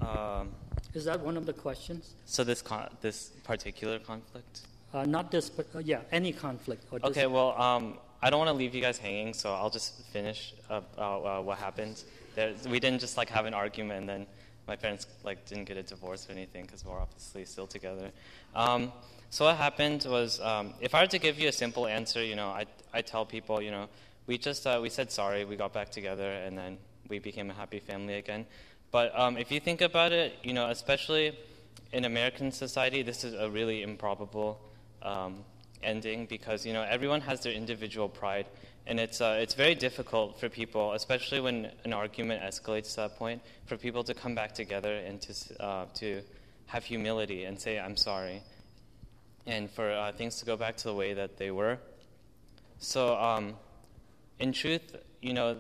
Um, 0.02 0.50
Is 0.96 1.06
that 1.06 1.20
one 1.22 1.38
of 1.38 1.46
the 1.46 1.54
questions? 1.54 2.16
So, 2.26 2.44
this, 2.44 2.64
con- 2.64 2.90
this 3.00 3.28
particular 3.44 4.00
conflict? 4.00 4.62
Uh, 4.92 5.06
not 5.06 5.30
this, 5.30 5.52
but 5.52 5.68
uh, 5.76 5.80
yeah, 5.80 6.02
any 6.12 6.34
conflict. 6.34 6.84
okay, 7.04 7.28
well, 7.28 7.52
um, 7.62 8.00
I 8.22 8.30
don't 8.30 8.40
want 8.40 8.50
to 8.50 8.54
leave 8.56 8.76
you 8.76 8.82
guys 8.82 8.98
hanging, 8.98 9.34
so 9.34 9.54
I'll 9.54 9.70
just 9.70 10.02
finish 10.08 10.54
uh, 10.70 10.82
uh, 10.98 11.42
what 11.42 11.58
happened. 11.58 12.04
There, 12.36 12.54
we 12.70 12.80
didn't 12.80 13.00
just 13.00 13.18
like 13.18 13.30
have 13.30 13.46
an 13.46 13.54
argument 13.54 14.00
and 14.02 14.10
then 14.10 14.28
my 14.68 14.76
parents 14.76 15.08
like 15.24 15.46
didn't 15.48 15.66
get 15.66 15.78
a 15.78 15.84
divorce 15.84 16.28
or 16.30 16.34
anything 16.34 16.64
because 16.64 16.86
we're 16.86 17.00
obviously 17.00 17.44
still 17.46 17.66
together. 17.66 18.12
Um, 18.54 18.92
so 19.32 19.46
what 19.46 19.58
happened 19.58 20.06
was, 20.08 20.40
um, 20.42 20.74
if 20.80 20.94
I 20.94 21.02
were 21.02 21.08
to 21.08 21.18
give 21.20 21.40
you 21.40 21.50
a 21.50 21.52
simple 21.52 21.88
answer, 21.88 22.24
you 22.24 22.36
know, 22.36 22.50
I 22.50 22.66
I 22.94 23.02
tell 23.02 23.26
people, 23.26 23.62
you 23.62 23.72
know, 23.72 23.88
we 24.28 24.38
just 24.38 24.68
uh, 24.68 24.80
we 24.82 24.90
said 24.90 25.12
sorry, 25.12 25.44
we 25.44 25.56
got 25.56 25.74
back 25.74 25.90
together, 25.90 26.32
and 26.46 26.58
then 26.58 26.78
we 27.10 27.18
became 27.20 27.50
a 27.50 27.54
happy 27.54 27.80
family 27.80 28.16
again. 28.16 28.46
But 28.92 29.18
um, 29.18 29.38
if 29.38 29.52
you 29.52 29.60
think 29.60 29.82
about 29.82 30.12
it, 30.12 30.34
you 30.44 30.54
know, 30.54 30.70
especially 30.70 31.38
in 31.92 32.06
American 32.06 32.52
society, 32.52 33.02
this 33.02 33.24
is 33.24 33.34
a 33.34 33.50
really 33.50 33.82
improbable 33.82 34.60
um, 35.02 35.44
ending 35.84 36.26
because 36.26 36.66
you 36.66 36.74
know 36.74 36.84
everyone 36.84 37.22
has 37.22 37.42
their 37.42 37.54
individual 37.54 38.10
pride, 38.10 38.46
and 38.88 39.00
it's 39.00 39.22
uh, 39.22 39.38
it's 39.42 39.54
very 39.54 39.76
difficult 39.76 40.40
for 40.40 40.50
people, 40.50 40.94
especially 40.94 41.40
when 41.40 41.72
an 41.84 41.94
argument 41.94 42.42
escalates 42.42 42.92
to 42.92 42.96
that 42.98 43.18
point, 43.18 43.42
for 43.66 43.78
people 43.78 44.04
to 44.04 44.14
come 44.14 44.36
back 44.36 44.54
together 44.54 44.94
and 44.94 45.22
to 45.22 45.64
uh, 45.64 45.86
to 45.96 46.22
have 46.68 46.84
humility 46.84 47.46
and 47.46 47.60
say 47.60 47.80
I'm 47.80 47.98
sorry, 47.98 48.42
and 49.46 49.70
for 49.70 49.92
uh, 49.92 50.12
things 50.12 50.40
to 50.40 50.46
go 50.46 50.56
back 50.56 50.78
to 50.78 50.84
the 50.86 50.94
way 50.94 51.14
that 51.14 51.38
they 51.38 51.52
were. 51.52 51.78
So, 52.80 53.18
um, 53.18 53.56
in 54.40 54.54
truth, 54.54 54.96
you 55.22 55.34
know, 55.34 55.58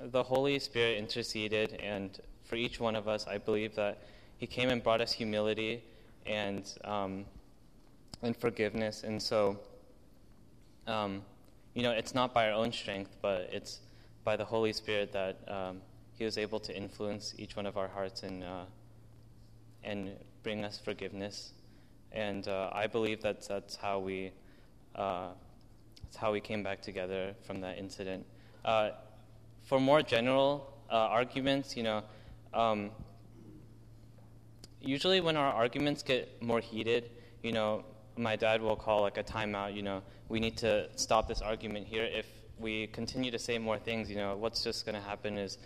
the 0.00 0.22
Holy 0.22 0.58
Spirit 0.58 0.98
interceded, 0.98 1.72
and 1.82 2.18
for 2.44 2.56
each 2.56 2.78
one 2.78 2.96
of 2.96 3.08
us, 3.08 3.26
I 3.26 3.38
believe 3.38 3.74
that 3.76 3.98
He 4.38 4.46
came 4.46 4.68
and 4.68 4.82
brought 4.82 5.00
us 5.00 5.12
humility 5.12 5.82
and 6.26 6.70
um, 6.84 7.24
and 8.22 8.36
forgiveness. 8.36 9.02
And 9.04 9.22
so, 9.22 9.58
um, 10.86 11.22
you 11.74 11.82
know, 11.82 11.92
it's 11.92 12.14
not 12.14 12.32
by 12.32 12.48
our 12.50 12.54
own 12.54 12.72
strength, 12.72 13.16
but 13.20 13.48
it's 13.52 13.80
by 14.24 14.36
the 14.36 14.44
Holy 14.44 14.72
Spirit 14.72 15.12
that 15.12 15.36
um, 15.48 15.80
He 16.16 16.24
was 16.24 16.38
able 16.38 16.60
to 16.60 16.76
influence 16.76 17.34
each 17.38 17.56
one 17.56 17.66
of 17.66 17.76
our 17.76 17.88
hearts 17.88 18.22
and 18.22 18.42
uh, 18.42 18.64
and 19.82 20.10
bring 20.42 20.64
us 20.64 20.78
forgiveness. 20.78 21.52
And 22.12 22.46
uh, 22.48 22.70
I 22.72 22.86
believe 22.86 23.22
that 23.22 23.46
that's 23.46 23.76
how 23.76 23.98
we 23.98 24.32
uh, 24.94 25.28
that's 26.02 26.16
how 26.16 26.32
we 26.32 26.40
came 26.40 26.62
back 26.62 26.80
together 26.80 27.34
from 27.46 27.60
that 27.60 27.78
incident. 27.78 28.24
Uh, 28.64 28.90
for 29.64 29.80
more 29.80 30.02
general 30.02 30.72
uh, 30.90 30.94
arguments, 30.94 31.76
you 31.76 31.82
know. 31.82 32.02
Um, 32.52 32.90
usually, 34.80 35.20
when 35.20 35.36
our 35.36 35.52
arguments 35.52 36.02
get 36.02 36.40
more 36.42 36.60
heated, 36.60 37.10
you 37.42 37.52
know, 37.52 37.84
my 38.16 38.36
dad 38.36 38.62
will 38.62 38.76
call 38.76 39.02
like 39.02 39.18
a 39.18 39.24
timeout. 39.24 39.74
You 39.74 39.82
know, 39.82 40.02
we 40.28 40.40
need 40.40 40.56
to 40.58 40.88
stop 40.96 41.28
this 41.28 41.40
argument 41.40 41.86
here. 41.86 42.04
If 42.04 42.26
we 42.58 42.86
continue 42.88 43.30
to 43.30 43.38
say 43.38 43.58
more 43.58 43.78
things, 43.78 44.10
you 44.10 44.16
know, 44.16 44.36
what's 44.36 44.62
just 44.62 44.86
going 44.86 44.94
to 44.94 45.00
happen 45.00 45.36
is 45.38 45.58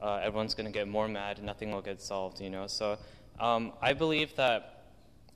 uh, 0.00 0.20
everyone's 0.22 0.54
going 0.54 0.66
to 0.66 0.72
get 0.72 0.88
more 0.88 1.08
mad, 1.08 1.42
nothing 1.42 1.70
will 1.70 1.82
get 1.82 2.00
solved, 2.00 2.40
you 2.40 2.50
know. 2.50 2.66
So 2.66 2.98
um, 3.40 3.72
I 3.82 3.92
believe 3.92 4.34
that 4.36 4.84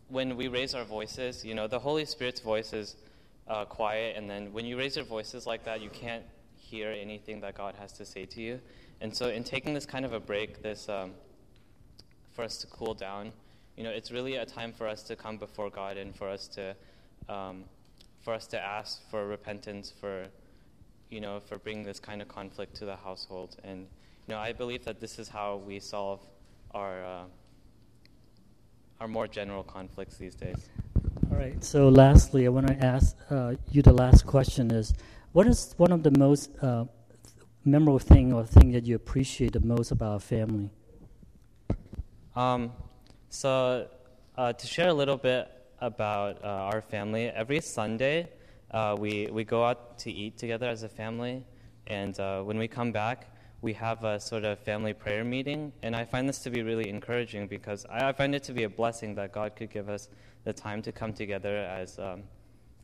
when 0.08 0.36
we 0.36 0.48
raise 0.48 0.74
our 0.74 0.84
voices, 0.84 1.44
you 1.44 1.54
know, 1.54 1.66
the 1.66 1.78
Holy 1.78 2.04
Spirit's 2.04 2.40
voice 2.40 2.72
is 2.72 2.96
uh, 3.48 3.64
quiet, 3.64 4.16
and 4.16 4.28
then 4.28 4.52
when 4.52 4.64
you 4.64 4.78
raise 4.78 4.96
your 4.96 5.04
voices 5.04 5.46
like 5.46 5.64
that, 5.64 5.80
you 5.80 5.90
can't 5.90 6.24
hear 6.56 6.90
anything 6.90 7.40
that 7.40 7.54
God 7.56 7.74
has 7.76 7.92
to 7.92 8.04
say 8.04 8.24
to 8.26 8.40
you. 8.40 8.60
And 9.00 9.16
so, 9.16 9.28
in 9.28 9.44
taking 9.44 9.72
this 9.72 9.86
kind 9.86 10.04
of 10.04 10.12
a 10.12 10.20
break, 10.20 10.62
this 10.62 10.88
um, 10.88 11.12
for 12.32 12.44
us 12.44 12.58
to 12.58 12.66
cool 12.66 12.94
down, 12.94 13.32
you 13.80 13.84
know, 13.84 13.92
it's 13.92 14.10
really 14.10 14.34
a 14.34 14.44
time 14.44 14.74
for 14.74 14.86
us 14.86 15.02
to 15.04 15.16
come 15.16 15.38
before 15.38 15.70
God 15.70 15.96
and 15.96 16.14
for 16.14 16.28
us 16.28 16.48
to 16.48 16.76
um, 17.30 17.64
for 18.20 18.34
us 18.34 18.46
to 18.48 18.60
ask 18.60 19.00
for 19.10 19.26
repentance 19.26 19.90
for 19.90 20.26
you 21.08 21.22
know 21.22 21.40
for 21.40 21.56
bringing 21.56 21.82
this 21.82 21.98
kind 21.98 22.20
of 22.20 22.28
conflict 22.28 22.76
to 22.76 22.84
the 22.84 22.96
household. 22.96 23.56
And 23.64 23.86
you 24.26 24.34
know, 24.34 24.38
I 24.38 24.52
believe 24.52 24.84
that 24.84 25.00
this 25.00 25.18
is 25.18 25.30
how 25.30 25.62
we 25.66 25.80
solve 25.80 26.20
our 26.72 27.02
uh, 27.02 27.22
our 29.00 29.08
more 29.08 29.26
general 29.26 29.62
conflicts 29.62 30.18
these 30.18 30.34
days. 30.34 30.68
All 31.30 31.38
right. 31.38 31.64
So, 31.64 31.88
lastly, 31.88 32.44
I 32.44 32.50
want 32.50 32.66
to 32.66 32.76
ask 32.84 33.16
uh, 33.30 33.54
you 33.70 33.80
the 33.80 33.94
last 33.94 34.26
question: 34.26 34.70
Is 34.72 34.92
what 35.32 35.46
is 35.46 35.74
one 35.78 35.90
of 35.90 36.02
the 36.02 36.12
most 36.18 36.50
uh, 36.60 36.84
memorable 37.64 37.98
thing 37.98 38.34
or 38.34 38.44
thing 38.44 38.72
that 38.72 38.84
you 38.84 38.94
appreciate 38.94 39.54
the 39.54 39.60
most 39.60 39.90
about 39.90 40.16
a 40.16 40.20
family? 40.20 40.68
Um, 42.36 42.72
so, 43.30 43.86
uh, 44.36 44.52
to 44.52 44.66
share 44.66 44.88
a 44.88 44.92
little 44.92 45.16
bit 45.16 45.48
about 45.80 46.44
uh, 46.44 46.48
our 46.48 46.80
family, 46.82 47.28
every 47.28 47.60
Sunday 47.60 48.28
uh, 48.72 48.96
we, 48.98 49.28
we 49.30 49.44
go 49.44 49.64
out 49.64 49.98
to 50.00 50.10
eat 50.10 50.36
together 50.36 50.68
as 50.68 50.82
a 50.82 50.88
family, 50.88 51.44
and 51.86 52.18
uh, 52.18 52.42
when 52.42 52.58
we 52.58 52.66
come 52.66 52.90
back, 52.90 53.34
we 53.62 53.72
have 53.74 54.02
a 54.02 54.18
sort 54.18 54.44
of 54.44 54.58
family 54.58 54.92
prayer 54.92 55.22
meeting. 55.22 55.72
And 55.82 55.94
I 55.94 56.04
find 56.04 56.28
this 56.28 56.40
to 56.40 56.50
be 56.50 56.62
really 56.62 56.88
encouraging 56.88 57.46
because 57.46 57.86
I, 57.90 58.10
find 58.12 58.34
it 58.34 58.42
to 58.44 58.52
be 58.52 58.64
a 58.64 58.68
blessing 58.68 59.14
that 59.14 59.32
God 59.32 59.54
could 59.54 59.70
give 59.70 59.88
us 59.88 60.08
the 60.44 60.52
time 60.52 60.82
to 60.82 60.92
come 60.92 61.12
together 61.12 61.56
as, 61.58 61.98
um, 61.98 62.22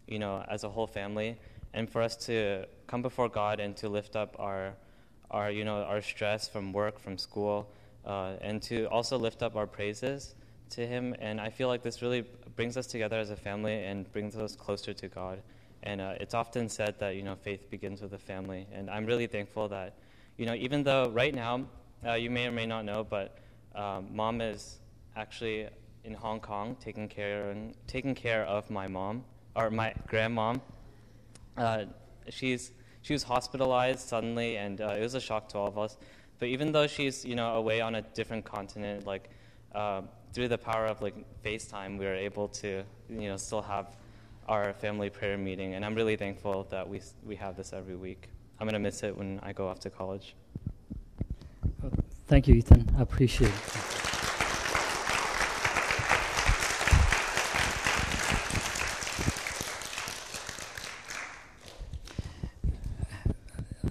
you 0.06 0.18
know, 0.18 0.44
as 0.48 0.64
a 0.64 0.68
whole 0.68 0.86
family, 0.86 1.38
and 1.74 1.90
for 1.90 2.02
us 2.02 2.14
to 2.26 2.66
come 2.86 3.02
before 3.02 3.28
God 3.28 3.58
and 3.58 3.76
to 3.78 3.88
lift 3.88 4.14
up 4.14 4.36
our, 4.38 4.74
our 5.30 5.50
you 5.50 5.64
know, 5.64 5.82
our 5.82 6.02
stress 6.02 6.48
from 6.48 6.72
work, 6.72 7.00
from 7.00 7.18
school, 7.18 7.68
uh, 8.06 8.34
and 8.40 8.62
to 8.62 8.86
also 8.86 9.18
lift 9.18 9.42
up 9.42 9.56
our 9.56 9.66
praises 9.66 10.34
to 10.70 10.86
Him. 10.86 11.14
And 11.18 11.40
I 11.40 11.50
feel 11.50 11.68
like 11.68 11.82
this 11.82 12.02
really 12.02 12.24
brings 12.54 12.76
us 12.76 12.86
together 12.86 13.18
as 13.18 13.30
a 13.30 13.36
family 13.36 13.84
and 13.84 14.10
brings 14.12 14.36
us 14.36 14.56
closer 14.56 14.94
to 14.94 15.08
God. 15.08 15.42
And 15.82 16.00
uh, 16.00 16.14
it's 16.20 16.34
often 16.34 16.68
said 16.68 16.98
that 16.98 17.16
you 17.16 17.22
know 17.22 17.36
faith 17.36 17.70
begins 17.70 18.00
with 18.00 18.12
a 18.12 18.18
family, 18.18 18.66
and 18.72 18.90
I'm 18.90 19.06
really 19.06 19.26
thankful 19.26 19.68
that 19.68 19.94
you 20.36 20.46
know 20.46 20.54
even 20.54 20.82
though 20.82 21.10
right 21.10 21.34
now 21.34 21.66
uh, 22.04 22.14
you 22.14 22.30
may 22.30 22.46
or 22.46 22.52
may 22.52 22.66
not 22.66 22.84
know, 22.84 23.04
but 23.04 23.38
um, 23.74 24.08
mom 24.10 24.40
is 24.40 24.78
actually 25.16 25.68
in 26.04 26.14
Hong 26.14 26.40
Kong 26.40 26.76
taking 26.80 27.08
care 27.08 27.54
taking 27.86 28.14
care 28.14 28.44
of 28.44 28.70
my 28.70 28.88
mom 28.88 29.24
or 29.54 29.70
my 29.70 29.92
grandmom. 30.08 30.60
Uh, 31.56 31.84
she's 32.28 32.72
she 33.02 33.12
was 33.12 33.22
hospitalized 33.22 34.00
suddenly, 34.00 34.56
and 34.56 34.80
uh, 34.80 34.94
it 34.98 35.00
was 35.00 35.14
a 35.14 35.20
shock 35.20 35.48
to 35.50 35.58
all 35.58 35.68
of 35.68 35.78
us. 35.78 35.96
But 36.38 36.48
even 36.48 36.72
though 36.72 36.86
she's 36.86 37.24
you 37.24 37.34
know 37.34 37.54
away 37.54 37.80
on 37.80 37.94
a 37.94 38.02
different 38.02 38.44
continent, 38.44 39.06
like 39.06 39.30
uh, 39.74 40.02
through 40.32 40.48
the 40.48 40.58
power 40.58 40.86
of 40.86 41.00
like 41.02 41.14
FaceTime, 41.44 41.98
we 41.98 42.04
were 42.04 42.14
able 42.14 42.48
to 42.48 42.82
you 43.08 43.28
know 43.28 43.36
still 43.36 43.62
have 43.62 43.96
our 44.48 44.72
family 44.74 45.10
prayer 45.10 45.36
meeting, 45.38 45.74
and 45.74 45.84
I'm 45.84 45.94
really 45.94 46.16
thankful 46.16 46.66
that 46.70 46.88
we 46.88 47.00
we 47.24 47.36
have 47.36 47.56
this 47.56 47.72
every 47.72 47.96
week. 47.96 48.28
I'm 48.60 48.66
gonna 48.66 48.78
miss 48.78 49.02
it 49.02 49.16
when 49.16 49.40
I 49.42 49.52
go 49.52 49.68
off 49.68 49.80
to 49.80 49.90
college. 49.90 50.34
Thank 52.26 52.48
you, 52.48 52.54
Ethan. 52.54 52.94
I 52.98 53.02
appreciate 53.02 53.50
it. 53.50 53.95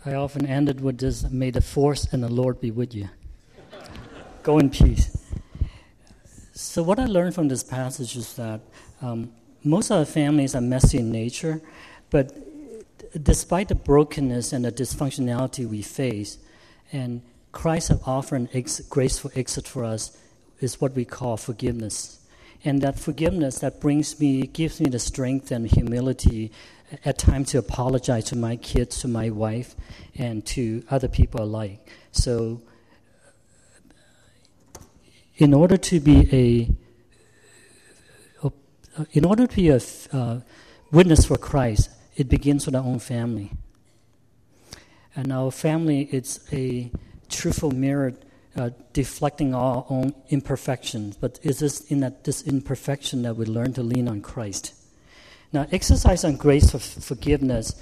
I 0.07 0.13
often 0.13 0.45
ended 0.45 0.81
with 0.81 0.99
this 0.99 1.29
May 1.31 1.49
the 1.49 1.61
force 1.61 2.05
and 2.11 2.21
the 2.21 2.29
Lord 2.29 2.61
be 2.61 2.69
with 2.69 2.93
you. 2.93 3.09
Go 4.43 4.59
in 4.59 4.69
peace. 4.69 5.17
So, 6.53 6.83
what 6.83 6.99
I 6.99 7.05
learned 7.05 7.33
from 7.33 7.47
this 7.47 7.63
passage 7.63 8.15
is 8.15 8.35
that 8.35 8.61
um, 9.01 9.31
most 9.63 9.89
of 9.89 9.97
our 9.97 10.05
families 10.05 10.53
are 10.53 10.61
messy 10.61 10.99
in 10.99 11.11
nature, 11.11 11.59
but 12.11 12.31
despite 13.23 13.69
the 13.69 13.75
brokenness 13.75 14.53
and 14.53 14.63
the 14.63 14.71
dysfunctionality 14.71 15.67
we 15.67 15.81
face, 15.81 16.37
and 16.91 17.23
Christ 17.51 17.87
has 17.87 17.99
offered 18.05 18.49
ex- 18.53 18.81
graceful 18.81 19.31
exit 19.35 19.67
for 19.67 19.83
us, 19.83 20.15
is 20.59 20.79
what 20.79 20.93
we 20.93 21.03
call 21.03 21.35
forgiveness. 21.35 22.19
And 22.63 22.81
that 22.83 22.99
forgiveness 22.99 23.59
that 23.59 23.81
brings 23.81 24.19
me, 24.19 24.45
gives 24.45 24.79
me 24.79 24.89
the 24.89 24.99
strength 24.99 25.51
and 25.51 25.67
humility 25.67 26.51
at 27.03 27.17
times 27.17 27.51
to 27.51 27.57
apologize 27.57 28.25
to 28.25 28.35
my 28.35 28.55
kids, 28.55 28.99
to 29.01 29.07
my 29.07 29.29
wife, 29.29 29.75
and 30.15 30.45
to 30.45 30.83
other 30.89 31.07
people 31.07 31.41
alike. 31.41 31.89
So, 32.11 32.61
in 35.37 35.53
order 35.53 35.77
to 35.77 35.99
be 35.99 36.29
a, 38.43 38.51
in 39.11 39.25
order 39.25 39.47
to 39.47 39.55
be 39.55 39.69
a 39.69 39.79
uh, 40.13 40.39
witness 40.91 41.25
for 41.25 41.37
Christ, 41.37 41.89
it 42.15 42.29
begins 42.29 42.65
with 42.65 42.75
our 42.75 42.83
own 42.83 42.99
family. 42.99 43.51
And 45.15 45.31
our 45.31 45.51
family 45.51 46.03
is 46.11 46.39
a 46.51 46.91
truthful 47.29 47.71
mirror 47.71 48.13
uh, 48.55 48.69
deflecting 48.93 49.53
our 49.53 49.85
own 49.89 50.13
imperfections. 50.29 51.17
But 51.17 51.39
it 51.43 51.61
is 51.61 51.81
in 51.91 51.99
that, 52.01 52.23
this 52.23 52.43
imperfection 52.43 53.23
that 53.23 53.35
we 53.35 53.45
learn 53.45 53.73
to 53.73 53.83
lean 53.83 54.07
on 54.07 54.21
Christ. 54.21 54.73
Now, 55.53 55.67
exercise 55.71 56.23
on 56.23 56.35
grace 56.35 56.71
for 56.71 56.79
forgiveness 56.79 57.75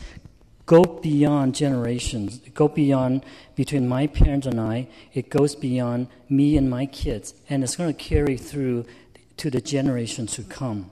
go 0.65 0.83
beyond 0.83 1.55
generations. 1.55 2.41
It 2.45 2.53
go 2.53 2.67
beyond 2.67 3.25
between 3.55 3.87
my 3.87 4.07
parents 4.07 4.47
and 4.47 4.59
I. 4.59 4.87
It 5.13 5.29
goes 5.29 5.55
beyond 5.55 6.07
me 6.29 6.57
and 6.57 6.69
my 6.69 6.85
kids, 6.85 7.33
and 7.49 7.63
it's 7.63 7.75
going 7.75 7.93
to 7.93 7.99
carry 8.01 8.37
through 8.37 8.85
to 9.37 9.49
the 9.49 9.61
generations 9.61 10.33
to 10.33 10.43
come. 10.43 10.91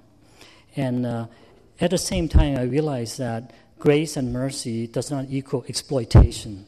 And 0.75 1.05
uh, 1.05 1.27
at 1.79 1.91
the 1.91 1.97
same 1.97 2.27
time, 2.27 2.57
I 2.57 2.63
realize 2.63 3.17
that 3.17 3.53
grace 3.79 4.17
and 4.17 4.33
mercy 4.33 4.87
does 4.87 5.09
not 5.09 5.25
equal 5.29 5.65
exploitation. 5.67 6.65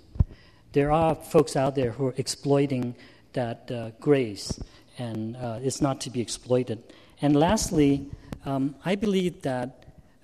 There 0.72 0.92
are 0.92 1.16
folks 1.16 1.56
out 1.56 1.76
there 1.76 1.92
who 1.92 2.08
are 2.08 2.16
exploiting 2.18 2.96
that 3.34 3.70
uh, 3.72 3.92
grace, 4.00 4.60
and 4.98 5.36
uh, 5.38 5.60
it's 5.62 5.82
not 5.82 6.02
to 6.02 6.10
be 6.10 6.22
exploited. 6.22 6.82
And 7.22 7.36
lastly, 7.36 8.10
um, 8.46 8.76
I 8.84 8.96
believe 8.96 9.44
that 9.44 9.83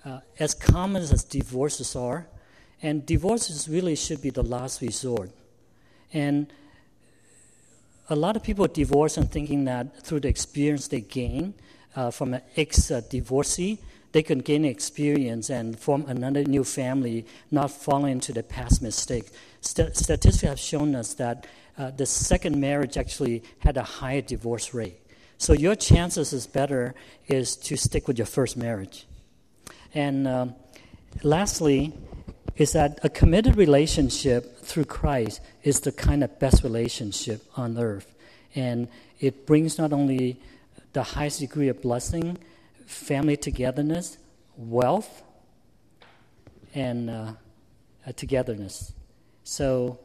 uh, 0.10 0.22
as 0.39 0.53
common 0.53 1.01
as 1.01 1.24
divorces 1.24 1.95
are, 1.95 2.28
and 2.82 3.05
divorces 3.05 3.70
really 3.70 3.95
should 3.95 4.22
be 4.22 4.30
the 4.30 4.43
last 4.43 4.82
resort. 4.82 5.30
And 6.14 6.51
a 8.10 8.16
lot 8.16 8.36
of 8.36 8.43
people 8.43 8.66
divorce 8.68 9.18
and 9.18 9.30
thinking 9.32 9.66
that 9.66 10.01
through 10.01 10.22
the 10.22 10.28
experience 10.28 10.88
they 10.88 11.01
gain 11.01 11.53
uh, 11.95 12.10
from 12.10 12.34
an 12.34 12.41
ex 12.55 12.88
divorcee, 13.10 13.78
they 14.12 14.24
can 14.24 14.39
gain 14.39 14.66
experience 14.66 15.51
and 15.51 15.78
form 15.78 16.05
another 16.07 16.43
new 16.43 16.64
family, 16.64 17.26
not 17.51 17.70
falling 17.70 18.14
into 18.14 18.34
the 18.34 18.41
past 18.41 18.82
mistake. 18.82 19.30
St- 19.62 19.95
statistics 19.95 20.41
have 20.41 20.60
shown 20.60 20.95
us 20.95 21.14
that 21.16 21.45
uh, 21.78 21.91
the 21.91 22.07
second 22.07 22.60
marriage 22.60 22.97
actually 22.97 23.43
had 23.60 23.78
a 23.78 23.84
higher 23.84 24.22
divorce 24.22 24.74
rate. 24.74 24.99
So 25.38 25.53
your 25.53 25.76
chances 25.76 26.34
is 26.34 26.47
better 26.47 26.95
is 27.28 27.55
to 27.57 27.78
stick 27.78 28.07
with 28.07 28.18
your 28.18 28.26
first 28.26 28.57
marriage. 28.57 29.05
And 29.93 30.27
um, 30.27 30.55
lastly, 31.23 31.93
is 32.55 32.73
that 32.73 32.99
a 33.03 33.09
committed 33.09 33.55
relationship 33.55 34.59
through 34.59 34.85
Christ 34.85 35.41
is 35.63 35.79
the 35.79 35.91
kind 35.91 36.23
of 36.23 36.39
best 36.39 36.63
relationship 36.63 37.43
on 37.55 37.77
earth. 37.77 38.13
And 38.53 38.87
it 39.19 39.45
brings 39.45 39.77
not 39.77 39.93
only 39.93 40.39
the 40.93 41.03
highest 41.03 41.39
degree 41.39 41.69
of 41.69 41.81
blessing, 41.81 42.37
family 42.85 43.37
togetherness, 43.37 44.17
wealth, 44.57 45.23
and 46.75 47.09
uh, 47.09 47.33
togetherness. 48.15 48.93
So, 49.43 49.99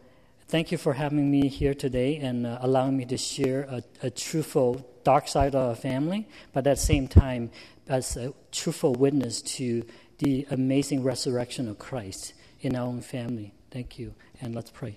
thank 0.49 0.73
you 0.73 0.79
for 0.79 0.93
having 0.93 1.31
me 1.31 1.49
here 1.49 1.75
today 1.75 2.17
and 2.17 2.47
uh, 2.47 2.59
allowing 2.61 2.97
me 2.97 3.05
to 3.07 3.17
share 3.17 3.63
a, 3.63 3.83
a, 4.03 4.11
truthful 4.11 4.85
dark 5.05 5.29
side 5.29 5.55
of 5.55 5.69
our 5.69 5.75
family, 5.75 6.27
but 6.53 6.67
at 6.67 6.77
the 6.77 6.83
same 6.83 7.09
time, 7.09 7.51
as 7.89 8.17
a 8.17 8.33
truthful 8.51 8.95
witness 8.95 9.43
to 9.43 9.85
the 10.19 10.47
amazing 10.51 11.03
resurrection 11.03 11.69
of 11.69 11.79
Christ 11.79 12.33
in 12.61 12.75
our 12.77 12.87
own 12.87 13.01
family. 13.01 13.53
Thank 13.71 13.99
you. 13.99 14.15
And 14.41 14.55
let's 14.55 14.71
pray. 14.71 14.97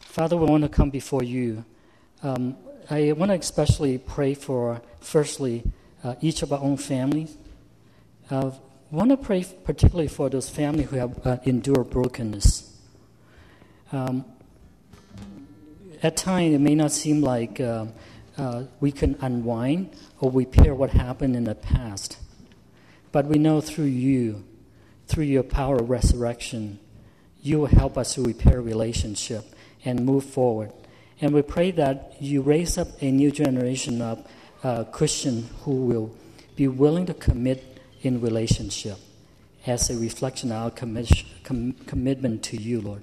Father, 0.00 0.36
we 0.36 0.46
want 0.46 0.62
to 0.62 0.68
come 0.68 0.90
before 0.90 1.22
you. 1.22 1.64
Um, 2.22 2.56
I 2.90 3.12
want 3.12 3.30
to 3.30 3.38
especially 3.38 3.98
pray 3.98 4.34
for, 4.34 4.82
firstly, 5.00 5.64
uh, 6.04 6.14
each 6.20 6.42
of 6.42 6.52
our 6.52 6.60
own 6.60 6.76
families. 6.76 7.36
I 8.30 8.36
uh, 8.36 8.54
want 8.90 9.10
to 9.10 9.16
pray 9.16 9.44
particularly 9.64 10.08
for 10.08 10.28
those 10.28 10.48
families 10.48 10.90
who 10.90 10.96
have 10.96 11.26
uh, 11.26 11.36
endured 11.44 11.90
brokenness. 11.90 12.61
Um, 13.92 14.24
at 16.02 16.16
times 16.16 16.54
it 16.54 16.60
may 16.60 16.74
not 16.74 16.90
seem 16.90 17.20
like 17.20 17.60
uh, 17.60 17.86
uh, 18.36 18.64
we 18.80 18.90
can 18.90 19.16
unwind 19.20 19.94
or 20.20 20.30
repair 20.30 20.74
what 20.74 20.90
happened 20.90 21.36
in 21.36 21.44
the 21.44 21.54
past. 21.54 22.18
But 23.12 23.26
we 23.26 23.38
know 23.38 23.60
through 23.60 23.84
you, 23.84 24.44
through 25.06 25.24
your 25.24 25.42
power 25.42 25.76
of 25.76 25.90
resurrection, 25.90 26.80
you 27.42 27.60
will 27.60 27.66
help 27.66 27.98
us 27.98 28.14
to 28.14 28.22
repair 28.22 28.62
relationship 28.62 29.44
and 29.84 30.04
move 30.04 30.24
forward. 30.24 30.72
And 31.20 31.34
we 31.34 31.42
pray 31.42 31.70
that 31.72 32.14
you 32.20 32.40
raise 32.40 32.78
up 32.78 32.88
a 33.00 33.10
new 33.10 33.30
generation 33.30 34.00
of 34.00 34.26
uh, 34.64 34.84
Christians 34.84 35.50
who 35.62 35.84
will 35.86 36.16
be 36.56 36.68
willing 36.68 37.06
to 37.06 37.14
commit 37.14 37.80
in 38.02 38.20
relationship 38.20 38.98
as 39.66 39.90
a 39.90 39.96
reflection 39.96 40.50
of 40.50 40.62
our 40.62 40.70
commis- 40.70 41.24
com- 41.44 41.72
commitment 41.86 42.42
to 42.44 42.56
you, 42.56 42.80
Lord. 42.80 43.02